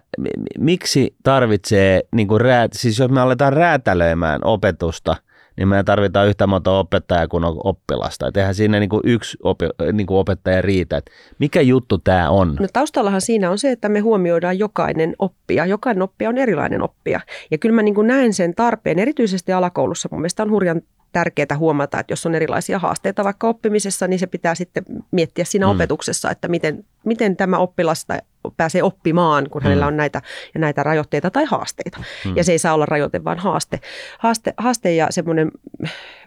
miksi 0.59 1.15
tarvitsee, 1.23 2.01
niin 2.11 2.27
kuin 2.27 2.41
räät, 2.41 2.73
siis 2.73 2.99
jos 2.99 3.11
me 3.11 3.21
aletaan 3.21 3.53
räätälöimään 3.53 4.41
opetusta 4.43 5.15
niin 5.57 5.67
me 5.67 5.83
tarvitaan 5.83 6.27
yhtä 6.27 6.47
monta 6.47 6.79
opettajaa 6.79 7.27
kuin 7.27 7.43
on 7.43 7.57
oppilasta. 7.63 8.27
Et 8.27 8.37
eihän 8.37 8.55
siinä 8.55 8.79
niin 8.79 8.89
kuin 8.89 9.01
yksi 9.05 9.37
opi, 9.43 9.65
niin 9.93 10.07
kuin 10.07 10.17
opettaja 10.17 10.61
riitä. 10.61 10.97
Et 10.97 11.09
mikä 11.39 11.61
juttu 11.61 11.97
tämä 11.97 12.29
on? 12.29 12.55
No 12.59 12.67
taustallahan 12.73 13.21
siinä 13.21 13.51
on 13.51 13.57
se, 13.57 13.71
että 13.71 13.89
me 13.89 13.99
huomioidaan 13.99 14.59
jokainen 14.59 15.15
oppija. 15.19 15.65
Jokainen 15.65 16.01
oppija 16.01 16.29
on 16.29 16.37
erilainen 16.37 16.81
oppija. 16.81 17.19
Ja 17.51 17.57
kyllä 17.57 17.75
mä 17.75 17.81
niin 17.81 17.95
kuin 17.95 18.07
näen 18.07 18.33
sen 18.33 18.55
tarpeen, 18.55 18.99
erityisesti 18.99 19.53
alakoulussa. 19.53 20.09
Mun 20.11 20.21
mielestä 20.21 20.43
on 20.43 20.51
hurjan 20.51 20.81
tärkeää 21.11 21.57
huomata, 21.57 21.99
että 21.99 22.11
jos 22.11 22.25
on 22.25 22.35
erilaisia 22.35 22.79
haasteita 22.79 23.23
vaikka 23.23 23.47
oppimisessa, 23.47 24.07
niin 24.07 24.19
se 24.19 24.27
pitää 24.27 24.55
sitten 24.55 24.83
miettiä 25.11 25.45
siinä 25.45 25.65
mm. 25.65 25.71
opetuksessa, 25.71 26.31
että 26.31 26.47
miten, 26.47 26.85
miten 27.05 27.37
tämä 27.37 27.57
oppilas 27.57 28.07
pääsee 28.57 28.83
oppimaan, 28.83 29.49
kun 29.49 29.61
mm. 29.61 29.63
hänellä 29.63 29.87
on 29.87 29.97
näitä, 29.97 30.21
ja 30.53 30.59
näitä 30.59 30.83
rajoitteita 30.83 31.31
tai 31.31 31.45
haasteita. 31.45 32.03
Mm. 32.25 32.37
Ja 32.37 32.43
se 32.43 32.51
ei 32.51 32.59
saa 32.59 32.73
olla 32.73 32.85
rajoite, 32.85 33.23
vaan 33.23 33.39
haaste. 33.39 33.79
Haaste, 34.19 34.53
haaste 34.57 34.95
ja 34.95 35.07
semmoinen 35.09 35.51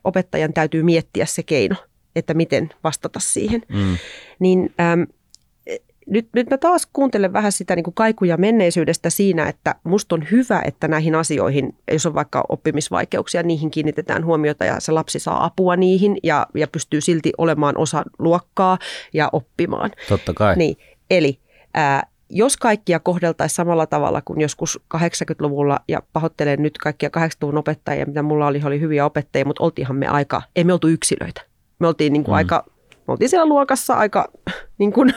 opettajan 0.05 0.53
täytyy 0.53 0.83
miettiä 0.83 1.27
se 1.27 1.43
keino, 1.43 1.77
että 2.17 2.35
miten 2.35 2.71
vastata 2.85 3.21
siihen. 3.21 3.63
Mm. 3.69 3.97
Niin 4.39 4.75
äm, 4.81 5.07
nyt, 6.07 6.29
nyt 6.35 6.51
mä 6.51 6.59
taas 6.59 6.89
kuuntelen 6.93 7.33
vähän 7.33 7.53
sitä 7.53 7.77
niin 7.77 7.85
kuin 7.85 7.95
kaikuja 7.95 8.37
menneisyydestä 8.37 9.11
siinä, 9.11 9.49
että 9.49 9.75
musta 9.85 10.15
on 10.15 10.27
hyvä, 10.31 10.63
että 10.65 10.89
näihin 10.89 11.15
asioihin, 11.15 11.77
jos 11.93 12.07
on 12.07 12.15
vaikka 12.15 12.45
oppimisvaikeuksia, 12.49 13.43
niihin 13.43 13.71
kiinnitetään 13.71 14.25
huomiota 14.25 14.65
ja 14.65 14.81
se 14.81 14.93
lapsi 14.93 15.19
saa 15.19 15.45
apua 15.45 15.77
niihin 15.77 16.17
ja, 16.23 16.47
ja 16.55 16.69
pystyy 16.69 17.01
silti 17.01 17.33
olemaan 17.39 17.79
osa 17.79 18.03
luokkaa 18.19 18.79
ja 19.13 19.29
oppimaan. 19.33 19.91
Totta 20.09 20.33
kai. 20.35 20.57
Niin, 20.57 20.77
eli 21.11 21.39
ää, 21.75 22.07
jos 22.29 22.57
kaikkia 22.57 23.01
kohdeltaisiin 23.01 23.57
samalla 23.57 23.87
tavalla 23.87 24.23
kuin 24.23 24.41
joskus 24.41 24.81
80-luvulla, 24.97 25.81
ja 25.89 26.03
pahoittelen 26.13 26.63
nyt 26.63 26.79
kaikkia 26.79 27.11
80-luvun 27.19 27.59
opettajia, 27.59 28.07
mitä 28.07 28.23
mulla 28.23 28.47
oli, 28.47 28.61
oli 28.65 28.81
hyviä 28.81 29.05
opettajia, 29.05 29.45
mutta 29.45 29.65
oltiinhan 29.65 29.97
me 29.97 30.07
aika, 30.07 30.43
ei 30.57 30.65
me 30.65 30.73
oltu 30.73 30.89
yksilöitä. 30.89 31.41
Me 31.79 31.87
oltiin 31.87 32.13
niin 32.13 32.25
kuin 32.25 32.33
mm. 32.33 32.37
aika, 32.37 32.65
me 32.91 33.13
oltiin 33.13 33.29
siellä 33.29 33.47
luokassa 33.47 33.95
aika 33.95 34.29
niin 34.79 34.93
kuin 34.93 35.15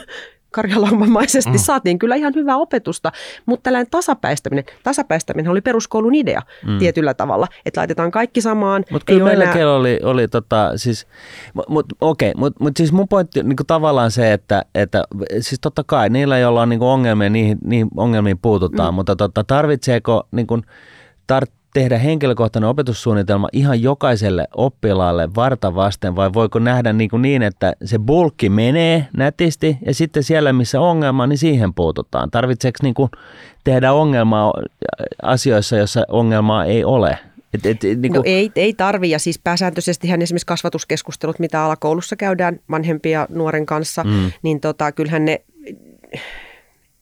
karjalaumamaisesti 0.51 1.51
mm. 1.51 1.57
saatiin 1.57 1.99
kyllä 1.99 2.15
ihan 2.15 2.33
hyvää 2.35 2.57
opetusta, 2.57 3.11
mutta 3.45 3.63
tällainen 3.63 3.91
tasapäistäminen, 3.91 4.63
tasapäistäminen 4.83 5.51
oli 5.51 5.61
peruskoulun 5.61 6.15
idea 6.15 6.41
mm. 6.65 6.77
tietyllä 6.77 7.13
tavalla, 7.13 7.47
että 7.65 7.81
laitetaan 7.81 8.11
kaikki 8.11 8.41
samaan. 8.41 8.85
Mutta 8.91 9.05
kyllä 9.05 9.23
meilläkin 9.23 9.61
enää... 9.61 9.73
oli, 9.73 9.99
oli 10.03 10.27
tota, 10.27 10.71
siis, 10.75 11.07
mut, 11.67 11.85
okei, 12.01 12.31
okay, 12.31 12.39
mutta 12.39 12.63
mut 12.63 12.77
siis 12.77 12.91
mun 12.91 13.07
pointti 13.07 13.39
on 13.39 13.49
niin 13.49 13.57
tavallaan 13.67 14.11
se, 14.11 14.33
että, 14.33 14.65
että 14.75 15.03
siis 15.39 15.59
totta 15.61 15.83
kai 15.83 16.09
niillä, 16.09 16.37
joilla 16.37 16.61
on 16.61 16.69
niin 16.69 16.81
ongelmia, 16.81 17.29
niihin, 17.29 17.57
niihin 17.63 17.87
ongelmiin 17.97 18.37
puututaan, 18.37 18.93
mm. 18.93 18.95
mutta 18.95 19.15
tota, 19.15 19.43
tarvitseeko 19.43 20.27
niin 20.31 20.47
kuin, 20.47 20.61
tar- 21.33 21.56
tehdä 21.77 21.97
henkilökohtainen 21.97 22.69
opetussuunnitelma 22.69 23.49
ihan 23.51 23.81
jokaiselle 23.81 24.47
oppilaalle 24.55 25.35
varta 25.35 25.75
vasten 25.75 26.15
vai 26.15 26.33
voiko 26.33 26.59
nähdä 26.59 26.93
niin, 26.93 27.09
kuin 27.09 27.21
niin 27.21 27.43
että 27.43 27.73
se 27.83 27.99
bulkki 27.99 28.49
menee 28.49 29.07
nätisti 29.17 29.77
ja 29.85 29.93
sitten 29.93 30.23
siellä 30.23 30.53
missä 30.53 30.81
ongelma, 30.81 31.27
niin 31.27 31.37
siihen 31.37 31.73
puututaan. 31.73 32.31
Tarvitseeko 32.31 32.77
niin 32.83 32.93
kuin 32.93 33.11
tehdä 33.63 33.93
ongelmaa 33.93 34.53
asioissa, 35.23 35.77
joissa 35.77 36.05
ongelmaa 36.07 36.65
ei 36.65 36.83
ole? 36.83 37.17
Et, 37.53 37.65
et, 37.65 37.83
niin 37.83 38.01
kuin... 38.01 38.13
No 38.13 38.23
ei, 38.25 38.51
ei 38.55 38.73
tarvi 38.73 39.09
ja 39.09 39.19
siis 39.19 39.39
pääsääntöisesti 39.39 40.07
hän 40.07 40.21
esimerkiksi 40.21 40.45
kasvatuskeskustelut, 40.45 41.39
mitä 41.39 41.65
alakoulussa 41.65 42.15
käydään 42.15 42.59
vanhempia 42.71 43.27
nuoren 43.29 43.65
kanssa, 43.65 44.03
mm. 44.03 44.31
niin 44.41 44.59
tota, 44.59 44.91
kyllähän 44.91 45.25
ne 45.25 45.41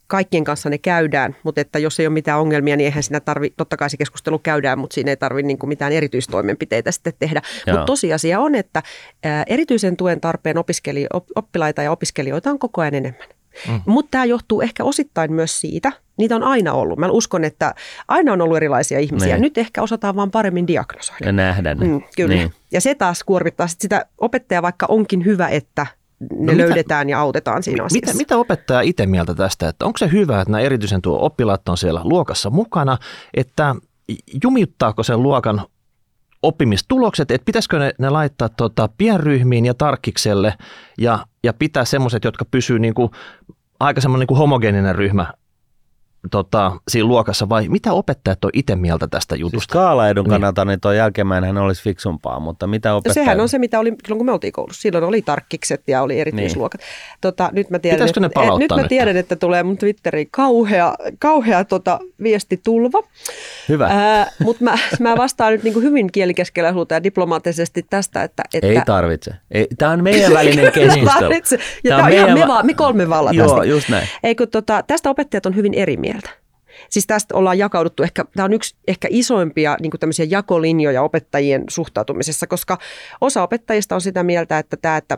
kaikkien 0.08 0.44
kanssa 0.44 0.70
ne 0.70 0.78
käydään, 0.78 1.36
mutta 1.44 1.62
että 1.62 1.80
jos 1.80 2.00
ei 2.00 2.08
ole 2.08 2.14
mitään 2.14 2.40
ongelmia, 2.40 2.78
niin 2.78 2.86
eihän 2.86 3.04
siinä 3.04 3.20
tarvi, 3.20 3.54
totta 3.58 3.78
kai 3.78 3.90
se 3.90 3.98
keskustelu 3.98 4.40
käydään, 4.40 4.80
mutta 4.80 4.94
siinä 4.94 5.12
ei 5.12 5.18
tarvitse 5.18 5.48
niin 5.48 5.58
mitään 5.66 5.92
erityistoimenpiteitä 5.92 6.92
sitten 6.92 7.14
tehdä. 7.20 7.42
Mutta 7.72 7.86
tosiasia 7.86 8.40
on, 8.40 8.56
että 8.56 8.84
erityisen 9.48 9.98
tuen 9.98 10.22
tarpeen 10.22 10.58
opiskeli, 10.58 11.08
oppilaita 11.36 11.84
ja 11.84 11.92
opiskelijoita 11.92 12.50
on 12.50 12.60
koko 12.60 12.82
ajan 12.82 12.94
enemmän. 12.94 13.28
Mm. 13.68 13.82
Mutta 13.86 14.12
tämä 14.12 14.26
johtuu 14.26 14.62
ehkä 14.62 14.84
osittain 14.84 15.34
myös 15.34 15.62
siitä, 15.62 15.92
niitä 16.18 16.36
on 16.36 16.44
aina 16.44 16.74
ollut. 16.74 17.00
Mä 17.00 17.08
uskon, 17.08 17.44
että 17.44 17.76
aina 18.08 18.34
on 18.34 18.42
ollut 18.42 18.58
erilaisia 18.58 19.00
ihmisiä. 19.00 19.28
Ne. 19.28 19.34
Niin. 19.34 19.42
Nyt 19.42 19.58
ehkä 19.58 19.82
osataan 19.82 20.16
vaan 20.16 20.32
paremmin 20.32 20.68
diagnosoida. 20.68 21.26
Ja 21.26 21.32
nähdä 21.32 21.76
ne. 21.76 21.88
Mm, 21.88 22.02
kyllä. 22.16 22.36
Niin. 22.36 22.54
Ja 22.72 22.82
se 22.82 22.96
taas 22.96 23.24
kuormittaa 23.24 23.68
sit 23.68 23.82
sitä 23.82 24.06
opettaja, 24.18 24.62
vaikka 24.62 24.86
onkin 24.90 25.26
hyvä, 25.26 25.48
että 25.48 25.88
ne 26.20 26.52
no 26.52 26.58
löydetään 26.58 27.08
mitä, 27.08 27.12
ja 27.12 27.20
autetaan 27.20 27.64
siinä 27.64 27.84
asiassa. 27.84 28.08
Mitä, 28.08 28.18
mitä 28.18 28.38
opettaja 28.38 28.82
itse 28.82 29.06
mieltä 29.06 29.36
tästä, 29.36 29.70
että 29.70 29.86
onko 29.86 29.98
se 29.98 30.12
hyvä, 30.12 30.42
että 30.42 30.52
nämä 30.52 30.62
erityisen 30.62 31.02
tuo 31.02 31.26
oppilaat 31.26 31.70
on 31.70 31.78
siellä 31.78 32.02
luokassa 32.04 32.50
mukana, 32.50 32.98
että 33.34 33.76
jumiuttaako 34.44 35.04
sen 35.04 35.24
luokan 35.24 35.62
oppimistulokset, 36.44 37.32
että 37.32 37.46
pitäisikö 37.46 37.80
ne, 37.80 37.92
ne 38.00 38.10
laittaa 38.10 38.50
tota 38.50 38.90
pienryhmiin 38.98 39.66
ja 39.66 39.74
tarkkikselle 39.74 40.54
ja, 40.98 41.26
ja 41.44 41.54
pitää 41.54 41.86
semmoiset, 41.86 42.24
jotka 42.24 42.46
pysyy 42.46 42.80
niin 42.80 42.94
kuin, 42.94 43.12
aika 43.80 44.02
semmoinen 44.02 44.20
niin 44.20 44.28
kuin 44.28 44.38
homogeeninen 44.38 44.96
ryhmä 44.96 45.34
tota, 46.32 46.72
siinä 46.88 47.08
luokassa 47.08 47.50
vai 47.50 47.68
mitä 47.68 47.94
opettajat 47.94 48.46
on 48.46 48.52
itse 48.54 48.76
mieltä 48.76 49.08
tästä 49.08 49.36
jutusta? 49.36 49.60
Siis 49.60 49.64
skaalaedun 49.64 50.24
niin. 50.24 50.30
kannalta 50.30 50.66
niin 50.66 50.80
tuo 50.80 50.92
jälkimmäinen 50.92 51.58
olisi 51.58 51.84
fiksumpaa, 51.84 52.40
mutta 52.40 52.68
mitä 52.68 52.94
opettajat... 52.94 53.14
Sehän 53.14 53.40
on 53.40 53.50
se, 53.50 53.60
mitä 53.60 53.80
oli 53.80 53.90
silloin, 54.04 54.20
kun 54.20 54.26
me 54.26 54.32
oltiin 54.32 54.54
koulussa. 54.54 54.82
Silloin 54.82 55.04
oli 55.04 55.22
tarkkikset 55.22 55.84
ja 55.88 56.02
oli 56.02 56.20
erityisluokat. 56.20 56.82
Niin. 56.82 57.18
Tota, 57.22 57.50
nyt 57.54 57.70
mä 57.70 57.80
tiedän, 57.80 58.08
että, 58.08 58.20
ne 58.20 58.26
et, 58.26 58.60
nyt 58.60 58.72
mä 58.76 58.88
tiedän, 58.88 59.18
että 59.18 59.36
tulee 59.36 59.64
mun 59.64 59.78
Twitteriin 59.78 60.28
kauhea, 60.32 60.96
kauhea 61.20 61.66
tota, 61.66 62.00
viestitulva. 62.24 63.04
Hyvä. 63.70 63.88
Ää, 63.88 64.32
mutta 64.40 64.64
mä, 64.64 64.78
mä 65.00 65.18
vastaan 65.18 65.52
nyt 65.52 65.64
niin 65.64 65.74
kuin 65.74 65.84
hyvin 65.84 66.12
kielikeskellä 66.12 66.74
ja 66.92 67.04
diplomaattisesti 67.04 67.86
tästä, 67.90 68.24
että... 68.24 68.44
että 68.54 68.68
ei 68.68 68.82
tarvitse. 68.86 69.32
Ei, 69.52 69.68
tämä 69.78 69.92
on 69.92 70.04
meidän 70.04 70.34
välinen 70.40 70.72
keskustelu. 70.72 71.34
ja 71.84 71.90
tämä 71.90 72.04
on 72.04 72.10
meidän... 72.10 72.34
me, 72.34 72.48
va- 72.48 72.64
me 72.64 72.74
kolme 72.74 73.10
valla 73.10 73.32
Joo, 73.32 73.64
just 73.64 73.90
näin. 73.90 74.08
Eikö, 74.24 74.48
tota, 74.48 74.84
tästä 74.88 75.10
opettajat 75.10 75.46
on 75.46 75.56
hyvin 75.56 75.74
eri 75.74 75.98
mieltä 75.98 76.15
mieltä. 76.16 76.46
Siis 76.90 77.08
tästä 77.08 77.36
ollaan 77.36 77.58
jakauduttu, 77.58 78.04
ehkä, 78.04 78.26
tämä 78.36 78.46
on 78.46 78.54
yksi 78.54 78.76
ehkä 78.88 79.08
isoimpia 79.12 79.78
niin 79.82 80.30
jakolinjoja 80.30 81.02
opettajien 81.02 81.64
suhtautumisessa, 81.70 82.48
koska 82.48 82.78
osa 83.22 83.44
opettajista 83.44 83.96
on 83.96 84.02
sitä 84.02 84.24
mieltä, 84.24 84.60
että 84.60 84.78
tämä, 84.78 84.98
että 84.98 85.18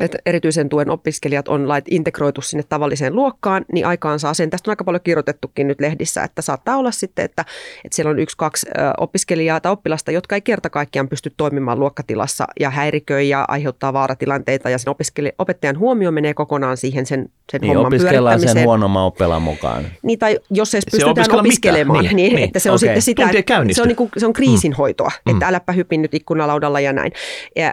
että 0.00 0.18
erityisen 0.26 0.68
tuen 0.68 0.90
opiskelijat 0.90 1.48
on 1.48 1.68
lait 1.68 1.84
integroitu 1.90 2.40
sinne 2.40 2.62
tavalliseen 2.68 3.16
luokkaan, 3.16 3.64
niin 3.72 3.86
aikaan 3.86 4.18
saa 4.18 4.34
sen. 4.34 4.50
Tästä 4.50 4.70
on 4.70 4.72
aika 4.72 4.84
paljon 4.84 5.00
kirjoitettukin 5.04 5.68
nyt 5.68 5.80
lehdissä, 5.80 6.24
että 6.24 6.42
saattaa 6.42 6.76
olla 6.76 6.90
sitten, 6.90 7.24
että, 7.24 7.44
että 7.84 7.96
siellä 7.96 8.10
on 8.10 8.18
yksi, 8.18 8.36
kaksi 8.36 8.66
opiskelijaa 8.98 9.60
tai 9.60 9.72
oppilasta, 9.72 10.10
jotka 10.10 10.34
ei 10.34 10.40
kerta 10.40 10.70
kaikkiaan 10.70 11.08
pysty 11.08 11.32
toimimaan 11.36 11.80
luokkatilassa 11.80 12.46
ja 12.60 12.70
häiriköi 12.70 13.28
ja 13.28 13.44
aiheuttaa 13.48 13.92
vaaratilanteita 13.92 14.70
ja 14.70 14.78
sen 14.78 14.94
opettajan 15.38 15.78
huomio 15.78 16.10
menee 16.10 16.34
kokonaan 16.34 16.76
siihen 16.76 17.06
sen, 17.06 17.28
sen 17.52 17.60
niin, 17.60 17.68
homman 17.68 17.86
opiskellaan 17.86 18.40
sen 18.40 18.64
huonomman 18.64 19.02
oppilaan 19.02 19.42
mukaan. 19.42 19.86
Niin, 20.02 20.18
tai 20.18 20.38
jos 20.50 20.74
edes 20.74 20.84
pystytään 20.90 21.38
opiskelemaan, 21.40 22.04
niin, 22.04 22.16
niin, 22.16 22.34
niin, 22.34 22.44
että 22.44 22.58
se 22.58 22.70
on 22.70 22.74
okay. 22.74 22.78
sitten 22.78 23.02
sitä, 23.02 23.28
se 23.72 23.82
on, 23.82 23.88
niin 23.88 23.96
kuin, 23.96 24.10
se 24.16 24.26
on 24.26 24.32
kriisinhoitoa, 24.32 25.10
mm. 25.26 25.32
että 25.32 25.46
äläpä 25.48 25.72
hypin 25.72 26.02
nyt 26.02 26.14
ikkunalaudalla 26.14 26.80
ja 26.80 26.92
näin. 26.92 27.12
Ja, 27.56 27.72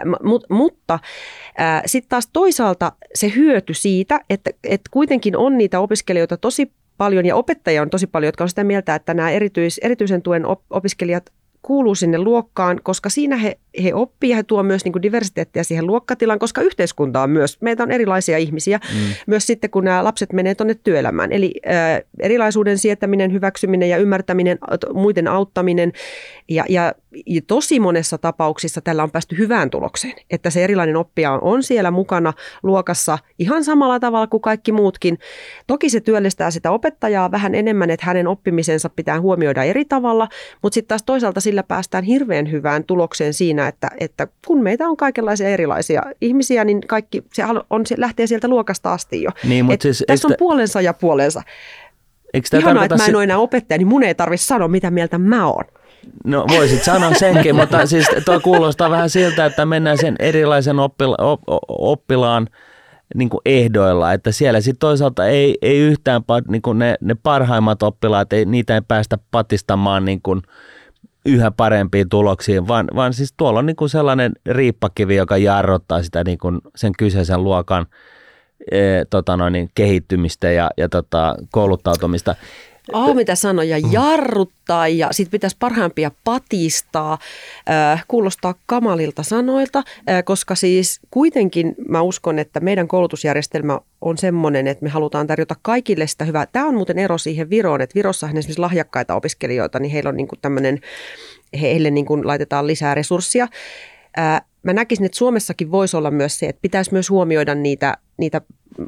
mutta 0.50 0.98
sitten 1.86 2.08
taas 2.08 2.28
toisaalta 2.32 2.92
se 3.14 3.32
hyöty 3.36 3.74
siitä, 3.74 4.20
että, 4.30 4.50
että 4.64 4.90
kuitenkin 4.90 5.36
on 5.36 5.58
niitä 5.58 5.80
opiskelijoita 5.80 6.36
tosi 6.36 6.72
paljon 6.96 7.26
ja 7.26 7.36
opettajia 7.36 7.82
on 7.82 7.90
tosi 7.90 8.06
paljon, 8.06 8.28
jotka 8.28 8.44
on 8.44 8.48
sitä 8.48 8.64
mieltä, 8.64 8.94
että 8.94 9.14
nämä 9.14 9.30
erityis, 9.30 9.78
erityisen 9.78 10.22
tuen 10.22 10.42
opiskelijat 10.70 11.32
kuuluu 11.62 11.94
sinne 11.94 12.18
luokkaan, 12.18 12.80
koska 12.82 13.08
siinä 13.08 13.36
he, 13.36 13.58
he 13.82 13.94
oppii 13.94 14.30
ja 14.30 14.36
he 14.36 14.42
tuo 14.42 14.62
myös 14.62 14.84
niin 14.84 14.92
kuin 14.92 15.02
diversiteettiä 15.02 15.62
siihen 15.62 15.86
luokkatilaan, 15.86 16.38
koska 16.38 16.60
yhteiskunta 16.60 17.22
on 17.22 17.30
myös, 17.30 17.60
meitä 17.60 17.82
on 17.82 17.90
erilaisia 17.90 18.38
ihmisiä, 18.38 18.80
mm. 18.94 19.00
myös 19.26 19.46
sitten 19.46 19.70
kun 19.70 19.84
nämä 19.84 20.04
lapset 20.04 20.32
menee 20.32 20.54
tuonne 20.54 20.74
työelämään. 20.74 21.32
Eli 21.32 21.54
äh, 21.66 22.00
erilaisuuden 22.20 22.78
sietäminen, 22.78 23.32
hyväksyminen 23.32 23.88
ja 23.88 23.96
ymmärtäminen, 23.96 24.58
muiden 24.94 25.28
auttaminen 25.28 25.92
ja, 26.48 26.64
ja, 26.68 26.94
ja 27.26 27.40
tosi 27.46 27.80
monessa 27.80 28.18
tapauksissa 28.18 28.80
tällä 28.80 29.02
on 29.02 29.10
päästy 29.10 29.38
hyvään 29.38 29.70
tulokseen, 29.70 30.14
että 30.30 30.50
se 30.50 30.64
erilainen 30.64 30.96
oppija 30.96 31.32
on 31.32 31.62
siellä 31.62 31.90
mukana 31.90 32.32
luokassa 32.62 33.18
ihan 33.38 33.64
samalla 33.64 34.00
tavalla 34.00 34.26
kuin 34.26 34.40
kaikki 34.40 34.72
muutkin. 34.72 35.18
Toki 35.66 35.90
se 35.90 36.00
työllistää 36.00 36.50
sitä 36.50 36.70
opettajaa 36.70 37.30
vähän 37.30 37.54
enemmän, 37.54 37.90
että 37.90 38.06
hänen 38.06 38.28
oppimisensa 38.28 38.88
pitää 38.88 39.20
huomioida 39.20 39.64
eri 39.64 39.84
tavalla, 39.84 40.28
mutta 40.62 40.74
sitten 40.74 40.88
taas 40.88 41.02
toisaalta 41.02 41.40
sillä 41.50 41.62
päästään 41.62 42.04
hirveän 42.04 42.50
hyvään 42.50 42.84
tulokseen 42.84 43.34
siinä, 43.34 43.68
että, 43.68 43.90
että 44.00 44.28
kun 44.46 44.62
meitä 44.62 44.88
on 44.88 44.96
kaikenlaisia 44.96 45.48
erilaisia 45.48 46.02
ihmisiä, 46.20 46.64
niin 46.64 46.80
kaikki 46.80 47.24
se, 47.32 47.44
on, 47.70 47.86
se 47.86 47.94
lähtee 47.98 48.26
sieltä 48.26 48.48
luokasta 48.48 48.92
asti 48.92 49.22
jo. 49.22 49.30
Niin, 49.44 49.64
mutta 49.64 49.82
siis, 49.82 50.04
tässä 50.06 50.28
on 50.28 50.34
puolensa 50.38 50.80
ja 50.80 50.94
puolensa. 50.94 51.42
Ihanaa, 52.58 52.84
että 52.84 52.96
mä 52.96 53.06
en 53.06 53.16
ole 53.16 53.24
enää 53.24 53.38
opettaja, 53.38 53.78
niin 53.78 53.88
mun 53.88 54.02
ei 54.02 54.14
tarvitse 54.14 54.46
sanoa, 54.46 54.68
mitä 54.68 54.90
mieltä 54.90 55.18
mä 55.18 55.46
oon. 55.46 55.64
No 56.24 56.46
voisit 56.48 56.82
sanoa 56.82 57.14
senkin, 57.14 57.56
mutta 57.56 57.86
siis 57.86 58.06
tuo 58.24 58.40
kuulostaa 58.40 58.90
vähän 58.90 59.10
siltä, 59.10 59.46
että 59.46 59.66
mennään 59.66 59.98
sen 59.98 60.16
erilaisen 60.18 60.78
oppila, 60.78 61.16
op, 61.18 61.40
oppilaan 61.68 62.46
niin 63.14 63.30
kuin 63.30 63.40
ehdoilla, 63.44 64.12
että 64.12 64.32
siellä 64.32 64.60
sitten 64.60 64.80
toisaalta 64.80 65.26
ei, 65.26 65.58
ei 65.62 65.78
yhtään 65.78 66.22
niin 66.48 66.62
kuin 66.62 66.78
ne, 66.78 66.94
ne 67.00 67.14
parhaimmat 67.22 67.82
oppilaat, 67.82 68.32
ei, 68.32 68.44
niitä 68.44 68.74
ei 68.74 68.80
päästä 68.88 69.18
patistamaan 69.30 70.04
niin 70.04 70.22
kuin 70.22 70.42
yhä 71.26 71.50
parempiin 71.50 72.08
tuloksiin, 72.08 72.68
vaan, 72.68 72.88
vaan 72.94 73.12
siis 73.12 73.34
tuolla 73.36 73.58
on 73.58 73.66
niin 73.66 73.76
kuin 73.76 73.88
sellainen 73.88 74.32
riippakivi, 74.46 75.16
joka 75.16 75.36
jarruttaa 75.36 76.02
sitä 76.02 76.24
niin 76.24 76.38
kuin 76.38 76.60
sen 76.76 76.92
kyseisen 76.98 77.44
luokan 77.44 77.86
e, 78.70 78.80
tota 79.10 79.36
noin, 79.36 79.70
kehittymistä 79.74 80.50
ja, 80.50 80.70
ja 80.76 80.88
tota, 80.88 81.36
kouluttautumista. 81.50 82.34
Oh, 82.92 83.14
mitä 83.14 83.34
sanoja, 83.34 83.78
mm. 83.78 83.92
jarruttaa 83.92 84.88
ja 84.88 85.08
sitten 85.10 85.30
pitäisi 85.30 85.56
parhaimpia 85.58 86.10
patistaa, 86.24 87.18
äh, 87.70 88.04
kuulostaa 88.08 88.54
kamalilta 88.66 89.22
sanoilta, 89.22 89.78
äh, 89.78 90.24
koska 90.24 90.54
siis 90.54 91.00
kuitenkin 91.10 91.74
mä 91.88 92.02
uskon, 92.02 92.38
että 92.38 92.60
meidän 92.60 92.88
koulutusjärjestelmä 92.88 93.80
on 94.00 94.18
semmoinen, 94.18 94.66
että 94.66 94.84
me 94.84 94.90
halutaan 94.90 95.26
tarjota 95.26 95.54
kaikille 95.62 96.06
sitä 96.06 96.24
hyvää. 96.24 96.46
Tämä 96.46 96.66
on 96.66 96.74
muuten 96.74 96.98
ero 96.98 97.18
siihen 97.18 97.50
Viroon, 97.50 97.80
että 97.80 97.94
Virossahan 97.94 98.36
esimerkiksi 98.36 98.60
lahjakkaita 98.60 99.14
opiskelijoita, 99.14 99.78
niin 99.78 99.92
heillä 99.92 100.08
on 100.08 100.16
niin 100.16 100.28
kuin 100.28 100.38
tämmöinen, 100.42 100.80
heille 101.60 101.90
niin 101.90 102.06
kuin 102.06 102.26
laitetaan 102.26 102.66
lisää 102.66 102.94
resurssia. 102.94 103.48
Äh, 104.18 104.42
mä 104.62 104.72
näkisin, 104.72 105.06
että 105.06 105.18
Suomessakin 105.18 105.70
voisi 105.70 105.96
olla 105.96 106.10
myös 106.10 106.38
se, 106.38 106.46
että 106.46 106.62
pitäisi 106.62 106.92
myös 106.92 107.10
huomioida 107.10 107.54
niitä, 107.54 107.96
niitä 108.16 108.40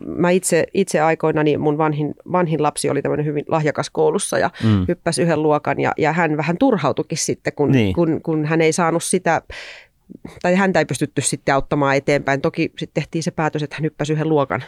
mä 0.06 0.30
itse, 0.30 0.66
itse 0.74 1.00
aikoina, 1.00 1.42
niin 1.42 1.60
mun 1.60 1.78
vanhin, 1.78 2.14
vanhin 2.32 2.62
lapsi 2.62 2.90
oli 2.90 3.02
tämmöinen 3.02 3.26
hyvin 3.26 3.44
lahjakas 3.48 3.90
koulussa 3.90 4.38
ja 4.38 4.50
mm. 4.64 4.84
hyppäsi 4.88 5.22
yhden 5.22 5.42
luokan 5.42 5.80
ja, 5.80 5.92
ja 5.98 6.12
hän 6.12 6.36
vähän 6.36 6.58
turhautukin 6.58 7.18
sitten, 7.18 7.52
kun, 7.52 7.72
niin. 7.72 7.94
kun, 7.94 8.20
kun 8.22 8.44
hän 8.44 8.60
ei 8.60 8.72
saanut 8.72 9.02
sitä 9.02 9.42
tai 10.42 10.54
häntä 10.54 10.78
ei 10.78 10.84
pystytty 10.84 11.22
sitten 11.22 11.54
auttamaan 11.54 11.96
eteenpäin. 11.96 12.40
Toki 12.40 12.72
sitten 12.78 13.02
tehtiin 13.02 13.22
se 13.22 13.30
päätös, 13.30 13.62
että 13.62 13.76
hän 13.76 13.84
hyppäsi 13.84 14.12
yhden 14.12 14.28
luokan 14.28 14.64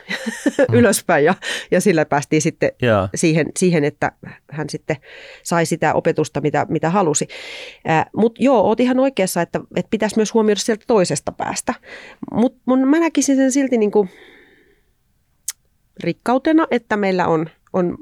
mm. 0.68 0.74
ylöspäin 0.78 1.24
ja, 1.24 1.34
ja 1.70 1.80
sillä 1.80 2.04
päästiin 2.04 2.42
sitten 2.42 2.72
siihen, 3.14 3.46
siihen, 3.58 3.84
että 3.84 4.12
hän 4.50 4.70
sitten 4.70 4.96
sai 5.42 5.66
sitä 5.66 5.94
opetusta, 5.94 6.40
mitä, 6.40 6.66
mitä 6.68 6.90
halusi. 6.90 7.28
Äh, 7.90 8.06
Mutta 8.16 8.42
joo, 8.42 8.60
oot 8.60 8.80
ihan 8.80 8.98
oikeassa, 8.98 9.42
että, 9.42 9.60
että 9.76 9.90
pitäisi 9.90 10.16
myös 10.16 10.34
huomioida 10.34 10.60
sieltä 10.60 10.84
toisesta 10.86 11.32
päästä. 11.32 11.74
Mutta 12.32 12.60
mä 12.76 13.00
näkisin 13.00 13.36
sen 13.36 13.52
silti 13.52 13.78
niin 13.78 13.90
kuin 13.90 14.10
rikkautena, 16.02 16.66
että 16.70 16.96
meillä 16.96 17.26
on, 17.26 17.46
on, 17.72 17.98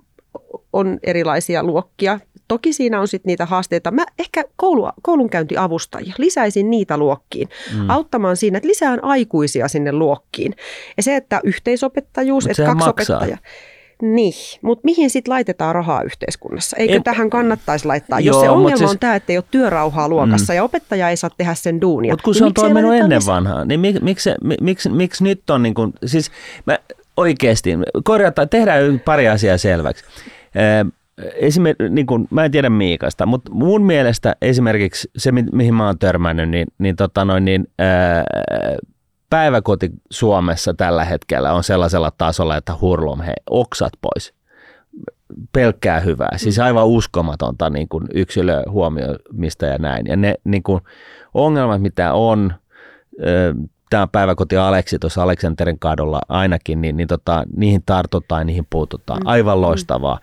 on 0.72 0.98
erilaisia 1.02 1.62
luokkia. 1.62 2.20
Toki 2.48 2.72
siinä 2.72 3.00
on 3.00 3.08
sitten 3.08 3.30
niitä 3.30 3.46
haasteita. 3.46 3.90
Mä 3.90 4.04
ehkä 4.18 4.44
koulu, 4.56 4.88
koulunkäyntiavustajia, 5.02 6.14
lisäisin 6.18 6.70
niitä 6.70 6.96
luokkiin, 6.96 7.48
mm. 7.74 7.90
auttamaan 7.90 8.36
siinä, 8.36 8.56
että 8.56 8.68
lisään 8.68 9.04
aikuisia 9.04 9.68
sinne 9.68 9.92
luokkiin. 9.92 10.54
Ja 10.96 11.02
se, 11.02 11.16
että 11.16 11.40
yhteisopettajuus, 11.44 12.44
Mut 12.44 12.50
että 12.50 12.64
kaksi 12.64 12.86
maksaa. 12.86 13.16
opettajaa. 13.16 13.38
Niin, 14.02 14.32
mutta 14.62 14.84
mihin 14.84 15.10
sitten 15.10 15.32
laitetaan 15.32 15.74
rahaa 15.74 16.02
yhteiskunnassa? 16.02 16.76
Eikö 16.76 16.96
Ep... 16.96 17.04
tähän 17.04 17.30
kannattaisi 17.30 17.86
laittaa? 17.86 18.20
Joo, 18.20 18.36
Jos 18.36 18.42
se 18.42 18.50
ongelma 18.50 18.76
siis... 18.76 18.90
on 18.90 18.98
tämä, 18.98 19.14
että 19.14 19.32
ei 19.32 19.36
ole 19.36 19.44
työrauhaa 19.50 20.08
luokassa 20.08 20.52
mm. 20.52 20.56
ja 20.56 20.64
opettaja 20.64 21.08
ei 21.08 21.16
saa 21.16 21.30
tehdä 21.36 21.54
sen 21.54 21.80
duunia. 21.80 22.12
Mutta 22.12 22.24
kun 22.24 22.32
niin 22.32 22.38
se 22.38 22.44
on 22.44 22.54
toiminut 22.54 22.94
ennen 22.94 23.20
vanhaa, 23.26 23.64
niin 23.64 23.80
miksi, 23.80 24.00
miksi, 24.02 24.30
miksi, 24.60 24.88
miksi 24.88 25.24
nyt 25.24 25.50
on 25.50 25.62
niin 25.62 25.74
kuin, 25.74 25.92
siis 26.06 26.30
mä, 26.66 26.78
oikeasti, 27.16 27.78
korjataan, 28.04 28.48
tehdään 28.48 29.00
pari 29.04 29.28
asiaa 29.28 29.58
selväksi. 29.58 30.04
Esimerkiksi, 31.34 31.88
niin 31.88 32.06
kuin, 32.06 32.28
mä 32.30 32.44
en 32.44 32.50
tiedä 32.50 32.70
Miikasta, 32.70 33.26
mutta 33.26 33.50
mun 33.54 33.82
mielestä 33.82 34.36
esimerkiksi 34.42 35.10
se, 35.16 35.32
mihin 35.32 35.74
mä 35.74 35.86
oon 35.86 35.98
törmännyt, 35.98 36.48
niin, 36.48 36.66
niin, 36.78 36.96
tota 36.96 37.24
noin, 37.24 37.44
niin 37.44 37.66
ää, 37.78 38.24
päiväkoti 39.30 39.90
Suomessa 40.10 40.74
tällä 40.74 41.04
hetkellä 41.04 41.52
on 41.52 41.64
sellaisella 41.64 42.12
tasolla, 42.18 42.56
että 42.56 42.72
hurlum, 42.80 43.20
hei, 43.20 43.34
oksat 43.50 43.92
pois. 44.00 44.34
Pelkkää 45.52 46.00
hyvää, 46.00 46.32
siis 46.36 46.58
mm. 46.58 46.64
aivan 46.64 46.86
uskomatonta 46.86 47.70
niin 47.70 47.88
kuin 47.88 48.04
yksilöhuomioimista 48.14 49.66
ja 49.66 49.78
näin. 49.78 50.06
Ja 50.06 50.16
ne 50.16 50.34
niin 50.44 50.62
kuin, 50.62 50.80
ongelmat, 51.34 51.82
mitä 51.82 52.12
on, 52.12 52.54
tämä 53.92 54.06
päiväkoti 54.06 54.56
Aleksi 54.56 54.98
tuossa 54.98 55.22
Aleksanterin 55.22 55.78
kadulla 55.78 56.20
ainakin, 56.28 56.80
niin, 56.80 56.96
niin 56.96 57.08
tota, 57.08 57.44
niihin 57.56 57.82
tartutaan 57.86 58.40
ja 58.40 58.44
niihin 58.44 58.66
puututaan. 58.70 59.20
Mm. 59.20 59.26
Aivan 59.26 59.58
mm. 59.58 59.62
loistavaa. 59.62 60.18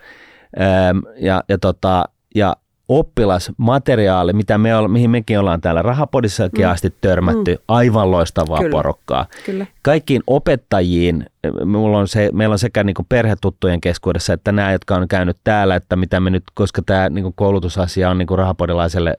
Mm. 0.93 1.01
ja, 1.17 1.43
ja, 1.49 1.57
tota, 1.57 2.05
ja 2.35 2.55
oppilasmateriaali, 2.87 4.33
mitä 4.33 4.57
me 4.57 4.75
olla, 4.75 4.87
mihin 4.87 5.09
mekin 5.09 5.39
ollaan 5.39 5.61
täällä 5.61 5.81
Rahapodissakin 5.81 6.65
mm. 6.65 6.71
asti 6.71 6.93
törmätty, 7.01 7.55
mm. 7.55 7.61
aivan 7.67 8.11
loistavaa 8.11 8.57
Kyllä. 8.57 8.71
porukkaa. 8.71 9.25
Kyllä. 9.45 9.65
Kaikkiin 9.81 10.23
opettajiin, 10.27 11.25
mulla 11.65 11.97
on 11.97 12.07
se, 12.07 12.29
meillä 12.33 12.53
on 12.53 12.59
sekä 12.59 12.83
niin 12.83 12.95
perhetuttujen 13.09 13.81
keskuudessa, 13.81 14.33
että 14.33 14.51
nämä, 14.51 14.71
jotka 14.71 14.95
on 14.95 15.07
käynyt 15.07 15.37
täällä, 15.43 15.75
että 15.75 15.95
mitä 15.95 16.19
me 16.19 16.29
nyt, 16.29 16.43
koska 16.53 16.81
tämä 16.81 17.09
niin 17.09 17.33
koulutusasia 17.35 18.09
on 18.09 18.17
niin 18.17 18.27
rahapodilaiselle 18.35 19.17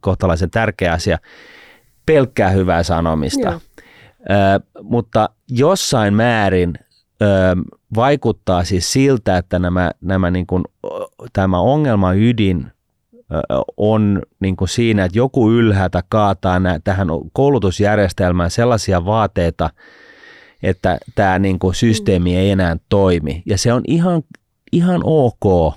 kohtalaisen 0.00 0.50
tärkeä 0.50 0.92
asia, 0.92 1.18
pelkkää 2.06 2.50
hyvää 2.50 2.82
sanomista. 2.82 3.48
Joo 3.48 3.60
mutta 4.82 5.30
jossain 5.50 6.14
määrin 6.14 6.74
ö, 7.22 7.26
vaikuttaa 7.94 8.64
siis 8.64 8.92
siltä, 8.92 9.36
että 9.36 9.58
nämä, 9.58 9.90
nämä 10.00 10.30
niin 10.30 10.46
kuin, 10.46 10.64
tämä 11.32 11.60
ongelma 11.60 12.12
ydin 12.12 12.66
on 13.76 14.22
niin 14.40 14.56
kuin 14.56 14.68
siinä, 14.68 15.04
että 15.04 15.18
joku 15.18 15.50
ylhäältä 15.50 16.02
kaataa 16.08 16.60
nä, 16.60 16.80
tähän 16.84 17.08
koulutusjärjestelmään 17.32 18.50
sellaisia 18.50 19.04
vaateita, 19.04 19.70
että 20.62 20.98
tämä 21.14 21.38
niin 21.38 21.58
kuin 21.58 21.74
systeemi 21.74 22.36
ei 22.36 22.50
enää 22.50 22.76
toimi. 22.88 23.42
Ja 23.46 23.58
se 23.58 23.72
on 23.72 23.82
ihan, 23.86 24.22
ihan 24.72 25.00
ok 25.04 25.74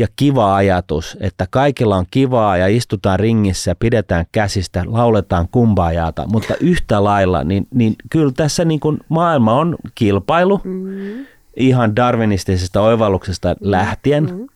ja 0.00 0.06
kiva 0.16 0.54
ajatus, 0.54 1.16
että 1.20 1.46
kaikilla 1.50 1.96
on 1.96 2.06
kivaa 2.10 2.56
ja 2.56 2.66
istutaan 2.66 3.20
ringissä, 3.20 3.74
pidetään 3.74 4.24
käsistä, 4.32 4.84
lauletaan 4.86 5.48
kumbaajaata, 5.50 6.26
mutta 6.26 6.54
yhtä 6.60 7.04
lailla, 7.04 7.44
niin, 7.44 7.66
niin 7.74 7.94
kyllä 8.10 8.32
tässä 8.36 8.64
niin 8.64 8.80
kuin 8.80 8.98
maailma 9.08 9.52
on 9.52 9.76
kilpailu 9.94 10.60
mm. 10.64 11.26
ihan 11.56 11.96
darwinistisesta 11.96 12.80
oivalluksesta 12.80 13.48
mm. 13.48 13.56
lähtien. 13.60 14.24
Mm. 14.24 14.46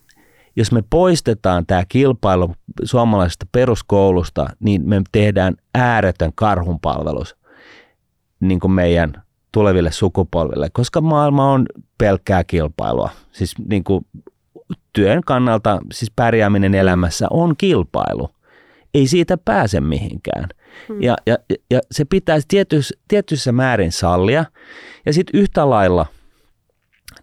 Jos 0.56 0.72
me 0.72 0.84
poistetaan 0.90 1.66
tämä 1.66 1.84
kilpailu 1.88 2.54
suomalaisesta 2.84 3.46
peruskoulusta, 3.52 4.46
niin 4.60 4.88
me 4.88 5.02
tehdään 5.12 5.54
ääretön 5.74 6.32
karhunpalvelus 6.34 7.36
niin 8.40 8.60
kuin 8.60 8.72
meidän 8.72 9.22
tuleville 9.52 9.92
sukupolville, 9.92 10.70
koska 10.72 11.00
maailma 11.00 11.52
on 11.52 11.66
pelkkää 11.98 12.44
kilpailua. 12.44 13.10
Siis 13.32 13.54
niin 13.68 13.84
kuin 13.84 14.06
työn 14.92 15.20
kannalta, 15.26 15.78
siis 15.92 16.12
pärjääminen 16.16 16.74
elämässä 16.74 17.26
on 17.30 17.54
kilpailu. 17.58 18.30
Ei 18.94 19.06
siitä 19.06 19.38
pääse 19.44 19.80
mihinkään. 19.80 20.48
Hmm. 20.88 21.02
Ja, 21.02 21.16
ja, 21.26 21.36
ja 21.70 21.80
se 21.90 22.04
pitäisi 22.04 22.48
tietyssä, 22.48 22.94
tietyssä 23.08 23.52
määrin 23.52 23.92
sallia. 23.92 24.44
Ja 25.06 25.12
sitten 25.12 25.40
yhtä 25.40 25.70
lailla, 25.70 26.06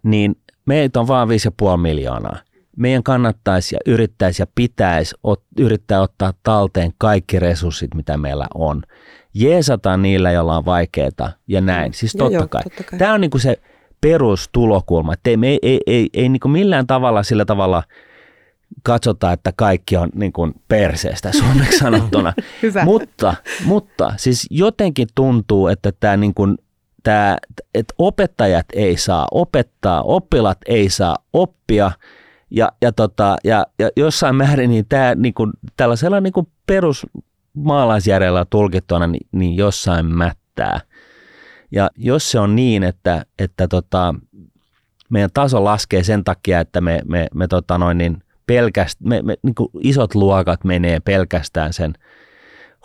niin 0.03 0.35
meitä 0.65 0.99
on 0.99 1.07
vain 1.07 1.29
5,5 1.29 1.77
miljoonaa. 1.77 2.37
Meidän 2.77 3.03
kannattaisi 3.03 3.75
ja 3.75 3.79
yrittäisi 3.85 4.41
ja 4.41 4.45
pitäisi 4.55 5.15
ot, 5.23 5.43
yrittää 5.59 6.01
ottaa 6.01 6.33
talteen 6.43 6.91
kaikki 6.97 7.39
resurssit, 7.39 7.93
mitä 7.95 8.17
meillä 8.17 8.47
on. 8.53 8.83
Jeesataan 9.33 10.01
niillä, 10.01 10.31
joilla 10.31 10.57
on 10.57 10.65
vaikeaa 10.65 11.31
ja 11.47 11.61
näin. 11.61 11.93
Siis 11.93 12.11
totta, 12.11 12.33
joo, 12.33 12.47
kai. 12.47 12.63
totta 12.63 12.83
kai. 12.83 12.99
Tämä 12.99 13.13
on 13.13 13.21
niinku 13.21 13.39
se 13.39 13.61
perustulokulma. 14.01 15.13
Että 15.13 15.29
ei, 15.29 15.37
ei, 15.43 15.59
ei, 15.61 15.79
ei, 15.87 16.09
ei 16.13 16.29
niin 16.29 16.39
kuin 16.39 16.51
millään 16.51 16.87
tavalla 16.87 17.23
sillä 17.23 17.45
tavalla 17.45 17.83
katsota, 18.83 19.31
että 19.31 19.51
kaikki 19.55 19.97
on 19.97 20.09
niin 20.15 20.33
kuin 20.33 20.53
perseestä 20.67 21.31
suomeksi 21.39 21.77
sanottuna. 21.77 22.33
Mutta, 22.85 23.35
mutta 23.65 24.13
siis 24.17 24.47
jotenkin 24.49 25.07
tuntuu, 25.15 25.67
että 25.67 25.91
tämä 25.99 26.17
niin 26.17 26.33
kuin, 26.33 26.57
tämä, 27.03 27.37
että 27.73 27.93
opettajat 27.97 28.65
ei 28.73 28.97
saa 28.97 29.27
opettaa, 29.31 30.01
oppilat 30.01 30.57
ei 30.67 30.89
saa 30.89 31.15
oppia 31.33 31.91
ja, 32.51 32.71
ja, 32.81 32.91
tota, 32.91 33.35
ja, 33.43 33.65
ja 33.79 33.89
jossain 33.97 34.35
määrin 34.35 34.69
niin 34.69 34.85
tämä 34.89 35.15
niin 35.15 35.33
kuin, 35.33 35.51
tällaisella 35.77 36.21
niin 36.21 36.33
kuin 36.33 36.47
perusmaalaisjärjellä 36.67 38.45
tulkittuna 38.49 39.07
niin, 39.07 39.27
niin 39.31 39.57
jossain 39.57 40.05
mättää. 40.05 40.79
Ja 41.71 41.89
jos 41.95 42.31
se 42.31 42.39
on 42.39 42.55
niin, 42.55 42.83
että, 42.83 43.25
että 43.39 43.67
tota, 43.67 44.15
meidän 45.09 45.29
taso 45.33 45.63
laskee 45.63 46.03
sen 46.03 46.23
takia, 46.23 46.59
että 46.59 46.81
me, 46.81 47.01
me, 47.05 47.27
me, 47.33 47.47
tota 47.47 47.77
noin 47.77 47.97
niin 47.97 48.23
pelkäst, 48.47 48.99
me, 49.01 49.21
me 49.21 49.35
niin 49.43 49.55
isot 49.79 50.15
luokat 50.15 50.63
menee 50.63 50.99
pelkästään 50.99 51.73
sen 51.73 51.93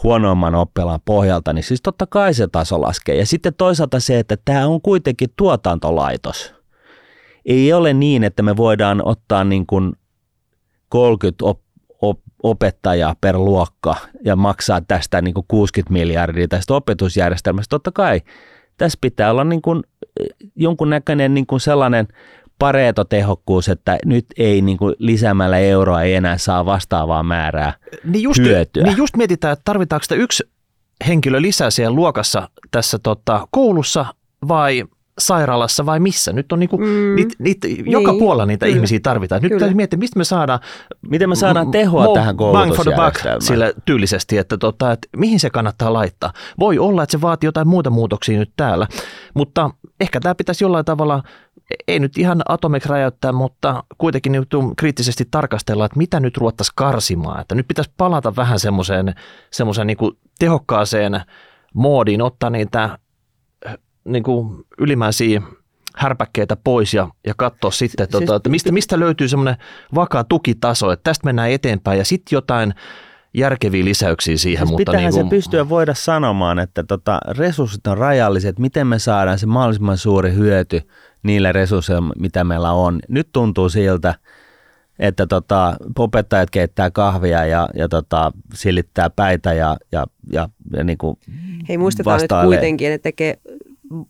huonoimman 0.02 0.54
oppilaan 0.54 1.00
pohjalta, 1.04 1.52
niin 1.52 1.62
siis 1.62 1.82
totta 1.82 2.06
kai 2.06 2.34
se 2.34 2.46
taso 2.46 2.80
laskee. 2.80 3.16
Ja 3.16 3.26
sitten 3.26 3.54
toisaalta 3.54 4.00
se, 4.00 4.18
että 4.18 4.36
tämä 4.44 4.66
on 4.66 4.80
kuitenkin 4.80 5.28
tuotantolaitos. 5.36 6.54
Ei 7.44 7.72
ole 7.72 7.92
niin, 7.92 8.24
että 8.24 8.42
me 8.42 8.56
voidaan 8.56 9.02
ottaa 9.04 9.44
niin 9.44 9.66
kuin 9.66 9.92
30 10.88 11.44
op, 11.44 11.60
op, 12.02 12.20
opettajaa 12.42 13.14
per 13.20 13.36
luokka 13.36 13.96
ja 14.24 14.36
maksaa 14.36 14.80
tästä 14.80 15.22
niin 15.22 15.34
kuin 15.34 15.44
60 15.48 15.92
miljardia 15.92 16.48
tästä 16.48 16.74
opetusjärjestelmästä. 16.74 17.70
Totta 17.70 17.92
kai 17.92 18.20
tässä 18.78 18.98
pitää 19.00 19.30
olla 19.30 19.44
niin 19.44 19.62
kuin 19.62 19.82
jonkunnäköinen 20.56 21.34
niin 21.34 21.46
kuin 21.46 21.60
sellainen 21.60 22.08
pareetotehokkuus, 22.58 23.68
että 23.68 23.98
nyt 24.04 24.26
ei 24.36 24.62
niin 24.62 24.78
kuin 24.78 24.94
lisäämällä 24.98 25.58
euroa 25.58 26.02
ei 26.02 26.14
enää 26.14 26.38
saa 26.38 26.66
vastaavaa 26.66 27.22
määrää 27.22 27.72
Niin 28.04 28.22
just, 28.22 28.38
hyötyä. 28.38 28.82
niin 28.84 28.96
just 28.96 29.16
mietitään, 29.16 29.52
että 29.52 29.62
tarvitaanko 29.64 30.02
sitä 30.02 30.14
yksi 30.14 30.44
henkilö 31.08 31.42
lisää 31.42 31.70
siellä 31.70 31.94
luokassa 31.94 32.48
tässä 32.70 32.98
tota, 32.98 33.48
koulussa 33.50 34.06
vai 34.48 34.84
sairaalassa 35.18 35.86
vai 35.86 36.00
missä. 36.00 36.32
Nyt 36.32 36.52
on 36.52 36.58
niinku, 36.60 36.78
mm. 36.78 37.14
niit, 37.16 37.28
niit, 37.38 37.58
joka 37.86 38.10
Niin, 38.10 38.18
puolella 38.18 38.46
niitä 38.46 38.66
kyllä. 38.66 38.76
ihmisiä 38.76 38.98
tarvitaan. 39.02 39.42
Nyt 39.42 39.50
Kyllä. 39.50 39.60
täytyy 39.60 39.76
miettiä, 39.76 39.98
mistä 39.98 40.18
me 40.18 40.24
saadaan 40.24 40.60
Miten 41.08 41.28
me 41.28 41.36
saadaan 41.36 41.68
m- 41.68 41.70
tehoa 41.70 42.04
more 42.04 42.20
tähän 42.20 42.36
bang 42.36 42.74
for 42.74 42.84
the 42.84 42.90
buck 42.90 42.96
koulutusjärjestelmään? 42.96 43.42
sille 43.42 43.74
tyylisesti, 43.84 44.38
että, 44.38 44.58
tota, 44.58 44.92
että 44.92 45.08
mihin 45.16 45.40
se 45.40 45.50
kannattaa 45.50 45.92
laittaa. 45.92 46.32
Voi 46.60 46.78
olla, 46.78 47.02
että 47.02 47.10
se 47.12 47.20
vaatii 47.20 47.48
jotain 47.48 47.68
muuta 47.68 47.90
muutoksia 47.90 48.38
nyt 48.38 48.52
täällä, 48.56 48.86
mutta 49.34 49.70
ehkä 50.00 50.20
tämä 50.20 50.34
pitäisi 50.34 50.64
jollain 50.64 50.84
tavalla, 50.84 51.22
ei 51.88 52.00
nyt 52.00 52.18
ihan 52.18 52.42
atomeksi 52.48 52.88
räjäyttää, 52.88 53.32
mutta 53.32 53.84
kuitenkin 53.98 54.32
nyt 54.32 54.48
kriittisesti 54.76 55.24
tarkastella, 55.30 55.84
että 55.84 55.98
mitä 55.98 56.20
nyt 56.20 56.36
ruvettaisiin 56.36 56.72
karsimaan. 56.76 57.40
Että 57.40 57.54
nyt 57.54 57.68
pitäisi 57.68 57.90
palata 57.96 58.36
vähän 58.36 58.58
semmoiseen, 58.58 59.14
semmoiseen 59.50 59.86
niin 59.86 59.98
tehokkaaseen 60.38 61.20
moodiin, 61.74 62.22
ottaa 62.22 62.50
niitä 62.50 62.98
niin 64.06 64.22
kuin 64.22 64.64
ylimääräisiä 64.78 65.42
härpäkkeitä 65.96 66.56
pois 66.64 66.94
ja, 66.94 67.08
ja 67.26 67.34
katsoa 67.36 67.70
sitten, 67.70 68.06
Siis- 68.06 68.20
tota, 68.20 68.36
että 68.36 68.48
mistä, 68.48 68.72
mistä 68.72 69.00
löytyy 69.00 69.28
semmoinen 69.28 69.56
vakaa 69.94 70.24
tukitaso, 70.24 70.92
että 70.92 71.02
tästä 71.10 71.24
mennään 71.24 71.50
eteenpäin 71.50 71.98
ja 71.98 72.04
sitten 72.04 72.36
jotain 72.36 72.74
järkeviä 73.34 73.84
lisäyksiä 73.84 74.36
siihen. 74.36 74.66
Siis 74.66 74.70
mutta 74.70 74.90
pitäähän 74.90 75.12
niin 75.14 75.24
se 75.24 75.30
pystyä 75.30 75.68
voida 75.68 75.94
sanomaan, 75.94 76.58
että 76.58 76.84
tota, 76.84 77.18
resurssit 77.28 77.86
on 77.86 77.98
rajalliset, 77.98 78.58
miten 78.58 78.86
me 78.86 78.98
saadaan 78.98 79.38
se 79.38 79.46
mahdollisimman 79.46 79.98
suuri 79.98 80.32
hyöty 80.34 80.80
niillä 81.22 81.52
resursseilla, 81.52 82.12
mitä 82.18 82.44
meillä 82.44 82.72
on. 82.72 83.00
Nyt 83.08 83.28
tuntuu 83.32 83.68
siltä, 83.68 84.14
että 84.98 85.26
tota, 85.26 85.76
opettajat 85.98 86.50
keittää 86.50 86.90
kahvia 86.90 87.46
ja, 87.46 87.68
ja 87.74 87.88
tota, 87.88 88.32
silittää 88.54 89.10
päitä 89.10 89.52
ja, 89.52 89.76
ja, 89.92 90.06
ja, 90.32 90.48
ja 90.76 90.84
niin 90.84 90.98
kuin 90.98 91.18
Hei 91.68 91.78
muistetaan 91.78 92.16
nyt 92.16 92.22
vastailee. 92.22 92.56
kuitenkin, 92.56 92.92
että 92.92 93.02
tekee 93.02 93.38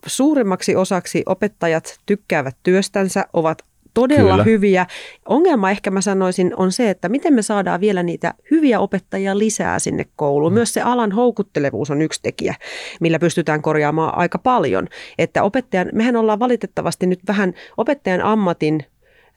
suurimmaksi 0.06 0.76
osaksi 0.76 1.22
opettajat 1.26 1.98
tykkäävät 2.06 2.56
työstänsä, 2.62 3.24
ovat 3.32 3.62
todella 3.94 4.30
Kyllä. 4.30 4.44
hyviä. 4.44 4.86
Ongelma 5.28 5.70
ehkä 5.70 5.90
mä 5.90 6.00
sanoisin 6.00 6.52
on 6.56 6.72
se, 6.72 6.90
että 6.90 7.08
miten 7.08 7.34
me 7.34 7.42
saadaan 7.42 7.80
vielä 7.80 8.02
niitä 8.02 8.34
hyviä 8.50 8.80
opettajia 8.80 9.38
lisää 9.38 9.78
sinne 9.78 10.06
kouluun. 10.16 10.52
Myös 10.52 10.74
se 10.74 10.82
alan 10.82 11.12
houkuttelevuus 11.12 11.90
on 11.90 12.02
yksi 12.02 12.22
tekijä, 12.22 12.54
millä 13.00 13.18
pystytään 13.18 13.62
korjaamaan 13.62 14.18
aika 14.18 14.38
paljon. 14.38 14.88
Että 15.18 15.42
opettajan, 15.42 15.88
mehän 15.92 16.16
ollaan 16.16 16.38
valitettavasti 16.38 17.06
nyt 17.06 17.20
vähän 17.28 17.54
opettajan 17.76 18.22
ammatin 18.22 18.84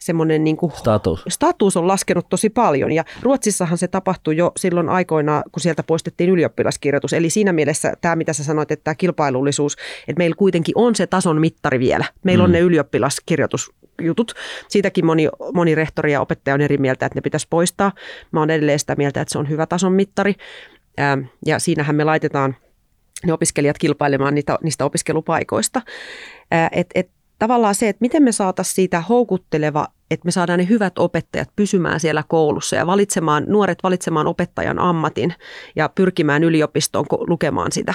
semmoinen 0.00 0.44
niin 0.44 0.56
kuin 0.56 0.72
status. 0.72 1.24
status 1.28 1.76
on 1.76 1.88
laskenut 1.88 2.28
tosi 2.28 2.50
paljon 2.50 2.92
ja 2.92 3.04
Ruotsissahan 3.22 3.78
se 3.78 3.88
tapahtui 3.88 4.36
jo 4.36 4.52
silloin 4.56 4.88
aikoina, 4.88 5.42
kun 5.52 5.60
sieltä 5.60 5.82
poistettiin 5.82 6.30
ylioppilaskirjoitus. 6.30 7.12
Eli 7.12 7.30
siinä 7.30 7.52
mielessä 7.52 7.92
tämä, 8.00 8.16
mitä 8.16 8.32
sä 8.32 8.44
sanoit, 8.44 8.70
että 8.70 8.84
tämä 8.84 8.94
kilpailullisuus, 8.94 9.76
että 10.08 10.18
meillä 10.18 10.36
kuitenkin 10.36 10.72
on 10.78 10.94
se 10.94 11.06
tason 11.06 11.40
mittari 11.40 11.78
vielä. 11.78 12.04
Meillä 12.24 12.42
mm. 12.42 12.44
on 12.44 12.52
ne 12.52 12.60
ylioppilaskirjoitusjutut. 12.60 14.34
Siitäkin 14.68 15.06
moni, 15.06 15.28
moni 15.54 15.74
rehtori 15.74 16.12
ja 16.12 16.20
opettaja 16.20 16.54
on 16.54 16.60
eri 16.60 16.78
mieltä, 16.78 17.06
että 17.06 17.16
ne 17.16 17.20
pitäisi 17.20 17.46
poistaa. 17.50 17.92
Mä 18.32 18.40
oon 18.40 18.50
edelleen 18.50 18.78
sitä 18.78 18.96
mieltä, 18.96 19.20
että 19.20 19.32
se 19.32 19.38
on 19.38 19.48
hyvä 19.48 19.66
tason 19.66 19.92
mittari. 19.92 20.34
Ää, 20.98 21.18
Ja 21.46 21.58
siinähän 21.58 21.96
me 21.96 22.04
laitetaan 22.04 22.56
ne 23.26 23.32
opiskelijat 23.32 23.78
kilpailemaan 23.78 24.34
niitä, 24.34 24.58
niistä 24.62 24.84
opiskelupaikoista. 24.84 25.82
Ää, 26.50 26.68
Et, 26.72 26.86
et, 26.94 27.10
tavallaan 27.40 27.74
se, 27.74 27.88
että 27.88 28.00
miten 28.00 28.22
me 28.22 28.32
saataisiin 28.32 28.74
siitä 28.74 29.00
houkutteleva, 29.00 29.86
että 30.10 30.26
me 30.26 30.30
saadaan 30.30 30.58
ne 30.58 30.68
hyvät 30.68 30.98
opettajat 30.98 31.48
pysymään 31.56 32.00
siellä 32.00 32.24
koulussa 32.28 32.76
ja 32.76 32.86
valitsemaan, 32.86 33.44
nuoret 33.48 33.78
valitsemaan 33.82 34.26
opettajan 34.26 34.78
ammatin 34.78 35.34
ja 35.76 35.88
pyrkimään 35.88 36.44
yliopistoon 36.44 37.06
lukemaan 37.10 37.72
sitä, 37.72 37.94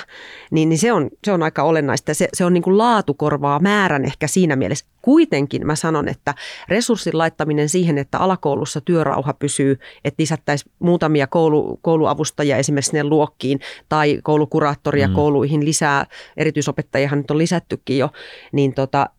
niin, 0.52 0.70
niin 0.70 0.80
se, 0.80 0.94
on, 0.94 1.10
se 1.24 1.32
on 1.32 1.44
aika 1.44 1.64
olennaista. 1.64 2.14
Se, 2.14 2.28
se 2.34 2.46
on 2.46 2.54
niin 2.54 2.64
kuin 2.64 2.78
laatukorvaa 2.78 3.60
määrän 3.60 4.06
ehkä 4.06 4.28
siinä 4.28 4.56
mielessä. 4.56 4.86
Kuitenkin 5.02 5.68
mä 5.68 5.76
sanon, 5.76 6.08
että 6.08 6.34
resurssin 6.70 7.18
laittaminen 7.18 7.70
siihen, 7.70 7.98
että 7.98 8.20
alakoulussa 8.20 8.82
työrauha 8.82 9.34
pysyy, 9.34 9.80
että 10.06 10.22
lisättäisiin 10.22 10.72
muutamia 10.80 11.28
koulu, 11.28 11.80
kouluavustajia 11.82 12.58
esimerkiksi 12.58 12.90
sinne 12.90 13.04
luokkiin 13.04 13.60
tai 13.90 14.20
koulukuraattoria 14.24 15.08
mm. 15.08 15.14
kouluihin 15.14 15.66
lisää, 15.66 16.06
erityisopettajiahan 16.38 17.20
nyt 17.20 17.32
on 17.32 17.38
lisättykin 17.38 17.98
jo, 17.98 18.10
niin 18.52 18.74
tota, 18.74 19.10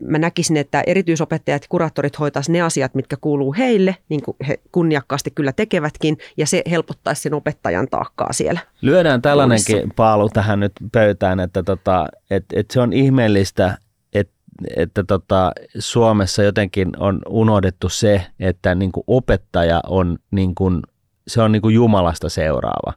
mä 0.00 0.18
näkisin, 0.18 0.56
että 0.56 0.82
erityisopettajat 0.86 1.62
ja 1.62 1.66
kuraattorit 1.68 2.18
hoitaisi 2.18 2.52
ne 2.52 2.60
asiat, 2.60 2.94
mitkä 2.94 3.16
kuuluu 3.20 3.54
heille, 3.58 3.96
niin 4.08 4.22
kuin 4.22 4.36
he 4.48 4.60
kunniakkaasti 4.72 5.30
kyllä 5.30 5.52
tekevätkin, 5.52 6.18
ja 6.36 6.46
se 6.46 6.62
helpottaisi 6.70 7.22
sen 7.22 7.34
opettajan 7.34 7.88
taakkaa 7.90 8.32
siellä. 8.32 8.60
Lyödään 8.82 9.22
tällainenkin 9.22 9.92
paalu 9.96 10.28
tähän 10.28 10.60
nyt 10.60 10.72
pöytään, 10.92 11.40
että 11.40 11.62
tota, 11.62 12.06
et, 12.30 12.44
et 12.52 12.70
se 12.70 12.80
on 12.80 12.92
ihmeellistä, 12.92 13.78
että 14.12 14.34
että 14.76 15.04
tota, 15.04 15.52
Suomessa 15.78 16.42
jotenkin 16.42 16.90
on 16.98 17.22
unohdettu 17.28 17.88
se, 17.88 18.26
että 18.40 18.74
niin 18.74 18.92
kuin 18.92 19.04
opettaja 19.06 19.80
on, 19.86 20.18
niin 20.30 20.54
kuin, 20.54 20.82
se 21.26 21.42
on 21.42 21.52
niin 21.52 21.62
kuin 21.62 21.74
Jumalasta 21.74 22.28
seuraava. 22.28 22.92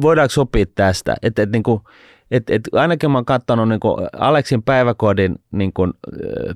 Voidaanko 0.00 0.30
sopia 0.30 0.66
tästä, 0.74 1.16
että, 1.22 1.42
että 1.42 1.56
niin 1.56 1.62
kuin, 1.62 1.80
et, 2.32 2.50
et 2.50 2.62
ainakin 2.72 3.10
mä 3.10 3.18
oon 3.18 3.24
katsonut 3.24 3.68
niin 3.68 3.80
kuin 3.80 4.08
Aleksin 4.12 4.62
päiväkodin 4.62 5.36
niin 5.52 5.72
kuin, 5.72 5.92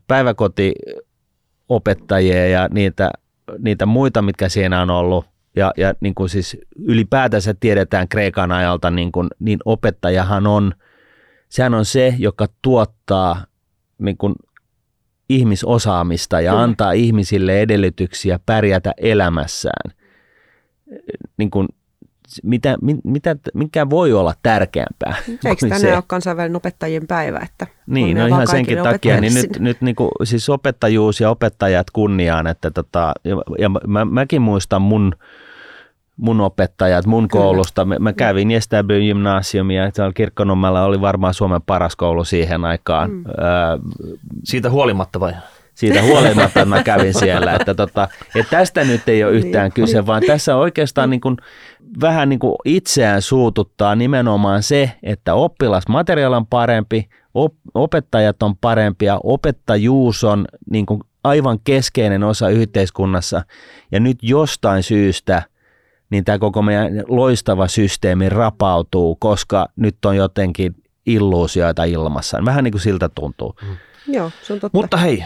päiväkotiopettajia 0.07 2.49
ja 2.49 2.69
niitä, 2.69 3.11
niitä 3.59 3.87
muita, 3.87 4.23
mitkä 4.23 4.49
siinä 4.49 4.83
on 4.83 4.91
ollut. 4.91 5.25
Ja, 5.57 5.73
ja 5.77 5.95
niin 6.01 6.15
kuin 6.15 6.29
siis 6.29 6.59
ylipäätänsä 6.79 7.55
tiedetään 7.61 8.09
Kreikan 8.09 8.53
ajalta, 8.53 8.91
niin, 8.91 9.13
kuin, 9.13 9.29
niin 9.39 9.59
opettajahan 9.65 10.47
on, 10.47 10.73
sehän 11.49 11.75
on 11.75 11.85
se, 11.85 12.15
joka 12.19 12.47
tuottaa 12.63 13.45
niin 13.99 14.17
kuin 14.17 14.35
ihmisosaamista 15.29 16.41
ja 16.41 16.51
Kyllä. 16.51 16.63
antaa 16.63 16.93
ihmisille 16.93 17.61
edellytyksiä 17.61 18.41
pärjätä 18.47 18.93
elämässään. 18.97 19.93
Niin 21.37 21.51
kuin, 21.51 21.69
mitä, 22.43 22.77
mi- 22.83 23.01
mitä, 23.05 23.37
mikä 23.55 23.91
voi 23.91 24.13
olla 24.13 24.35
tärkeämpää? 24.43 25.15
Eikö 25.29 25.57
tänään 25.61 25.81
se? 25.81 25.95
ole 25.95 26.05
kansainvälinen 26.07 26.57
opettajien 26.57 27.07
päivä? 27.07 27.39
Että 27.39 27.67
Niin, 27.87 28.17
no 28.17 28.27
ihan 28.27 28.47
senkin 28.47 28.83
takia, 28.83 29.21
niin 29.21 29.35
nyt, 29.35 29.59
nyt 29.59 29.81
niin 29.81 29.97
kuin, 29.97 30.11
siis 30.25 30.49
opettajuus 30.49 31.21
ja 31.21 31.31
opettajat 31.31 31.91
kunniaan, 31.91 32.47
että 32.47 32.71
tota, 32.71 33.13
ja, 33.25 33.37
ja 33.59 33.69
mä, 33.87 34.05
mäkin 34.05 34.43
muistan 34.43 34.83
mun, 34.83 35.13
mun 36.17 36.41
opettajat 36.41 37.07
mun 37.07 37.29
Kyllä. 37.29 37.43
koulusta. 37.43 37.85
Mä, 37.85 37.97
mä 38.01 38.13
kävin 38.13 38.49
STB 38.63 38.91
Gymnasiumia, 39.07 39.91
siellä 39.95 40.13
Kirkkonummella 40.13 40.85
oli 40.85 41.01
varmaan 41.01 41.35
Suomen 41.35 41.63
paras 41.67 41.97
koulu 41.97 42.25
siihen 42.25 42.65
aikaan. 42.65 43.11
Mm. 43.11 43.25
Öö, 43.27 43.79
Siitä 44.45 44.71
huolimatta 44.71 45.21
vai? 45.21 45.33
Siitä 45.77 46.03
huolimatta 46.03 46.65
mä 46.65 46.83
kävin 46.83 47.15
siellä. 47.15 47.53
Että 47.53 47.75
tota, 47.75 48.09
et 48.35 48.47
tästä 48.51 48.85
nyt 48.85 49.09
ei 49.09 49.25
ole 49.25 49.33
yhtään 49.33 49.65
Niin, 49.65 49.73
kyse, 49.73 50.07
vaan 50.07 50.23
tässä 50.27 50.57
oikeastaan 50.57 51.11
niin 51.11 51.21
kuin, 51.21 51.37
vähän 52.01 52.29
niin 52.29 52.39
kuin 52.39 52.57
itseään 52.65 53.23
suututtaa 53.23 53.95
nimenomaan 53.95 54.63
se, 54.63 54.93
että 55.03 55.35
oppilasmateriaali 55.35 56.37
on 56.37 56.47
parempi, 56.47 57.09
op, 57.35 57.55
opettajat 57.75 58.43
on 58.43 58.57
parempia, 58.57 59.21
opettajuus 59.23 60.25
on 60.25 60.45
niin 60.71 60.87
kuin 60.87 61.01
aivan 61.25 61.59
keskeinen 61.65 62.25
osa 62.25 62.49
yhteiskunnassa 62.49 63.43
ja 63.93 64.01
nyt 64.01 64.19
jostain 64.23 64.83
syystä 64.83 65.43
niin 66.11 66.25
tämä 66.25 66.39
koko 66.39 66.63
meidän 66.63 67.05
loistava 67.09 67.69
systeemi 67.69 68.29
rapautuu, 68.29 69.17
koska 69.17 69.69
nyt 69.77 70.05
on 70.05 70.17
jotenkin 70.17 70.75
illuusioita 71.07 71.85
ilmassa. 71.85 72.39
Vähän 72.45 72.65
niin 72.65 72.73
kuin 72.73 72.83
siltä 72.83 73.09
tuntuu. 73.09 73.57
Joo, 74.07 74.31
se 74.43 74.53
on 74.53 74.61
totta. 74.61 74.79
Mutta 74.79 74.97
hei, 74.97 75.25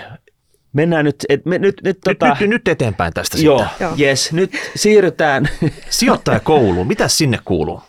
Mennään 0.72 1.04
nyt, 1.04 1.16
et 1.28 1.46
me, 1.46 1.58
nyt, 1.58 1.74
nyt, 1.84 1.96
nyt, 2.06 2.18
tota, 2.18 2.36
nyt, 2.40 2.50
nyt 2.50 2.68
eteenpäin 2.68 3.12
tästä 3.12 3.38
Joo, 3.38 3.58
sitten. 3.58 3.84
Joo. 3.84 3.94
yes, 4.00 4.32
nyt 4.32 4.50
siirrytään. 4.76 5.48
Sijoittajakoulu, 5.90 6.84
mitä 6.84 7.08
sinne 7.08 7.38
kuuluu? 7.44 7.80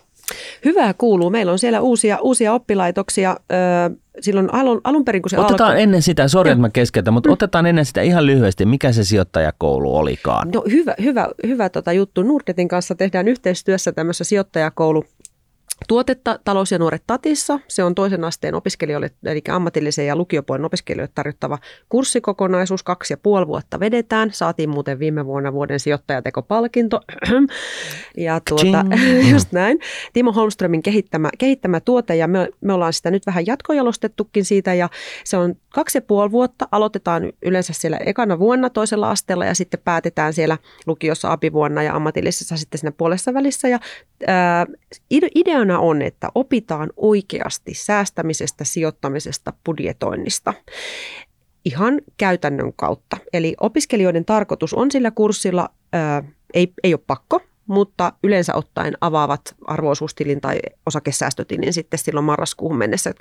Hyvää 0.66 0.94
kuuluu. 0.98 1.30
Meillä 1.30 1.52
on 1.52 1.60
siellä 1.60 1.82
uusia, 1.82 2.18
uusia 2.22 2.54
oppilaitoksia. 2.54 3.38
Öö, 3.52 3.58
silloin 4.20 4.54
alun, 4.54 4.82
alun 4.84 5.06
perin, 5.06 5.22
kun 5.22 5.30
se 5.30 5.40
Otetaan 5.40 5.70
alkoi... 5.70 5.84
ennen 5.84 6.02
sitä, 6.02 6.28
sori 6.28 6.52
että 6.52 6.62
mä 6.62 6.70
keskeytän, 6.70 7.14
mutta 7.14 7.32
otetaan 7.32 7.66
ennen 7.66 7.86
sitä 7.86 8.02
ihan 8.02 8.26
lyhyesti, 8.26 8.66
mikä 8.66 8.92
se 8.92 9.04
sijoittajakoulu 9.04 9.96
olikaan. 9.98 10.52
No, 10.54 10.64
hyvä, 10.72 10.96
hyvä, 11.02 11.28
hyvä 11.48 11.70
tota 11.70 11.94
juttu. 11.94 12.24
Nordnetin 12.24 12.68
kanssa 12.68 12.96
tehdään 12.96 13.28
yhteistyössä 13.28 13.92
tämmöisessä 13.92 14.24
sijoittajakoulu 14.24 15.06
tuotetta 15.88 16.40
Talous 16.44 16.72
ja 16.72 16.80
nuoret 16.80 17.04
Tatissa. 17.08 17.60
Se 17.68 17.84
on 17.84 17.96
toisen 17.96 18.24
asteen 18.24 18.56
opiskelijoille, 18.56 19.12
eli 19.26 19.42
ammatillisen 19.50 20.08
ja 20.08 20.16
lukiopuolen 20.16 20.66
opiskelijoille 20.66 21.12
tarjottava 21.16 21.60
kurssikokonaisuus. 21.90 22.84
Kaksi 22.84 23.14
ja 23.14 23.18
puoli 23.18 23.48
vuotta 23.48 23.80
vedetään. 23.80 24.30
Saatiin 24.34 24.70
muuten 24.70 25.00
viime 25.00 25.26
vuonna 25.26 25.54
vuoden 25.54 25.80
sijoittajatekopalkinto. 25.80 27.02
ja 28.18 28.42
tuota, 28.50 28.86
just 29.32 29.52
näin. 29.52 29.80
Timo 30.14 30.32
Holmströmin 30.32 30.84
kehittämä, 30.84 31.30
kehittämä 31.38 31.80
tuote 31.80 32.16
ja 32.16 32.28
me, 32.28 32.50
me 32.62 32.74
ollaan 32.74 32.94
sitä 32.94 33.12
nyt 33.12 33.26
vähän 33.26 33.46
jatkojalostettukin 33.46 34.46
siitä 34.46 34.74
ja 34.74 34.90
se 35.24 35.38
on 35.38 35.56
kaksi 35.70 35.98
ja 35.98 36.02
puoli 36.02 36.32
vuotta. 36.32 36.68
Aloitetaan 36.72 37.34
yleensä 37.42 37.74
siellä 37.74 37.98
ekana 37.98 38.40
vuonna 38.40 38.70
toisella 38.70 39.10
asteella 39.10 39.46
ja 39.46 39.56
sitten 39.56 39.80
päätetään 39.84 40.34
siellä 40.34 40.58
lukiossa 40.86 41.32
apivuonna 41.32 41.84
ja 41.84 41.96
ammatillisessa 41.96 42.58
sitten 42.58 42.80
siinä 42.80 42.92
puolessa 42.92 43.34
välissä. 43.34 43.68
Ja, 43.68 43.80
ää, 44.28 44.66
ideana 45.36 45.71
on, 45.80 46.02
että 46.02 46.30
opitaan 46.36 46.90
oikeasti 46.98 47.74
säästämisestä, 47.74 48.64
sijoittamisesta, 48.64 49.54
budjetoinnista 49.66 50.54
ihan 51.66 52.02
käytännön 52.18 52.74
kautta. 52.74 53.18
Eli 53.34 53.56
opiskelijoiden 53.60 54.26
tarkoitus 54.26 54.74
on 54.74 54.92
sillä 54.92 55.12
kurssilla, 55.12 55.70
ää, 55.94 56.24
ei, 56.54 56.74
ei 56.84 56.94
ole 56.94 57.02
pakko, 57.08 57.42
mutta 57.68 58.14
yleensä 58.24 58.56
ottaen 58.56 58.94
avaavat 59.02 59.56
arvoosuustilin 59.66 60.42
tai 60.42 60.60
osakesäästötilin 60.86 61.74
sitten 61.74 62.00
silloin 62.00 62.26
marraskuuhun 62.26 62.78
mennessä. 62.78 63.14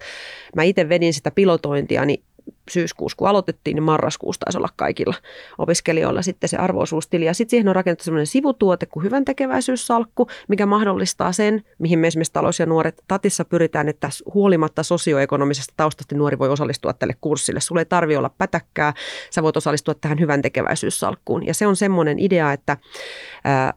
Mä 0.56 0.62
itse 0.62 0.88
vedin 0.88 1.14
sitä 1.14 1.30
pilotointia, 1.30 2.04
niin 2.04 2.24
syyskuussa, 2.70 3.16
kun 3.16 3.28
aloitettiin, 3.28 3.74
niin 3.74 3.82
marraskuussa 3.82 4.40
taisi 4.40 4.58
olla 4.58 4.68
kaikilla 4.76 5.14
opiskelijoilla 5.58 6.22
sitten 6.22 6.48
se 6.48 6.56
arvoosuustili. 6.56 7.24
Ja 7.24 7.34
sitten 7.34 7.50
siihen 7.50 7.68
on 7.68 7.74
rakennettu 7.74 8.04
sellainen 8.04 8.26
sivutuote 8.26 8.86
kuin 8.86 9.04
hyvän 9.04 9.24
tekeväisyyssalkku, 9.24 10.26
mikä 10.48 10.66
mahdollistaa 10.66 11.32
sen, 11.32 11.64
mihin 11.78 11.98
me 11.98 12.06
esimerkiksi 12.06 12.32
talous 12.32 12.60
ja 12.60 12.66
nuoret 12.66 13.02
Tatissa 13.08 13.44
pyritään, 13.44 13.88
että 13.88 14.08
huolimatta 14.34 14.82
sosioekonomisesta 14.82 15.74
taustasta 15.76 16.14
nuori 16.14 16.38
voi 16.38 16.48
osallistua 16.48 16.92
tälle 16.92 17.14
kurssille. 17.20 17.60
Sulle 17.60 17.80
ei 17.80 17.86
tarvi 17.86 18.16
olla 18.16 18.30
pätäkkää, 18.38 18.94
sä 19.30 19.42
voit 19.42 19.56
osallistua 19.56 19.94
tähän 19.94 20.20
hyvän 20.20 20.42
tekeväisyyssalkkuun. 20.42 21.46
Ja 21.46 21.54
se 21.54 21.66
on 21.66 21.76
semmoinen 21.76 22.18
idea, 22.18 22.52
että 22.52 22.76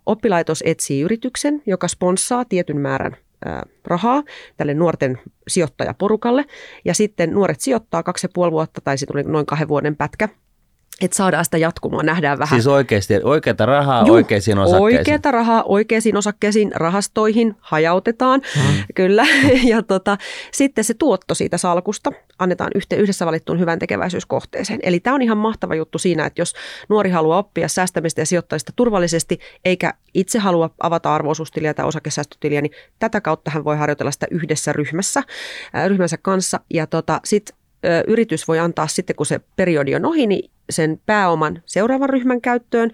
oppilaitos 0.06 0.64
etsii 0.66 1.02
yrityksen, 1.02 1.64
joka 1.66 1.88
sponssaa 1.88 2.46
tietyn 2.46 2.78
määrän 2.78 3.18
rahaa 3.86 4.24
tälle 4.58 4.74
nuorten 4.74 5.20
sijoittajaporukalle. 5.48 6.46
Ja 6.86 6.94
sitten 6.94 7.32
nuoret 7.32 7.62
sijoittaa 7.62 8.04
kaksi 8.04 8.26
ja 8.26 8.30
puoli 8.34 8.52
vuotta 8.52 8.82
tai 8.82 8.98
sitten 8.98 9.18
oli 9.18 9.24
noin 9.24 9.46
kahden 9.46 9.68
vuoden 9.68 9.96
pätkä 9.96 10.30
että 11.02 11.18
saadaan 11.18 11.46
sitä 11.46 11.58
jatkumoa, 11.58 12.04
nähdään 12.04 12.40
vähän. 12.40 12.60
Siis 12.60 12.68
oikeasti, 12.68 13.14
oikeata 13.24 13.66
rahaa 13.66 14.04
Juh, 14.08 14.16
oikeisiin 14.16 14.58
osakkeisiin. 14.58 14.84
Oikeata 14.84 15.32
rahaa 15.32 15.64
oikeisiin 15.64 16.18
osakkeisiin, 16.18 16.72
rahastoihin, 16.76 17.56
hajautetaan, 17.60 18.42
hmm. 18.56 18.76
kyllä. 18.96 19.26
Ja 19.64 19.84
tota, 19.84 20.18
sitten 20.52 20.84
se 20.84 20.94
tuotto 20.94 21.36
siitä 21.36 21.58
salkusta 21.58 22.12
annetaan 22.40 22.72
yhteen, 22.76 23.02
yhdessä 23.02 23.26
valittuun 23.26 23.60
hyvän 23.60 23.80
tekeväisyyskohteeseen. 23.80 24.80
Eli 24.84 25.00
tämä 25.00 25.16
on 25.16 25.22
ihan 25.22 25.38
mahtava 25.38 25.76
juttu 25.76 25.98
siinä, 25.98 26.26
että 26.26 26.42
jos 26.42 26.54
nuori 26.90 27.10
haluaa 27.10 27.38
oppia 27.38 27.68
säästämistä 27.68 28.22
ja 28.22 28.26
sijoittamista 28.26 28.74
turvallisesti, 28.76 29.40
eikä 29.66 29.94
itse 30.14 30.40
halua 30.40 30.70
avata 30.80 31.16
arvoisuustiliä 31.16 31.74
tai 31.74 31.86
osakesäästötiliä, 31.86 32.62
niin 32.62 32.72
tätä 33.00 33.22
kautta 33.22 33.52
hän 33.52 33.64
voi 33.64 33.78
harjoitella 33.78 34.12
sitä 34.12 34.28
yhdessä 34.32 34.74
ryhmässä, 34.74 35.20
äh, 35.76 35.88
ryhmänsä 35.88 36.18
kanssa. 36.18 36.60
Ja 36.74 36.88
tota, 36.88 37.20
sitten 37.26 37.56
yritys 38.08 38.48
voi 38.48 38.60
antaa 38.60 38.88
sitten, 38.88 39.16
kun 39.16 39.26
se 39.26 39.42
periodi 39.56 39.96
on 39.96 40.06
ohi, 40.06 40.28
niin 40.28 40.52
sen 40.70 41.02
pääoman 41.06 41.62
seuraavan 41.66 42.10
ryhmän 42.10 42.42
käyttöön. 42.42 42.92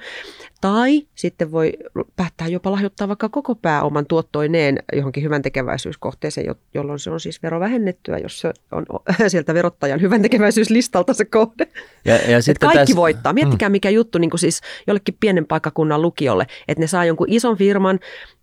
Tai 0.61 1.07
sitten 1.15 1.51
voi 1.51 1.74
päättää 2.15 2.47
jopa 2.47 2.72
lahjoittaa 2.72 3.07
vaikka 3.07 3.30
koko 3.30 3.55
pääoman 3.55 4.05
tuottoineen 4.05 4.80
johonkin 4.93 5.24
hyvän 5.24 5.41
tekeväisyyskohteeseen, 5.41 6.55
jolloin 6.74 6.99
se 6.99 7.11
on 7.11 7.20
siis 7.20 7.43
verovähennettyä, 7.43 8.17
jos 8.17 8.39
se 8.39 8.53
on 8.72 8.86
sieltä 9.28 9.53
verottajan 9.53 10.01
hyvän 10.01 10.22
tekeväisyyslistalta 10.22 11.13
se 11.13 11.26
kohde. 11.26 11.67
Ja, 12.05 12.15
ja 12.15 12.41
sitten 12.41 12.67
kaikki 12.67 12.80
tässä... 12.80 12.95
voittaa. 12.95 13.34
Miettikää 13.34 13.70
mikä 13.70 13.89
juttu 13.89 14.17
niin 14.17 14.30
kuin 14.30 14.39
siis 14.39 14.61
jollekin 14.88 15.17
pienen 15.20 15.45
paikkakunnan 15.45 16.01
lukiolle, 16.01 16.47
että 16.67 16.82
ne 16.82 16.88
saa 16.88 17.05
jonkun 17.05 17.28
ison 17.30 17.57
firman 17.57 17.99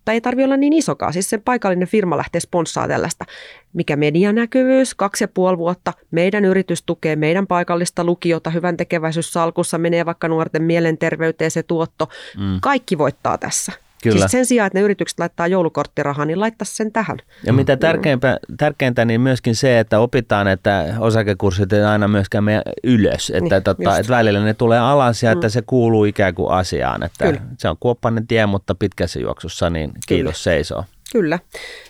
tai 0.07 0.14
ei 0.14 0.20
tarvitse 0.20 0.45
olla 0.45 0.57
niin 0.57 0.72
isokaan. 0.72 1.12
Siis 1.12 1.31
se 1.31 1.39
paikallinen 1.39 1.89
firma 1.89 2.16
lähtee 2.16 2.41
sponssaa 2.41 2.89
tällaista. 2.89 3.24
Mikä 3.72 3.97
medianäkyvyys, 3.97 4.95
kaksi 4.95 5.24
ja 5.24 5.29
puoli 5.29 5.59
vuotta. 5.59 5.93
Meidän 6.11 6.45
yritys 6.45 6.83
tukee 6.83 7.16
meidän 7.16 7.47
paikallista 7.47 8.05
lukiota 8.05 8.51
hyvän 8.51 8.77
tekeväisyyssalkussa, 9.17 9.79
menee 9.79 10.07
vaikka 10.07 10.29
nuorten 10.29 10.62
mielenterveyteen 10.62 11.51
se 11.51 11.62
tuotto. 11.62 12.09
Mm. 12.39 12.59
Kaikki 12.61 12.99
voittaa 12.99 13.39
tässä. 13.39 13.73
Kyllä. 14.03 14.19
Siis 14.19 14.31
sen 14.31 14.47
sijaan, 14.47 14.67
että 14.67 14.79
ne 14.79 14.85
yritykset 14.85 15.19
laittaa 15.19 15.47
joulukorttirahaa, 15.47 16.25
niin 16.25 16.41
laittaisi 16.41 16.77
sen 16.77 16.93
tähän. 16.93 17.17
Ja 17.45 17.53
mitä 17.53 17.77
tärkeintä, 17.77 18.39
tärkeintä, 18.57 19.05
niin 19.05 19.21
myöskin 19.21 19.57
se, 19.57 19.79
että 19.79 19.99
opitaan, 19.99 20.49
että 20.49 20.95
osakekurssit 20.99 21.73
ei 21.73 21.83
aina 21.83 22.09
myöskään 22.09 22.45
mene 22.45 22.62
ylös. 22.85 23.31
Että, 23.31 23.55
niin, 23.57 23.62
tota, 23.62 23.99
että 23.99 24.12
välillä 24.12 24.41
ne 24.41 24.55
tulee 24.55 24.79
alas 24.79 25.23
ja 25.23 25.31
mm. 25.31 25.33
että 25.33 25.49
se 25.49 25.62
kuuluu 25.62 26.05
ikään 26.05 26.35
kuin 26.35 26.51
asiaan. 26.51 27.03
Että 27.03 27.25
Kyllä. 27.25 27.41
se 27.59 27.69
on 27.69 27.77
kuoppainen 27.81 28.27
tie, 28.27 28.47
mutta 28.47 28.75
pitkässä 28.75 29.21
juoksussa, 29.21 29.71
niin 29.71 29.93
kiitos 30.07 30.43
Kyllä. 30.43 30.57
seisoo. 30.57 30.85
Kyllä, 31.12 31.39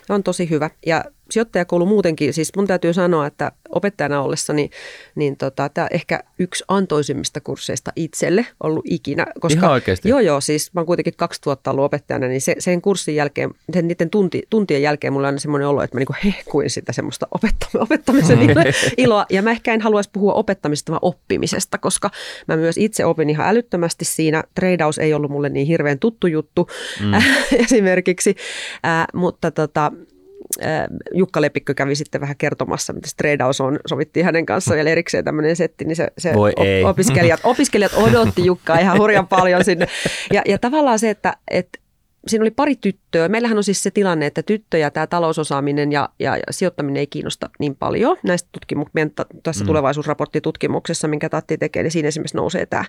se 0.07 0.13
on 0.13 0.23
tosi 0.23 0.49
hyvä. 0.49 0.69
Ja 0.85 1.03
sijoittajakoulu 1.31 1.85
muutenkin, 1.85 2.33
siis 2.33 2.51
mun 2.55 2.67
täytyy 2.67 2.93
sanoa, 2.93 3.27
että 3.27 3.51
opettajana 3.69 4.21
ollessa, 4.21 4.53
niin, 4.53 4.71
niin 5.15 5.37
tota, 5.37 5.69
tämä 5.69 5.87
ehkä 5.91 6.23
yksi 6.39 6.63
antoisimmista 6.67 7.41
kursseista 7.41 7.91
itselle 7.95 8.45
ollut 8.63 8.85
ikinä. 8.89 9.25
Koska, 9.39 9.59
Ihan 9.59 9.71
oikeasti? 9.71 10.09
Joo, 10.09 10.19
joo, 10.19 10.41
siis 10.41 10.73
mä 10.73 10.81
oon 10.81 10.85
kuitenkin 10.85 11.13
2000 11.17 11.71
ollut 11.71 11.85
opettajana, 11.85 12.27
niin 12.27 12.41
se, 12.41 12.55
sen 12.59 12.81
kurssin 12.81 13.15
jälkeen, 13.15 13.51
sen, 13.73 13.87
niiden 13.87 14.09
tunti, 14.09 14.43
tuntien 14.49 14.81
jälkeen 14.81 15.13
mulla 15.13 15.27
on 15.27 15.29
aina 15.29 15.39
semmoinen 15.39 15.67
olo, 15.67 15.81
että 15.81 15.95
mä 15.95 15.99
niinku 15.99 16.15
hehkuin 16.25 16.69
sitä 16.69 16.93
semmoista 16.93 17.27
opettamisen 17.79 18.39
iloa. 18.97 19.25
Ja 19.29 19.41
mä 19.41 19.51
ehkä 19.51 19.73
en 19.73 19.81
haluaisi 19.81 20.09
puhua 20.13 20.33
opettamisesta, 20.33 20.91
vaan 20.91 20.99
oppimisesta, 21.01 21.77
koska 21.77 22.09
mä 22.47 22.57
myös 22.57 22.77
itse 22.77 23.05
opin 23.05 23.29
ihan 23.29 23.47
älyttömästi 23.47 24.05
siinä. 24.05 24.43
Treidaus 24.55 24.97
ei 24.97 25.13
ollut 25.13 25.31
mulle 25.31 25.49
niin 25.49 25.67
hirveän 25.67 25.99
tuttu 25.99 26.27
juttu 26.27 26.67
mm. 27.01 27.11
esimerkiksi, 27.65 28.35
äh, 28.85 29.07
mutta 29.13 29.51
tota, 29.51 29.91
Jukka 31.13 31.41
Lepikkö 31.41 31.73
kävi 31.73 31.95
sitten 31.95 32.21
vähän 32.21 32.37
kertomassa, 32.37 32.93
mitä 32.93 33.07
treidaus 33.17 33.61
on. 33.61 33.79
Sovittiin 33.87 34.25
hänen 34.25 34.45
kanssaan 34.45 34.75
vielä 34.75 34.89
erikseen 34.89 35.23
tämmöinen 35.25 35.55
setti, 35.55 35.85
niin 35.85 35.95
se, 35.95 36.07
se 36.17 36.33
Voi 36.33 36.53
op- 36.55 36.89
opiskelijat, 36.89 37.39
opiskelijat 37.53 37.93
odotti 37.93 38.45
Jukkaa 38.45 38.79
ihan 38.79 38.99
hurjan 38.99 39.27
paljon 39.27 39.63
sinne. 39.63 39.87
Ja, 40.33 40.41
ja 40.45 40.57
tavallaan 40.57 40.99
se, 40.99 41.09
että, 41.09 41.37
että 41.51 41.79
siinä 42.27 42.43
oli 42.43 42.51
pari 42.51 42.75
tyttöä. 42.75 43.27
Meillähän 43.27 43.57
on 43.57 43.63
siis 43.63 43.83
se 43.83 43.91
tilanne, 43.91 44.25
että 44.25 44.43
tyttöjä 44.43 44.91
tämä 44.91 45.07
talousosaaminen 45.07 45.91
ja, 45.91 46.09
ja, 46.19 46.37
ja 46.37 46.43
sijoittaminen 46.51 46.99
ei 46.99 47.07
kiinnosta 47.07 47.49
niin 47.59 47.75
paljon. 47.75 48.17
Näistä 48.23 48.49
tutkimu- 48.51 48.89
meidän 48.93 49.11
tässä 49.43 49.63
mm. 49.63 49.67
tulevaisuusraporttitutkimuksessa, 49.67 51.07
minkä 51.07 51.29
Tatti 51.29 51.57
tekee, 51.57 51.83
niin 51.83 51.91
siinä 51.91 52.07
esimerkiksi 52.07 52.37
nousee 52.37 52.65
tämä. 52.65 52.85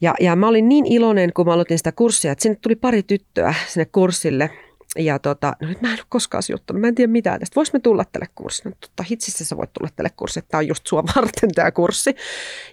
Ja, 0.00 0.14
ja 0.20 0.36
mä 0.36 0.48
olin 0.48 0.68
niin 0.68 0.86
iloinen, 0.86 1.32
kun 1.32 1.46
mä 1.46 1.52
aloitin 1.52 1.78
sitä 1.78 1.92
kurssia, 1.92 2.32
että 2.32 2.42
sinne 2.42 2.58
tuli 2.60 2.76
pari 2.76 3.02
tyttöä 3.02 3.54
sinne 3.66 3.86
kurssille– 3.92 4.50
ja 4.98 5.18
tota, 5.18 5.52
no 5.60 5.68
mä 5.80 5.88
en 5.88 5.98
ole 5.98 6.06
koskaan 6.08 6.42
sijoittanut, 6.42 6.80
mä 6.80 6.88
en 6.88 6.94
tiedä 6.94 7.12
mitään 7.12 7.40
tästä. 7.40 7.54
Vois 7.56 7.72
tulla 7.82 8.04
tälle 8.12 8.26
kurssille? 8.34 8.70
No, 8.70 8.76
totta 8.80 9.02
hitsissä 9.02 9.44
sä 9.44 9.56
voit 9.56 9.72
tulla 9.72 9.90
tälle 9.96 10.10
kurssille, 10.16 10.46
tämä 10.50 10.58
on 10.58 10.68
just 10.68 10.86
sua 10.86 11.04
varten 11.16 11.54
tämä 11.54 11.70
kurssi. 11.70 12.14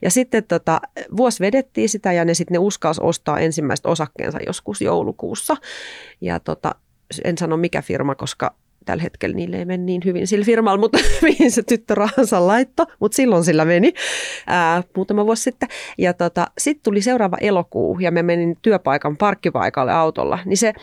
Ja 0.01 0.11
sitten 0.11 0.43
tota, 0.43 0.81
vuosi 1.17 1.39
vedettiin 1.39 1.89
sitä 1.89 2.13
ja 2.13 2.25
ne 2.25 2.33
sitten 2.33 2.55
ne 2.55 2.59
uskalsi 2.59 3.01
ostaa 3.03 3.39
ensimmäiset 3.39 3.85
osakkeensa 3.85 4.39
joskus 4.47 4.81
joulukuussa. 4.81 5.55
Ja 6.21 6.39
tota, 6.39 6.75
en 7.23 7.37
sano 7.37 7.57
mikä 7.57 7.81
firma, 7.81 8.15
koska 8.15 8.55
tällä 8.85 9.03
hetkellä 9.03 9.35
niille 9.35 9.57
ei 9.57 9.65
mene 9.65 9.83
niin 9.83 10.01
hyvin 10.05 10.27
sillä 10.27 10.45
firmalla, 10.45 10.77
mutta 10.79 10.97
mihin 11.21 11.51
se 11.51 11.63
tyttö 11.63 11.95
rahansa 11.95 12.47
laitto, 12.47 12.85
mutta 12.99 13.15
silloin 13.15 13.43
sillä 13.43 13.65
meni 13.65 13.93
ää, 14.47 14.83
muutama 14.95 15.25
vuosi 15.25 15.43
sitten. 15.43 15.69
Ja 15.97 16.13
tota, 16.13 16.47
sitten 16.57 16.83
tuli 16.83 17.01
seuraava 17.01 17.37
elokuu 17.41 17.99
ja 17.99 18.11
me 18.11 18.23
menin 18.23 18.57
työpaikan 18.61 19.17
parkkipaikalle 19.17 19.93
autolla, 19.93 20.39
niin 20.45 20.57
se 20.57 20.73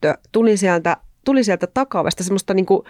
tyttö 0.00 0.18
tuli 0.32 0.56
sieltä, 0.56 0.96
tuli 1.24 1.44
sieltä 1.44 1.66
takavasta 1.66 2.24
semmoista 2.24 2.54
niin 2.54 2.66
kuin 2.66 2.82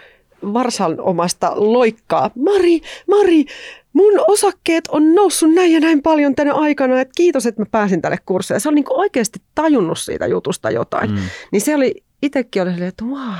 omasta 1.00 1.52
loikkaa. 1.54 2.30
Mari, 2.34 2.80
Mari, 3.08 3.44
mun 3.92 4.12
osakkeet 4.28 4.88
on 4.88 5.14
noussut 5.14 5.54
näin 5.54 5.72
ja 5.72 5.80
näin 5.80 6.02
paljon 6.02 6.34
tänä 6.34 6.54
aikana, 6.54 7.00
että 7.00 7.12
kiitos, 7.16 7.46
että 7.46 7.62
mä 7.62 7.66
pääsin 7.70 8.02
tälle 8.02 8.18
kurssille. 8.26 8.60
Se 8.60 8.68
oli 8.68 8.74
niin 8.74 8.84
kuin 8.84 9.00
oikeasti 9.00 9.42
tajunnut 9.54 9.98
siitä 9.98 10.26
jutusta 10.26 10.70
jotain. 10.70 11.10
Mm. 11.10 11.18
Niin 11.52 11.60
se 11.60 11.74
oli, 11.74 12.04
itsekin 12.22 12.62
oli 12.62 12.70
silleen, 12.70 12.88
että 12.88 13.04
wow, 13.04 13.34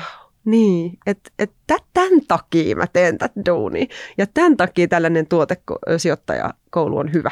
niin, 0.45 0.99
että 1.07 1.31
et 1.39 1.53
tämän 1.95 2.27
takia 2.29 2.77
mä 2.77 2.87
teen 2.87 3.19
tätä 3.19 3.41
duunia. 3.47 3.87
Ja 4.19 4.27
tämän 4.27 4.57
takia 4.57 4.89
tällainen 4.89 5.27
tuotesijoittajakoulu 5.27 6.99
on 6.99 7.12
hyvä. 7.12 7.31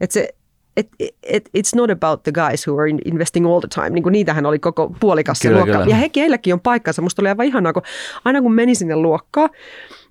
Että 0.00 0.14
se 0.14 0.34
it, 0.76 0.88
it, 1.22 1.48
it's 1.58 1.76
not 1.76 1.90
about 1.90 2.22
the 2.22 2.32
guys 2.32 2.66
who 2.66 2.78
are 2.78 2.88
investing 3.04 3.46
all 3.46 3.60
the 3.60 3.68
time. 3.74 3.90
Niin 3.90 4.02
kuin 4.02 4.12
niitähän 4.12 4.46
oli 4.46 4.58
koko 4.58 4.94
puolikas 5.00 5.40
kyllä, 5.40 5.56
luokka. 5.56 5.72
Kyllä. 5.72 5.86
Ja 5.86 5.96
he, 5.96 6.10
heilläkin 6.16 6.54
on 6.54 6.60
paikkansa. 6.60 7.02
Musta 7.02 7.22
oli 7.22 7.28
aivan 7.28 7.46
ihanaa, 7.46 7.72
kun 7.72 7.82
aina 8.24 8.42
kun 8.42 8.54
meni 8.54 8.74
sinne 8.74 8.96
luokkaan, 8.96 9.50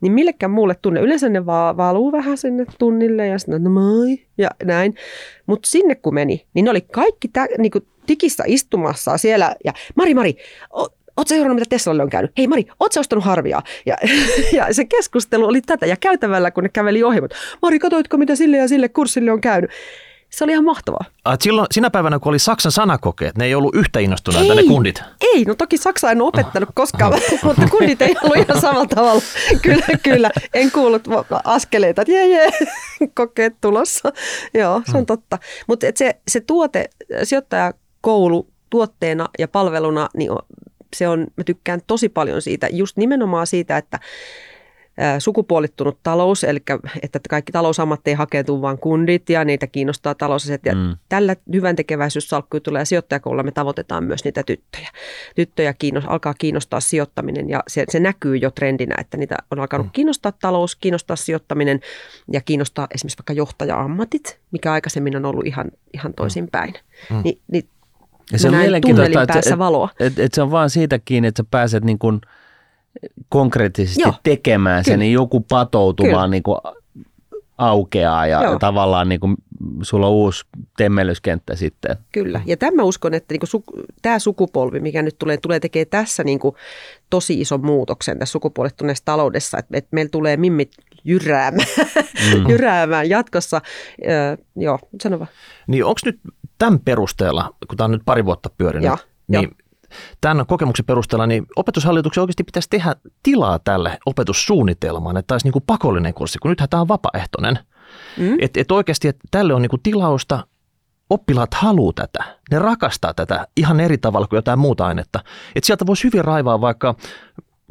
niin 0.02 0.12
millekään 0.12 0.52
muulle 0.52 0.76
tunne. 0.82 1.02
Yleensä 1.02 1.30
ne 1.30 1.46
vaan 1.46 1.78
valuu 1.78 2.12
vähän 2.12 2.38
sinne 2.38 2.66
tunnille 2.80 3.28
ja 3.28 3.40
sitten 3.40 3.64
no 3.64 3.70
moi 3.70 4.20
ja 4.38 4.50
näin. 4.64 4.96
Mutta 5.46 5.70
sinne 5.70 5.96
kun 5.96 6.14
meni, 6.14 6.46
niin 6.54 6.66
ne 6.66 6.72
oli 6.72 6.82
kaikki 6.82 7.28
tä, 7.28 7.48
niin 7.58 7.72
kuin 7.72 7.88
tikissä 8.06 8.44
istumassa 8.48 9.18
siellä. 9.18 9.56
Ja 9.66 9.74
Mari, 9.96 10.14
Mari, 10.14 10.36
ootko 11.18 11.24
seurannut, 11.26 11.56
mitä 11.56 11.70
Teslalle 11.70 12.04
on 12.04 12.10
käynyt? 12.10 12.32
Hei 12.38 12.48
Mari, 12.48 12.66
ootko 12.80 13.00
ostanut 13.00 13.26
harvia? 13.26 13.62
Ja, 13.86 13.98
ja 14.58 14.74
se 14.74 14.86
keskustelu 14.86 15.46
oli 15.46 15.62
tätä. 15.62 15.86
Ja 15.86 15.96
käytävällä, 15.98 16.52
kun 16.52 16.64
ne 16.64 16.70
käveli 16.70 17.04
ohi, 17.04 17.22
mutta 17.22 17.36
Mari, 17.62 17.80
katoitko, 17.80 18.18
mitä 18.18 18.36
sille 18.36 18.58
ja 18.58 18.68
sille 18.68 18.90
kurssille 18.90 19.32
on 19.32 19.42
käynyt? 19.42 19.72
Se 20.34 20.44
oli 20.44 20.52
ihan 20.52 20.66
mahtavaa. 20.66 21.06
Ah, 21.26 21.38
silloin, 21.42 21.68
sinä 21.72 21.90
päivänä, 21.90 22.20
kun 22.20 22.30
oli 22.30 22.40
Saksan 22.40 22.72
sanakokeet, 22.72 23.38
ne 23.38 23.46
ei 23.46 23.56
ollut 23.56 23.76
yhtä 23.76 24.00
innostuneita 24.00 24.56
ne 24.56 24.64
kundit. 24.64 25.04
Ei, 25.22 25.46
no 25.46 25.56
toki 25.56 25.78
Saksa 25.78 26.12
en 26.12 26.22
opettanut 26.22 26.70
koskaan, 26.74 27.14
mutta 27.44 27.68
kundit 27.72 28.02
ei 28.02 28.16
ollut 28.24 28.38
ihan 28.38 28.62
samalla 28.62 28.86
tavalla. 28.86 29.22
Kyllä, 29.62 29.86
kyllä. 30.04 30.32
En 30.54 30.72
kuullut 30.72 31.04
askeleita, 31.44 32.02
että 32.02 32.12
jee, 32.12 32.28
jee, 32.28 32.50
kokeet 33.16 33.54
tulossa. 33.62 34.12
Joo, 34.54 34.82
se 34.92 34.98
on 34.98 35.04
mm. 35.04 35.06
totta. 35.06 35.40
Mutta 35.68 35.86
se, 35.96 36.20
se 36.28 36.40
tuote, 36.40 36.90
sijoittajakoulu 37.24 38.48
tuotteena 38.70 39.28
ja 39.40 39.48
palveluna, 39.48 40.10
niin 40.18 40.32
se 40.96 41.08
on, 41.08 41.28
mä 41.38 41.44
tykkään 41.44 41.82
tosi 41.88 42.10
paljon 42.10 42.42
siitä, 42.42 42.68
just 42.72 42.98
nimenomaan 42.98 43.48
siitä, 43.48 43.78
että 43.78 44.00
sukupuolittunut 45.20 45.98
talous, 46.04 46.44
eli 46.44 46.60
että 47.04 47.20
kaikki 47.30 47.52
talousammatteja 47.52 48.18
hakeutuu 48.18 48.62
vain 48.62 48.78
kundit 48.78 49.30
ja 49.30 49.46
niitä 49.46 49.68
kiinnostaa 49.68 50.16
talousaset. 50.16 50.66
Ja 50.66 50.76
mm. 50.76 50.98
tällä 51.10 51.36
hyvän 51.54 51.76
tekeväisyyssalkkujutulla 51.76 52.80
ja 52.80 52.86
sijoittajakoululla 52.86 53.44
me 53.44 53.52
tavoitetaan 53.52 54.04
myös 54.04 54.24
niitä 54.24 54.44
tyttöjä. 54.44 54.90
Tyttöjä 55.36 55.74
kiinnost, 55.74 56.08
alkaa 56.10 56.34
kiinnostaa 56.34 56.80
sijoittaminen 56.80 57.50
ja 57.50 57.64
se, 57.68 57.86
se 57.90 58.00
näkyy 58.00 58.36
jo 58.36 58.52
trendinä, 58.52 58.96
että 59.00 59.18
niitä 59.18 59.36
on 59.52 59.60
alkanut 59.60 59.88
mm. 59.88 59.92
kiinnostaa 59.92 60.32
talous, 60.32 60.76
kiinnostaa 60.76 61.16
sijoittaminen 61.16 61.80
ja 62.32 62.42
kiinnostaa 62.42 62.88
esimerkiksi 62.92 63.18
vaikka 63.18 63.34
johtaja-ammatit, 63.34 64.40
mikä 64.52 64.72
aikaisemmin 64.72 65.16
on 65.16 65.26
ollut 65.26 65.46
ihan, 65.46 65.72
ihan 65.94 66.12
mm. 66.12 66.16
toisinpäin. 66.16 66.74
Mm. 67.10 67.22
Ni, 67.24 67.40
niin 67.52 67.68
ja 68.32 68.40
se 68.40 68.48
on 68.48 68.56
mielenkiintoista, 68.56 69.22
että, 69.22 69.40
että, 69.40 69.54
että, 69.54 70.06
että, 70.06 70.24
että 70.24 70.36
se 70.36 70.42
on 70.42 70.52
vaan 70.52 70.70
siitä 70.70 71.00
kiinni, 71.06 71.28
että 71.28 71.44
sä 71.44 71.48
pääset 71.52 71.84
niin 71.84 72.00
kuin– 72.00 72.22
konkreettisesti 73.30 74.02
Joo. 74.02 74.14
tekemään 74.24 74.84
sen, 74.84 75.00
niin 75.00 75.14
joku 75.14 75.40
patoutu 75.40 76.04
vaan 76.04 76.32
niin 76.32 76.44
kuin 76.44 76.58
aukeaa 77.58 78.28
ja 78.28 78.44
Joo. 78.44 78.60
tavallaan 78.60 79.10
niin 79.10 79.20
kuin 79.20 79.36
sulla 79.82 80.08
on 80.08 80.14
uusi 80.14 80.46
temmelyskenttä 80.78 81.56
sitten. 81.56 81.98
Kyllä, 82.12 82.42
ja 82.46 82.58
tämä 82.58 82.84
uskon, 82.84 83.14
että 83.14 83.34
niin 83.34 83.48
su, 83.48 83.64
tämä 84.02 84.20
sukupolvi, 84.20 84.80
mikä 84.80 85.02
nyt 85.02 85.16
tulee, 85.20 85.38
tulee 85.38 85.60
tekemään 85.60 85.88
tässä 85.90 86.24
niin 86.24 86.40
kuin 86.40 86.56
tosi 87.10 87.42
ison 87.42 87.66
muutoksen 87.66 88.20
tässä 88.20 88.32
sukupuolittuneessa 88.32 89.06
taloudessa, 89.06 89.58
että, 89.58 89.78
että 89.78 89.90
meillä 89.92 90.10
tulee 90.10 90.38
mimmit 90.38 90.72
jyräämään, 91.04 91.68
mm. 92.34 92.48
jyräämään 92.52 93.10
jatkossa. 93.10 93.62
Ö, 94.04 94.38
joo, 94.56 94.80
sano 95.04 95.20
vaan. 95.20 95.32
Niin 95.68 95.86
onko 95.86 96.00
nyt 96.06 96.20
tämän 96.60 96.80
perusteella, 96.80 97.56
kun 97.68 97.78
tämä 97.78 97.86
on 97.86 97.92
nyt 97.92 98.02
pari 98.06 98.26
vuotta 98.26 98.50
pyörinyt, 98.58 98.86
ja, 98.86 98.98
niin 99.28 99.44
jo 99.44 99.63
tämän 100.22 100.46
kokemuksen 100.46 100.86
perusteella 100.86 101.28
niin 101.28 101.46
opetushallituksen 101.56 102.22
oikeasti 102.22 102.44
pitäisi 102.44 102.70
tehdä 102.70 102.96
tilaa 103.24 103.60
tälle 103.60 103.98
opetussuunnitelmaan, 104.06 105.18
että 105.18 105.34
olisi 105.34 105.46
niin 105.46 105.54
kuin 105.54 105.64
pakollinen 105.68 106.14
kurssi, 106.14 106.40
kun 106.40 106.50
nythän 106.50 106.70
tämä 106.70 106.82
on 106.82 106.88
vapaaehtoinen. 106.88 107.60
Mm. 108.18 108.38
Että 108.40 108.62
et 108.62 108.72
oikeasti 108.72 109.08
että 109.08 109.28
tälle 109.32 109.54
on 109.54 109.62
niin 109.62 109.70
kuin 109.70 109.84
tilausta, 109.84 110.48
oppilaat 111.10 111.54
haluaa 111.54 111.94
tätä, 111.96 112.24
ne 112.52 112.60
rakastaa 112.60 113.14
tätä 113.14 113.48
ihan 113.58 113.80
eri 113.80 113.98
tavalla 113.98 114.28
kuin 114.28 114.38
jotain 114.38 114.60
muuta 114.60 114.86
ainetta. 114.86 115.20
Että 115.56 115.66
sieltä 115.66 115.86
voisi 115.86 116.04
hyvin 116.04 116.26
raivaa 116.26 116.62
vaikka 116.62 116.96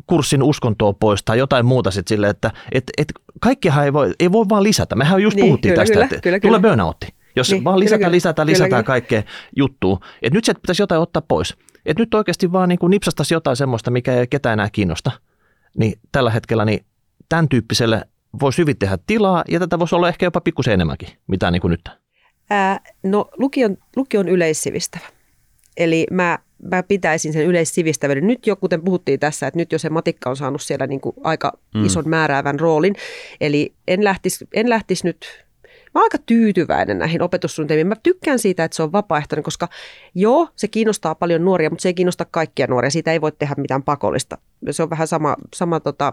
kurssin 0.06 0.42
uskontoa 0.42 0.92
pois 0.92 1.22
tai 1.24 1.38
jotain 1.38 1.66
muuta 1.66 1.90
sitten 1.90 2.16
sille, 2.16 2.28
että 2.28 2.50
et, 2.72 2.84
et 2.98 3.12
kaikkihan 3.40 3.84
ei 3.84 3.92
voi, 3.92 4.14
ei 4.20 4.32
voi 4.32 4.48
vaan 4.48 4.62
lisätä. 4.62 4.96
Mehän 4.96 5.22
just 5.22 5.36
niin, 5.36 5.46
puhuttiin 5.46 5.74
kyllä, 5.74 5.82
tästä, 5.82 5.92
kyllä, 5.92 6.04
että 6.04 6.20
kyllä, 6.20 6.40
tulee 6.40 6.60
kyllä. 6.60 6.70
burnoutti. 6.70 7.06
Jos 7.36 7.50
niin, 7.50 7.64
vaan 7.64 7.80
lisätään, 7.80 8.00
kyllä, 8.00 8.12
lisätään, 8.12 8.46
lisätään 8.46 8.70
kyllä, 8.70 8.82
kaikkea 8.82 9.22
juttua. 9.56 9.98
Että 10.22 10.36
nyt 10.36 10.44
sieltä 10.44 10.60
pitäisi 10.60 10.82
jotain 10.82 11.00
ottaa 11.00 11.22
pois. 11.28 11.56
Että 11.86 12.02
nyt 12.02 12.14
oikeasti 12.14 12.52
vaan 12.52 12.68
niin 12.68 12.78
kuin 12.78 12.90
nipsastaisi 12.90 13.34
jotain 13.34 13.56
semmoista, 13.56 13.90
mikä 13.90 14.14
ei 14.14 14.26
ketään 14.26 14.52
enää 14.52 14.68
kiinnosta. 14.72 15.10
Niin 15.78 16.00
tällä 16.12 16.30
hetkellä 16.30 16.64
niin 16.64 16.84
tämän 17.28 17.48
tyyppiselle 17.48 18.04
voisi 18.40 18.58
hyvin 18.58 18.78
tehdä 18.78 18.98
tilaa 19.06 19.44
ja 19.48 19.60
tätä 19.60 19.78
voisi 19.78 19.94
olla 19.94 20.08
ehkä 20.08 20.26
jopa 20.26 20.40
pikkusen 20.40 20.74
enemmänkin, 20.74 21.08
mitä 21.26 21.50
niin 21.50 21.60
kuin 21.60 21.70
nyt. 21.70 21.88
Ää, 22.50 22.80
no 23.02 23.30
lukion, 23.36 23.76
lukion 23.96 24.28
yleissivistävä. 24.28 25.06
Eli 25.76 26.06
mä, 26.10 26.38
mä 26.62 26.82
pitäisin 26.82 27.32
sen 27.32 27.46
yleissivistävyyden. 27.46 28.26
Nyt 28.26 28.46
jo, 28.46 28.56
kuten 28.56 28.82
puhuttiin 28.82 29.20
tässä, 29.20 29.46
että 29.46 29.58
nyt 29.58 29.72
jo 29.72 29.78
se 29.78 29.90
matikka 29.90 30.30
on 30.30 30.36
saanut 30.36 30.62
siellä 30.62 30.86
niin 30.86 31.00
kuin 31.00 31.16
aika 31.24 31.58
mm. 31.74 31.84
ison 31.84 32.08
määräävän 32.08 32.60
roolin. 32.60 32.94
Eli 33.40 33.74
en 33.88 34.04
lähtisi, 34.04 34.48
en 34.54 34.68
lähtisi 34.68 35.06
nyt 35.06 35.44
mä 35.94 36.00
oon 36.00 36.04
aika 36.04 36.18
tyytyväinen 36.26 36.98
näihin 36.98 37.22
opetussuunnitelmiin. 37.22 37.86
Mä 37.86 37.94
tykkään 38.02 38.38
siitä, 38.38 38.64
että 38.64 38.76
se 38.76 38.82
on 38.82 38.92
vapaaehtoinen, 38.92 39.42
koska 39.42 39.68
joo, 40.14 40.48
se 40.56 40.68
kiinnostaa 40.68 41.14
paljon 41.14 41.44
nuoria, 41.44 41.70
mutta 41.70 41.82
se 41.82 41.88
ei 41.88 41.94
kiinnosta 41.94 42.24
kaikkia 42.24 42.66
nuoria. 42.66 42.90
Siitä 42.90 43.12
ei 43.12 43.20
voi 43.20 43.32
tehdä 43.32 43.54
mitään 43.58 43.82
pakollista. 43.82 44.38
Se 44.70 44.82
on 44.82 44.90
vähän 44.90 45.06
sama, 45.06 45.36
sama 45.54 45.80
tota, 45.80 46.12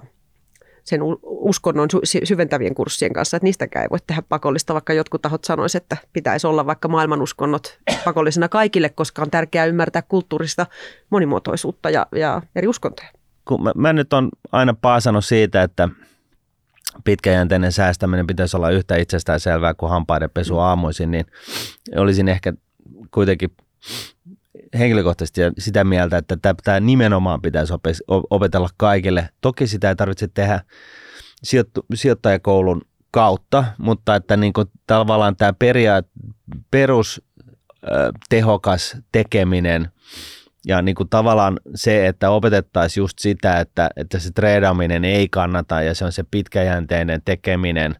sen 0.83 1.01
uskonnon 1.23 1.89
syventävien 2.23 2.75
kurssien 2.75 3.13
kanssa, 3.13 3.37
että 3.37 3.45
niistäkään 3.45 3.83
ei 3.83 3.89
voi 3.89 3.99
tehdä 4.07 4.21
pakollista, 4.29 4.73
vaikka 4.73 4.93
jotkut 4.93 5.21
tahot 5.21 5.43
sanoisivat, 5.43 5.83
että 5.83 5.97
pitäisi 6.13 6.47
olla 6.47 6.65
vaikka 6.65 6.87
maailmanuskonnot 6.87 7.79
pakollisena 8.05 8.49
kaikille, 8.49 8.89
koska 8.89 9.21
on 9.21 9.31
tärkeää 9.31 9.65
ymmärtää 9.65 10.01
kulttuurista 10.01 10.65
monimuotoisuutta 11.09 11.89
ja, 11.89 12.07
ja 12.15 12.41
eri 12.55 12.67
uskontoja. 12.67 13.09
Kun 13.45 13.63
mä, 13.63 13.71
mä 13.75 13.93
nyt 13.93 14.13
on 14.13 14.29
aina 14.51 14.75
paasannut 14.81 15.25
siitä, 15.25 15.63
että 15.63 15.89
pitkäjänteinen 17.03 17.71
säästäminen 17.71 18.27
pitäisi 18.27 18.57
olla 18.57 18.69
yhtä 18.69 18.95
itsestään 18.95 19.39
selvää 19.39 19.73
kuin 19.73 19.89
hampaiden 19.89 20.29
pesu 20.29 20.53
mm. 20.53 20.59
aamuisin, 20.59 21.11
niin 21.11 21.25
olisin 21.95 22.27
ehkä 22.27 22.53
kuitenkin 23.11 23.49
henkilökohtaisesti 24.79 25.41
sitä 25.57 25.83
mieltä, 25.83 26.17
että 26.17 26.37
tämä 26.63 26.79
nimenomaan 26.79 27.41
pitäisi 27.41 27.73
opetella 28.29 28.69
kaikille. 28.77 29.29
Toki 29.41 29.67
sitä 29.67 29.89
ei 29.89 29.95
tarvitse 29.95 30.27
tehdä 30.27 30.61
sijoittajakoulun 31.93 32.81
kautta, 33.11 33.65
mutta 33.77 34.15
että 34.15 34.37
niin 34.37 34.53
kuin 34.53 34.67
tavallaan 34.87 35.35
tämä 35.35 35.53
periaat, 35.53 36.07
perus 36.71 37.21
tehokas 38.29 38.97
tekeminen– 39.11 39.87
ja 40.67 40.81
niin 40.81 40.95
kuin 40.95 41.09
tavallaan 41.09 41.59
se, 41.75 42.07
että 42.07 42.29
opetettaisiin 42.29 43.01
just 43.01 43.19
sitä, 43.19 43.59
että, 43.59 43.89
että 43.95 44.19
se 44.19 44.31
treenaaminen 44.31 45.05
ei 45.05 45.29
kannata 45.29 45.81
ja 45.81 45.95
se 45.95 46.05
on 46.05 46.11
se 46.11 46.23
pitkäjänteinen 46.31 47.21
tekeminen, 47.25 47.95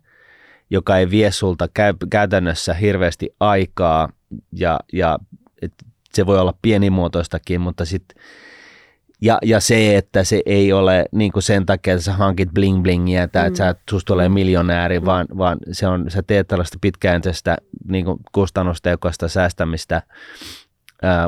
joka 0.70 0.98
ei 0.98 1.10
vie 1.10 1.32
sulta 1.32 1.68
käy, 1.74 1.94
käytännössä 2.10 2.74
hirveästi 2.74 3.30
aikaa 3.40 4.10
ja, 4.52 4.80
ja 4.94 5.20
et 5.62 5.74
se 6.14 6.26
voi 6.26 6.40
olla 6.40 6.54
pienimuotoistakin, 6.62 7.62
mutta 7.62 7.86
sitten 7.86 8.24
ja, 9.22 9.38
ja 9.44 9.60
se, 9.60 9.98
että 9.98 10.24
se 10.24 10.42
ei 10.46 10.74
ole 10.74 11.06
niin 11.12 11.32
kuin 11.32 11.44
sen 11.44 11.66
takia, 11.66 11.94
että 11.94 12.04
sä 12.04 12.14
hankit 12.14 12.50
bling 12.54 12.84
blingiä 12.84 13.28
tai 13.28 13.44
mm. 13.44 13.48
että 13.48 13.58
sä, 13.58 13.76
susta 13.90 14.08
tulee 14.08 14.30
miljonääri, 14.30 15.00
mm. 15.00 15.06
vaan, 15.06 15.28
vaan 15.38 15.58
se 15.72 15.88
on, 15.88 16.12
sä 16.12 16.24
teet 16.28 16.48
tällaista 16.48 16.78
pitkäjänteistä 16.82 17.58
niin 17.88 18.06
kustannustehokasta 18.32 19.28
säästämistä 19.28 20.02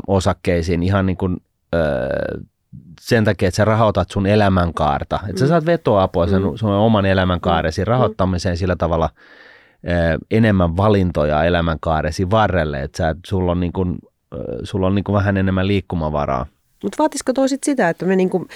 osakkeisiin 0.07 0.84
ihan 0.84 1.05
niin 1.05 1.17
kuin, 1.17 1.38
ö, 1.76 1.80
sen 3.01 3.26
takia, 3.26 3.47
että 3.47 3.55
sä 3.55 3.65
rahoitat 3.65 4.11
sun 4.11 4.28
elämänkaarta. 4.28 5.19
Että 5.30 5.39
sä 5.39 5.45
mm. 5.45 5.49
saat 5.49 5.65
vetoapua 5.65 6.28
sen 6.28 6.41
mm. 6.41 6.51
sun 6.55 6.72
oman 6.72 7.05
elämänkaaresi 7.05 7.82
mm. 7.82 7.88
rahoittamiseen 7.88 8.57
sillä 8.57 8.76
tavalla 8.76 9.09
ö, 9.88 10.17
enemmän 10.32 10.78
valintoja 10.78 11.43
elämänkaaresi 11.43 12.30
varrelle, 12.30 12.82
että 12.82 12.97
sä, 12.97 13.15
sulla 13.26 13.51
on, 13.51 13.59
niin 13.59 13.74
kuin, 13.74 13.97
sulla 14.63 14.88
on 14.88 14.95
niin 14.95 15.03
kuin 15.03 15.13
vähän 15.13 15.38
enemmän 15.38 15.67
liikkumavaraa. 15.67 16.45
Mutta 16.84 16.95
vaatisiko 16.99 17.34
toisit 17.34 17.63
sitä, 17.63 17.89
että 17.89 18.05
me 18.05 18.15
niin 18.15 18.30
kuin 18.30 18.47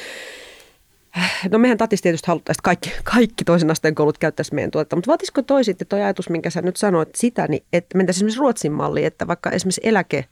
No 1.51 1.59
mehän 1.59 1.77
tatis 1.77 2.01
tietysti 2.01 2.27
haluttaisiin, 2.27 2.59
että 2.59 2.65
kaikki, 2.65 2.91
kaikki 3.03 3.43
toisen 3.45 3.71
asteen 3.71 3.95
koulut 3.95 4.17
käyttäisi 4.17 4.55
meidän 4.55 4.71
tuotetta, 4.71 4.95
mutta 4.95 5.07
vaatisiko 5.07 5.41
toi 5.41 5.63
sitten 5.63 5.87
toi 5.87 6.01
ajatus, 6.01 6.29
minkä 6.29 6.49
sä 6.49 6.61
nyt 6.61 6.77
sanoit 6.77 7.09
sitä, 7.15 7.47
niin 7.47 7.63
että 7.73 7.97
mentäisiin 7.97 8.19
esimerkiksi 8.19 8.39
Ruotsin 8.39 8.71
malli, 8.71 9.05
että 9.05 9.27
vaikka 9.27 9.49
esimerkiksi 9.49 9.81
eläke, 9.83 10.25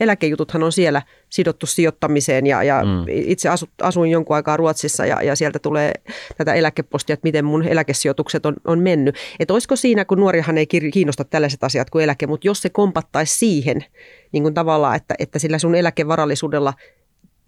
eläkejututhan 0.00 0.62
on 0.62 0.72
siellä 0.72 1.02
sidottu 1.28 1.66
sijoittamiseen 1.66 2.46
ja, 2.46 2.62
ja 2.62 2.84
mm. 2.84 3.04
itse 3.08 3.48
asu, 3.48 3.66
asuin 3.82 4.10
jonkun 4.10 4.36
aikaa 4.36 4.56
Ruotsissa 4.56 5.06
ja, 5.06 5.22
ja 5.22 5.36
sieltä 5.36 5.58
tulee 5.58 5.92
tätä 6.38 6.54
eläkepostia, 6.54 7.14
että 7.14 7.26
miten 7.26 7.44
mun 7.44 7.68
eläkesijoitukset 7.68 8.46
on, 8.46 8.56
on 8.66 8.78
mennyt. 8.78 9.16
Että 9.40 9.54
olisiko 9.54 9.76
siinä, 9.76 10.04
kun 10.04 10.20
nuorihan 10.20 10.58
ei 10.58 10.66
kiinnosta 10.66 11.24
tällaiset 11.24 11.64
asiat 11.64 11.90
kuin 11.90 12.04
eläke, 12.04 12.26
mutta 12.26 12.46
jos 12.46 12.62
se 12.62 12.68
kompattaisi 12.68 13.38
siihen, 13.38 13.84
niin 14.32 14.42
kuin 14.42 14.54
tavallaan, 14.54 14.96
että, 14.96 15.14
että 15.18 15.38
sillä 15.38 15.58
sun 15.58 15.74
eläkevarallisuudella– 15.74 16.74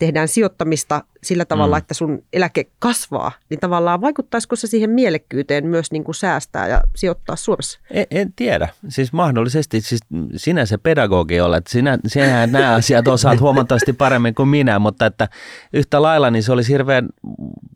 tehdään 0.03 0.29
sijoittamista 0.29 1.05
sillä 1.23 1.45
tavalla, 1.45 1.77
mm. 1.77 1.79
että 1.79 1.95
sun 1.95 2.23
eläke 2.33 2.67
kasvaa, 2.79 3.33
niin 3.51 3.61
tavallaan 3.61 4.01
vaikuttaisiko 4.01 4.57
se 4.57 4.67
siihen 4.67 4.91
mielekkyyteen 4.91 5.67
myös 5.67 5.93
niin 5.93 6.05
kuin 6.05 6.15
säästää 6.15 6.69
ja 6.69 6.81
sijoittaa 6.97 7.37
Suomessa? 7.37 7.81
En, 7.91 8.07
en 8.11 8.33
tiedä. 8.37 8.69
Siis 8.89 9.13
mahdollisesti 9.13 9.81
siis 9.81 10.01
sinä 10.37 10.67
se 10.67 10.79
pedagogi 10.79 11.41
olet. 11.41 11.67
Sinä, 11.67 11.99
sinähän 12.07 12.53
nämä 12.53 12.75
asiat 12.75 13.09
osaat 13.09 13.41
huomattavasti 13.41 13.93
paremmin 13.93 14.35
kuin 14.35 14.49
minä, 14.49 14.79
mutta 14.79 15.07
että 15.07 15.29
yhtä 15.73 16.03
lailla 16.03 16.31
niin 16.31 16.43
se 16.43 16.53
olisi 16.53 16.73
hirveän 16.73 17.09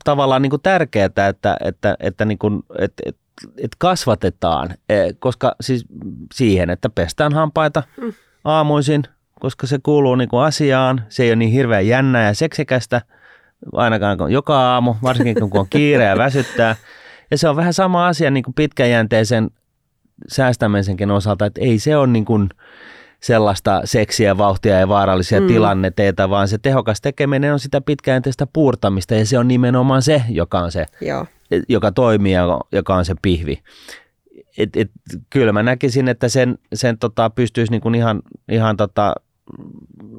tavallaan 0.05 0.43
niin 0.43 0.51
kuin 0.51 0.63
tärkeää, 0.63 1.07
että, 1.07 1.57
että, 1.65 1.97
että, 2.01 2.25
niin 2.25 2.39
kuin, 2.39 2.63
että, 2.79 3.03
että 3.07 3.27
että 3.57 3.77
kasvatetaan, 3.79 4.75
e, 4.89 5.13
koska 5.19 5.57
siis 5.61 5.85
siihen, 6.35 6.71
että 6.71 6.91
pestään 6.91 7.33
hampaita 7.33 7.83
mm. 8.03 8.13
aamuisin, 8.45 9.03
koska 9.41 9.67
se 9.67 9.79
kuuluu 9.83 10.15
niin 10.15 10.29
kuin 10.29 10.43
asiaan, 10.43 11.03
se 11.09 11.23
ei 11.23 11.31
ole 11.31 11.37
niin 11.37 11.51
hirveän 11.51 11.87
jännää 11.87 12.27
ja 12.27 12.35
seksikästä, 12.35 13.03
ainakaan 13.73 14.19
joka 14.31 14.61
aamu, 14.61 14.95
varsinkin 15.03 15.35
kun 15.41 15.61
on 15.61 15.67
kiire 15.71 16.05
ja 16.05 16.19
väsyttää. 16.19 16.77
Ja 17.31 17.39
se 17.39 17.49
on 17.49 17.57
vähän 17.57 17.75
sama 17.75 18.07
asia 18.07 18.31
niin 18.31 18.45
kuin 18.45 18.55
pitkäjänteisen 18.55 19.51
säästämisenkin 20.29 21.11
osalta, 21.11 21.47
että 21.47 21.61
ei 21.61 21.79
se 21.79 21.97
ole 21.97 22.07
niin 22.07 22.25
kuin 22.25 22.49
sellaista 23.21 23.81
seksiä, 23.85 24.39
vauhtia 24.39 24.79
ja 24.79 24.89
vaarallisia 24.89 25.41
mm. 25.41 25.47
tilanneteita, 25.47 26.31
vaan 26.31 26.49
se 26.49 26.59
tehokas 26.59 27.01
tekeminen 27.01 27.53
on 27.53 27.61
sitä 27.61 27.81
pitkäjänteistä 27.81 28.47
puurtamista 28.53 29.15
ja 29.15 29.27
se 29.27 29.39
on 29.39 29.49
nimenomaan 29.49 30.03
se, 30.03 30.23
joka 30.29 30.59
on 30.59 30.73
se, 30.73 30.87
Joo. 31.01 31.27
joka 31.69 31.93
toimii 31.93 32.33
ja 32.33 32.61
joka 32.73 32.95
on 32.95 33.05
se 33.05 33.15
pihvi. 33.23 33.63
Et, 34.59 34.77
et, 34.77 34.91
kyllä 35.31 35.53
mä 35.53 35.63
näkisin, 35.63 36.09
että 36.09 36.29
sen, 36.29 36.59
sen 36.75 36.99
tota, 36.99 37.31
pystyisi 37.31 37.73
niin 37.73 37.81
kuin 37.81 37.95
ihan, 37.95 38.23
ihan 38.49 38.77
tota, 38.77 39.15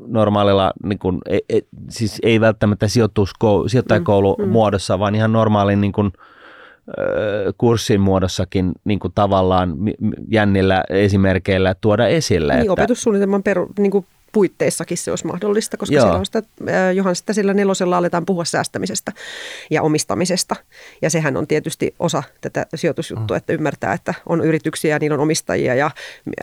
normaalilla, 0.07 0.73
niin 0.84 0.99
kuin, 0.99 1.17
ei, 1.30 1.41
ei, 1.49 1.67
siis 1.89 2.19
ei 2.23 2.41
välttämättä 2.41 2.88
sijoittajakoulu 2.88 4.36
mm, 4.39 4.45
mm. 4.45 4.51
muodossa, 4.51 4.99
vaan 4.99 5.15
ihan 5.15 5.34
normaalin 5.34 5.82
niin 5.82 5.91
kuin, 5.91 6.11
kurssin 7.57 8.01
muodossakin 8.01 8.71
niin 8.84 8.99
kuin 8.99 9.13
tavallaan 9.15 9.75
jännillä 10.32 10.84
esimerkkeillä 10.89 11.75
tuoda 11.82 12.07
esille. 12.07 12.53
Niin, 12.53 12.61
että... 12.61 12.71
opetussuunnitelman 12.71 13.43
peru, 13.43 13.67
niin 13.80 13.91
kuin 13.91 14.05
puitteissakin 14.38 14.97
se 14.97 15.11
olisi 15.11 15.27
mahdollista, 15.27 15.77
koska 15.77 15.95
Joo. 15.95 16.01
siellä 16.01 16.19
on 16.19 16.25
sitä, 16.25 16.43
Johan 16.95 17.15
sitä 17.15 17.33
sillä 17.33 17.53
nelosella 17.53 17.97
aletaan 17.97 18.25
puhua 18.25 18.45
säästämisestä 18.45 19.11
ja 19.71 19.81
omistamisesta. 19.81 20.55
Ja 21.01 21.09
sehän 21.09 21.38
on 21.38 21.47
tietysti 21.47 21.95
osa 21.99 22.23
tätä 22.41 22.65
sijoitusjuttua, 22.75 23.35
mm. 23.35 23.38
että 23.38 23.53
ymmärtää, 23.53 23.93
että 23.93 24.13
on 24.25 24.41
yrityksiä 24.41 24.95
ja 24.95 24.99
niillä 24.99 25.15
on 25.15 25.19
omistajia 25.19 25.75
ja 25.75 25.91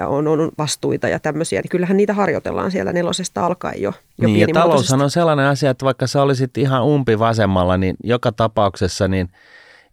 on, 0.06 0.28
on 0.28 0.52
vastuita 0.58 1.08
ja 1.08 1.18
tämmöisiä. 1.18 1.60
Niin 1.60 1.70
kyllähän 1.70 1.96
niitä 1.96 2.12
harjoitellaan 2.12 2.70
siellä 2.70 2.92
nelosesta 2.92 3.46
alkaen 3.46 3.82
jo, 3.82 3.92
jo 4.18 4.28
niin, 4.28 4.40
ja 4.40 4.46
taloushan 4.54 5.02
on 5.02 5.10
sellainen 5.10 5.46
asia, 5.46 5.70
että 5.70 5.84
vaikka 5.84 6.06
sä 6.06 6.22
olisit 6.22 6.58
ihan 6.58 6.84
umpi 6.84 7.18
vasemmalla, 7.18 7.76
niin 7.76 7.96
joka 8.04 8.32
tapauksessa 8.32 9.08
niin– 9.08 9.28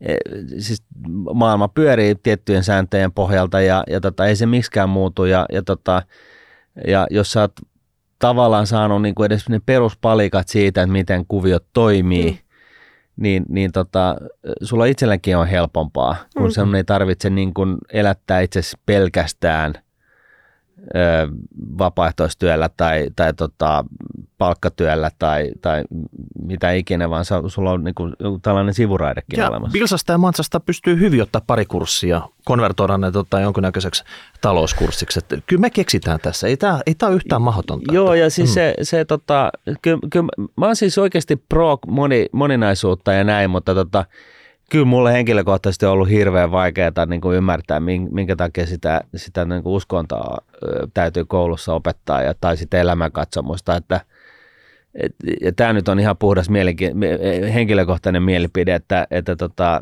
E, 0.01 0.15
siis 0.59 0.83
maailma 1.33 1.67
pyörii 1.67 2.15
tiettyjen 2.15 2.63
sääntöjen 2.63 3.11
pohjalta 3.11 3.61
ja, 3.61 3.83
ja 3.87 4.01
tota, 4.01 4.25
ei 4.25 4.35
se 4.35 4.45
miksikään 4.45 4.89
muutu 4.89 5.25
ja, 5.25 5.45
ja, 5.51 5.63
tota, 5.63 6.01
ja 6.87 7.07
jos 7.09 7.31
sä 7.31 7.41
oot 7.41 7.53
tavallaan 8.21 8.67
saanut 8.67 9.01
niin 9.01 9.15
kuin 9.15 9.25
edes 9.25 9.49
ne 9.49 9.61
peruspalikat 9.65 10.47
siitä, 10.47 10.81
että 10.81 10.91
miten 10.91 11.25
kuviot 11.27 11.65
toimii, 11.73 12.31
mm. 12.31 12.37
niin, 13.23 13.45
niin 13.49 13.71
tota, 13.71 14.15
sulla 14.63 14.85
itselläkin 14.85 15.37
on 15.37 15.47
helpompaa, 15.47 16.15
kun 16.37 16.47
mm. 16.47 16.51
sun 16.51 16.75
ei 16.75 16.83
tarvitse 16.83 17.29
niin 17.29 17.53
kuin 17.53 17.77
elättää 17.93 18.39
itse 18.39 18.61
pelkästään– 18.85 19.73
vapaaehtoistyöllä 21.77 22.69
tai, 22.77 23.07
tai 23.15 23.33
tota, 23.33 23.85
palkkatyöllä 24.41 25.11
tai, 25.19 25.51
tai 25.61 25.83
mitä 26.43 26.71
ikinä, 26.71 27.09
vaan 27.09 27.25
sulla 27.47 27.71
on 27.71 27.83
niinku 27.83 28.09
tällainen 28.41 28.73
sivuraidekin 28.73 29.39
ja 29.39 29.49
olemassa. 29.49 29.73
Bilsasta 29.73 30.11
ja 30.11 30.17
Mansasta 30.17 30.59
pystyy 30.59 30.99
hyvin 30.99 31.21
ottaa 31.21 31.41
pari 31.47 31.65
kurssia, 31.65 32.21
konvertoida 32.45 32.97
ne 32.97 33.11
tota, 33.11 33.39
jonkunnäköiseksi 33.39 34.03
talouskurssiksi. 34.41 35.19
Että 35.19 35.37
kyllä 35.47 35.59
me 35.59 35.69
keksitään 35.69 36.19
tässä, 36.19 36.47
ei 36.47 36.57
tämä 36.57 36.79
ei 36.85 36.95
ole 37.03 37.15
yhtään 37.15 37.41
mahdotonta. 37.41 37.93
Joo, 37.93 38.13
ja 38.13 38.29
siis 38.29 38.49
mm. 38.49 38.53
se, 38.53 38.73
se 38.81 39.05
tota, 39.05 39.51
kyllä, 39.81 39.99
kyllä, 40.11 40.27
mä 40.57 40.65
oon 40.65 40.75
siis 40.75 40.97
oikeasti 40.97 41.35
pro 41.35 41.77
moni, 41.87 42.25
moninaisuutta 42.31 43.13
ja 43.13 43.23
näin, 43.23 43.49
mutta 43.49 43.75
tota, 43.75 44.05
kyllä 44.69 44.85
mulle 44.85 45.13
henkilökohtaisesti 45.13 45.85
on 45.85 45.91
ollut 45.91 46.09
hirveän 46.09 46.51
vaikeaa 46.51 47.05
niin 47.07 47.21
kuin 47.21 47.37
ymmärtää, 47.37 47.79
minkä 48.11 48.35
takia 48.35 48.65
sitä, 48.65 49.01
sitä 49.15 49.45
niin 49.45 49.63
kuin 49.63 49.73
uskontoa 49.73 50.37
täytyy 50.93 51.25
koulussa 51.25 51.73
opettaa 51.73 52.21
ja, 52.21 52.33
tai 52.41 52.57
sitten 52.57 52.79
elämänkatsomusta, 52.79 53.75
että 53.75 53.95
et, 53.95 54.10
ja 55.41 55.51
tämä 55.51 55.73
nyt 55.73 55.87
on 55.87 55.99
ihan 55.99 56.17
puhdas 56.17 56.49
mielenki- 56.49 56.93
henkilökohtainen 57.53 58.23
mielipide, 58.23 58.75
että, 58.75 59.07
että 59.11 59.35
tota, 59.35 59.81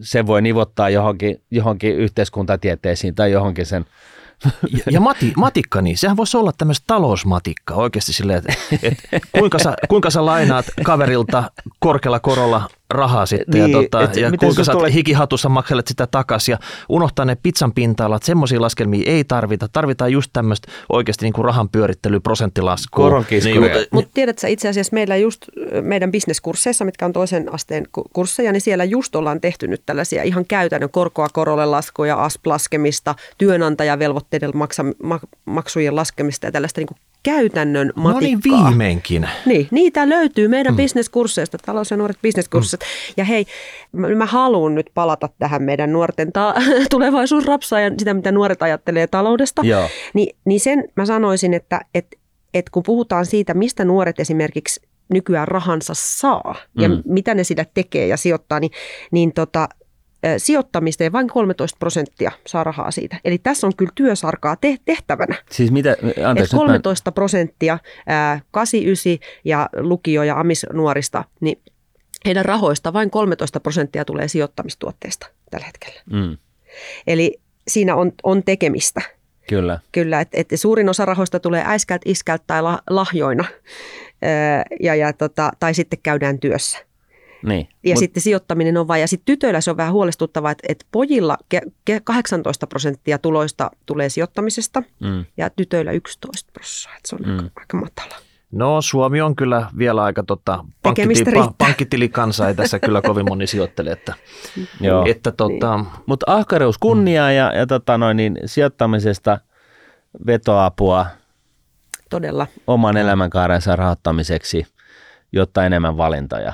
se 0.00 0.26
voi 0.26 0.42
nivottaa 0.42 0.90
johonkin, 0.90 1.42
johonkin 1.50 1.96
yhteiskuntatieteisiin 1.96 3.14
tai 3.14 3.32
johonkin 3.32 3.66
sen 3.66 3.86
ja, 4.76 4.84
ja 4.90 5.00
mati, 5.00 5.32
matikka, 5.36 5.82
niin 5.82 5.98
sehän 5.98 6.16
voisi 6.16 6.36
olla 6.36 6.52
tämmöistä 6.58 6.84
talousmatikka 6.86 7.74
oikeasti 7.74 8.12
silleen, 8.12 8.38
että, 8.38 8.54
että 8.82 9.08
kuinka, 9.38 9.58
sä, 9.58 9.74
kuinka 9.88 10.10
sä 10.10 10.26
lainaat 10.26 10.66
kaverilta 10.84 11.50
korkealla 11.78 12.20
korolla 12.20 12.68
rahaa 12.90 13.26
sitten 13.26 13.60
niin, 13.60 13.72
ja, 13.72 13.78
tota, 13.82 14.20
ja 14.20 14.32
kuinka 14.38 14.64
sä 14.64 14.72
tulee... 14.72 14.92
hikihatussa 14.92 15.48
makselet 15.48 15.86
sitä 15.86 16.06
takaisin 16.06 16.52
ja 16.52 16.58
unohtaa 16.88 17.24
ne 17.24 17.36
pizzan 17.42 17.72
pinta-alat, 17.72 18.22
semmoisia 18.22 18.60
laskelmia 18.60 19.02
ei 19.06 19.24
tarvita. 19.24 19.68
Tarvitaan 19.72 20.12
just 20.12 20.30
tämmöistä 20.32 20.72
oikeasti 20.92 21.24
niin 21.24 21.32
kuin 21.32 21.44
rahan 21.44 21.68
pyörittely, 21.68 22.20
prosenttilaskua. 22.20 23.24
Niin, 23.30 23.60
mutta, 23.60 23.78
mutta 23.90 24.10
tiedätkö 24.14 24.48
itse 24.48 24.68
asiassa 24.68 24.94
meillä 24.94 25.16
just 25.16 25.42
meidän 25.82 26.12
bisneskursseissa, 26.12 26.84
mitkä 26.84 27.06
on 27.06 27.12
toisen 27.12 27.54
asteen 27.54 27.86
kursseja, 28.12 28.52
niin 28.52 28.60
siellä 28.60 28.84
just 28.84 29.16
ollaan 29.16 29.40
tehty 29.40 29.68
nyt 29.68 29.82
tällaisia 29.86 30.22
ihan 30.22 30.44
käytännön 30.46 30.90
korkoa 30.90 31.28
korolle 31.32 31.66
laskuja, 31.66 32.24
ASP-laskemista, 32.24 33.14
työnantajavelvoitteiden 33.38 34.50
maksa, 34.54 34.84
maksujen 35.44 35.96
laskemista 35.96 36.46
ja 36.46 36.52
tällaista 36.52 36.80
niin 36.80 36.86
kuin 36.86 36.98
käytännön 37.26 37.92
matikkaa. 37.96 38.12
No 38.12 38.20
niin, 38.20 38.68
viimeinkin. 38.68 39.28
Niin, 39.46 39.68
niitä 39.70 40.08
löytyy 40.08 40.48
meidän 40.48 40.72
mm. 40.72 40.76
bisneskursseista, 40.76 41.58
talous- 41.66 41.90
ja 41.90 41.96
nuoret 41.96 42.16
bisneskurssit. 42.22 42.80
Mm. 42.80 43.14
Ja 43.16 43.24
hei, 43.24 43.46
mä, 43.92 44.08
mä 44.08 44.26
haluan 44.26 44.74
nyt 44.74 44.90
palata 44.94 45.28
tähän 45.38 45.62
meidän 45.62 45.92
nuorten 45.92 46.32
ta- 46.32 46.54
tulevaisuusrapsaan 46.90 47.82
ja 47.82 47.90
sitä, 47.98 48.14
mitä 48.14 48.32
nuoret 48.32 48.62
ajattelee 48.62 49.06
taloudesta. 49.06 49.62
Joo. 49.64 49.88
Ni, 50.14 50.28
niin 50.44 50.60
sen 50.60 50.84
mä 50.96 51.06
sanoisin, 51.06 51.54
että 51.54 51.80
et, 51.94 52.06
et 52.54 52.70
kun 52.70 52.82
puhutaan 52.82 53.26
siitä, 53.26 53.54
mistä 53.54 53.84
nuoret 53.84 54.20
esimerkiksi 54.20 54.80
nykyään 55.08 55.48
rahansa 55.48 55.92
saa 55.96 56.54
mm. 56.74 56.82
ja 56.82 56.88
mitä 57.04 57.34
ne 57.34 57.44
sitä 57.44 57.66
tekee 57.74 58.06
ja 58.06 58.16
sijoittaa, 58.16 58.60
niin, 58.60 58.72
niin 59.10 59.32
tota, 59.32 59.68
sijoittamista 60.38 61.04
ja 61.04 61.12
vain 61.12 61.28
13 61.28 61.76
prosenttia 61.78 62.32
saa 62.46 62.64
rahaa 62.64 62.90
siitä. 62.90 63.20
Eli 63.24 63.38
tässä 63.38 63.66
on 63.66 63.72
kyllä 63.76 63.92
työsarkaa 63.94 64.56
te- 64.56 64.76
tehtävänä. 64.84 65.36
Siis 65.50 65.70
mitä, 65.70 65.96
anteeksi, 66.26 66.56
13 66.56 67.10
mä... 67.10 67.12
prosenttia, 67.12 67.78
ää, 68.06 68.40
89 68.50 69.30
ja 69.44 69.68
lukio- 69.76 70.22
ja 70.22 70.40
amisnuorista, 70.40 71.24
niin 71.40 71.62
heidän 72.24 72.44
rahoista 72.44 72.92
vain 72.92 73.10
13 73.10 73.60
prosenttia 73.60 74.04
tulee 74.04 74.28
sijoittamistuotteista 74.28 75.26
tällä 75.50 75.66
hetkellä. 75.66 76.00
Mm. 76.12 76.36
Eli 77.06 77.40
siinä 77.68 77.96
on, 77.96 78.12
on 78.22 78.42
tekemistä. 78.42 79.00
Kyllä. 79.48 79.78
Kyllä, 79.92 80.20
että 80.20 80.36
et 80.40 80.48
suurin 80.54 80.88
osa 80.88 81.04
rahoista 81.04 81.40
tulee 81.40 81.62
äiskältä, 81.66 82.02
iskältä 82.10 82.44
tai 82.46 82.62
lahjoina, 82.90 83.44
ja, 84.80 84.94
ja 84.94 85.12
tota, 85.12 85.50
tai 85.60 85.74
sitten 85.74 85.98
käydään 86.02 86.38
työssä. 86.38 86.78
Niin. 87.42 87.68
Ja 87.84 87.94
Mut... 87.94 87.98
sitten 87.98 88.22
sijoittaminen 88.22 88.76
on 88.76 88.88
vain. 88.88 89.00
Ja 89.00 89.08
sitten 89.08 89.26
tytöillä 89.26 89.60
se 89.60 89.70
on 89.70 89.76
vähän 89.76 89.92
huolestuttavaa, 89.92 90.50
että, 90.50 90.66
että 90.68 90.86
pojilla 90.90 91.38
18 92.04 92.66
prosenttia 92.66 93.18
tuloista 93.18 93.70
tulee 93.86 94.08
sijoittamisesta 94.08 94.82
mm. 95.00 95.24
ja 95.36 95.50
tytöillä 95.50 95.92
11 95.92 96.50
prosenttia. 96.52 97.00
Se 97.06 97.16
on 97.16 97.22
mm. 97.26 97.32
aika, 97.32 97.50
aika 97.56 97.76
matala. 97.76 98.16
No 98.52 98.82
Suomi 98.82 99.20
on 99.20 99.36
kyllä 99.36 99.66
vielä 99.78 100.04
aika 100.04 100.22
tota, 100.22 100.64
pankkitili, 100.82 101.48
pankkitilikansa, 101.58 102.48
ei 102.48 102.54
tässä 102.54 102.78
kyllä 102.78 103.02
kovin 103.02 103.28
moni 103.28 103.46
sijoittele. 103.46 103.90
Että, 103.90 104.14
Joo. 104.80 105.04
Että, 105.08 105.32
tota, 105.32 105.76
niin. 105.76 105.86
Mutta 106.06 106.32
ahkeruus 106.32 106.78
kunniaa 106.78 107.28
mm. 107.28 107.36
ja, 107.36 107.52
ja 107.54 107.66
tota 107.66 107.98
noin, 107.98 108.16
niin 108.16 108.38
sijoittamisesta 108.44 109.38
vetoapua 110.26 111.06
Todella. 112.10 112.46
oman 112.66 112.96
elämänkaarensa 112.96 113.76
rahoittamiseksi, 113.76 114.66
jotta 115.32 115.66
enemmän 115.66 115.96
valintoja 115.96 116.52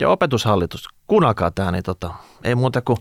ja 0.00 0.08
opetushallitus, 0.08 0.88
kuunnelkaa 1.06 1.50
tämä, 1.50 1.72
niin 1.72 1.82
tota, 1.82 2.14
ei 2.44 2.54
muuta 2.54 2.80
kuin 2.80 2.98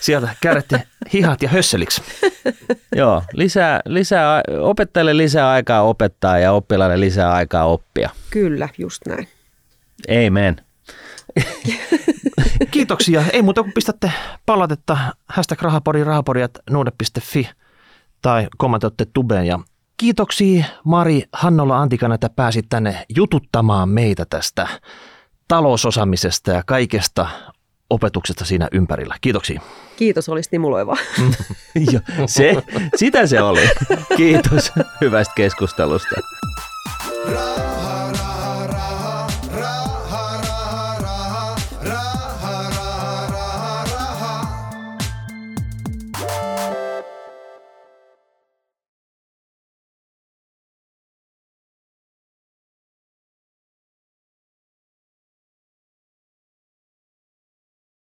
sieltä 0.00 0.28
kärretti 0.40 0.74
hihat 1.12 1.42
ja 1.42 1.48
hösseliksi. 1.48 2.02
Joo, 2.96 3.22
lisää, 3.32 3.80
lisää, 3.84 4.42
opettajille 4.60 5.16
lisää 5.16 5.50
aikaa 5.50 5.82
opettaa 5.82 6.38
ja 6.38 6.52
oppilaille 6.52 7.00
lisää 7.00 7.32
aikaa 7.32 7.64
oppia. 7.64 8.10
Kyllä, 8.30 8.68
just 8.78 9.02
näin. 9.06 9.28
Amen. 10.26 10.56
Kiitoksia. 12.70 13.24
Ei 13.32 13.42
muuta 13.42 13.62
kuin 13.62 13.72
pistätte 13.72 14.12
palautetta 14.46 14.98
hashtag 15.28 15.62
rahapori, 15.62 16.04
rahapori.nuude.fi 16.04 17.50
tai 18.22 18.48
kommentoitte 18.56 19.06
tubeen. 19.12 19.46
Ja 19.46 19.58
kiitoksia 19.96 20.64
Mari 20.84 21.22
Hannola 21.32 21.80
Antikana, 21.80 22.14
että 22.14 22.30
pääsit 22.30 22.66
tänne 22.68 23.04
jututtamaan 23.16 23.88
meitä 23.88 24.26
tästä 24.30 24.68
talousosaamisesta 25.50 26.50
ja 26.50 26.62
kaikesta 26.66 27.26
opetuksesta 27.90 28.44
siinä 28.44 28.68
ympärillä. 28.72 29.16
Kiitoksia. 29.20 29.60
Kiitos, 29.96 30.28
oli 30.28 30.42
stimuloiva. 30.42 30.96
se, 32.26 32.62
sitä 32.96 33.26
se 33.26 33.42
oli. 33.42 33.68
Kiitos 34.16 34.72
hyvästä 35.00 35.34
keskustelusta. 35.36 36.14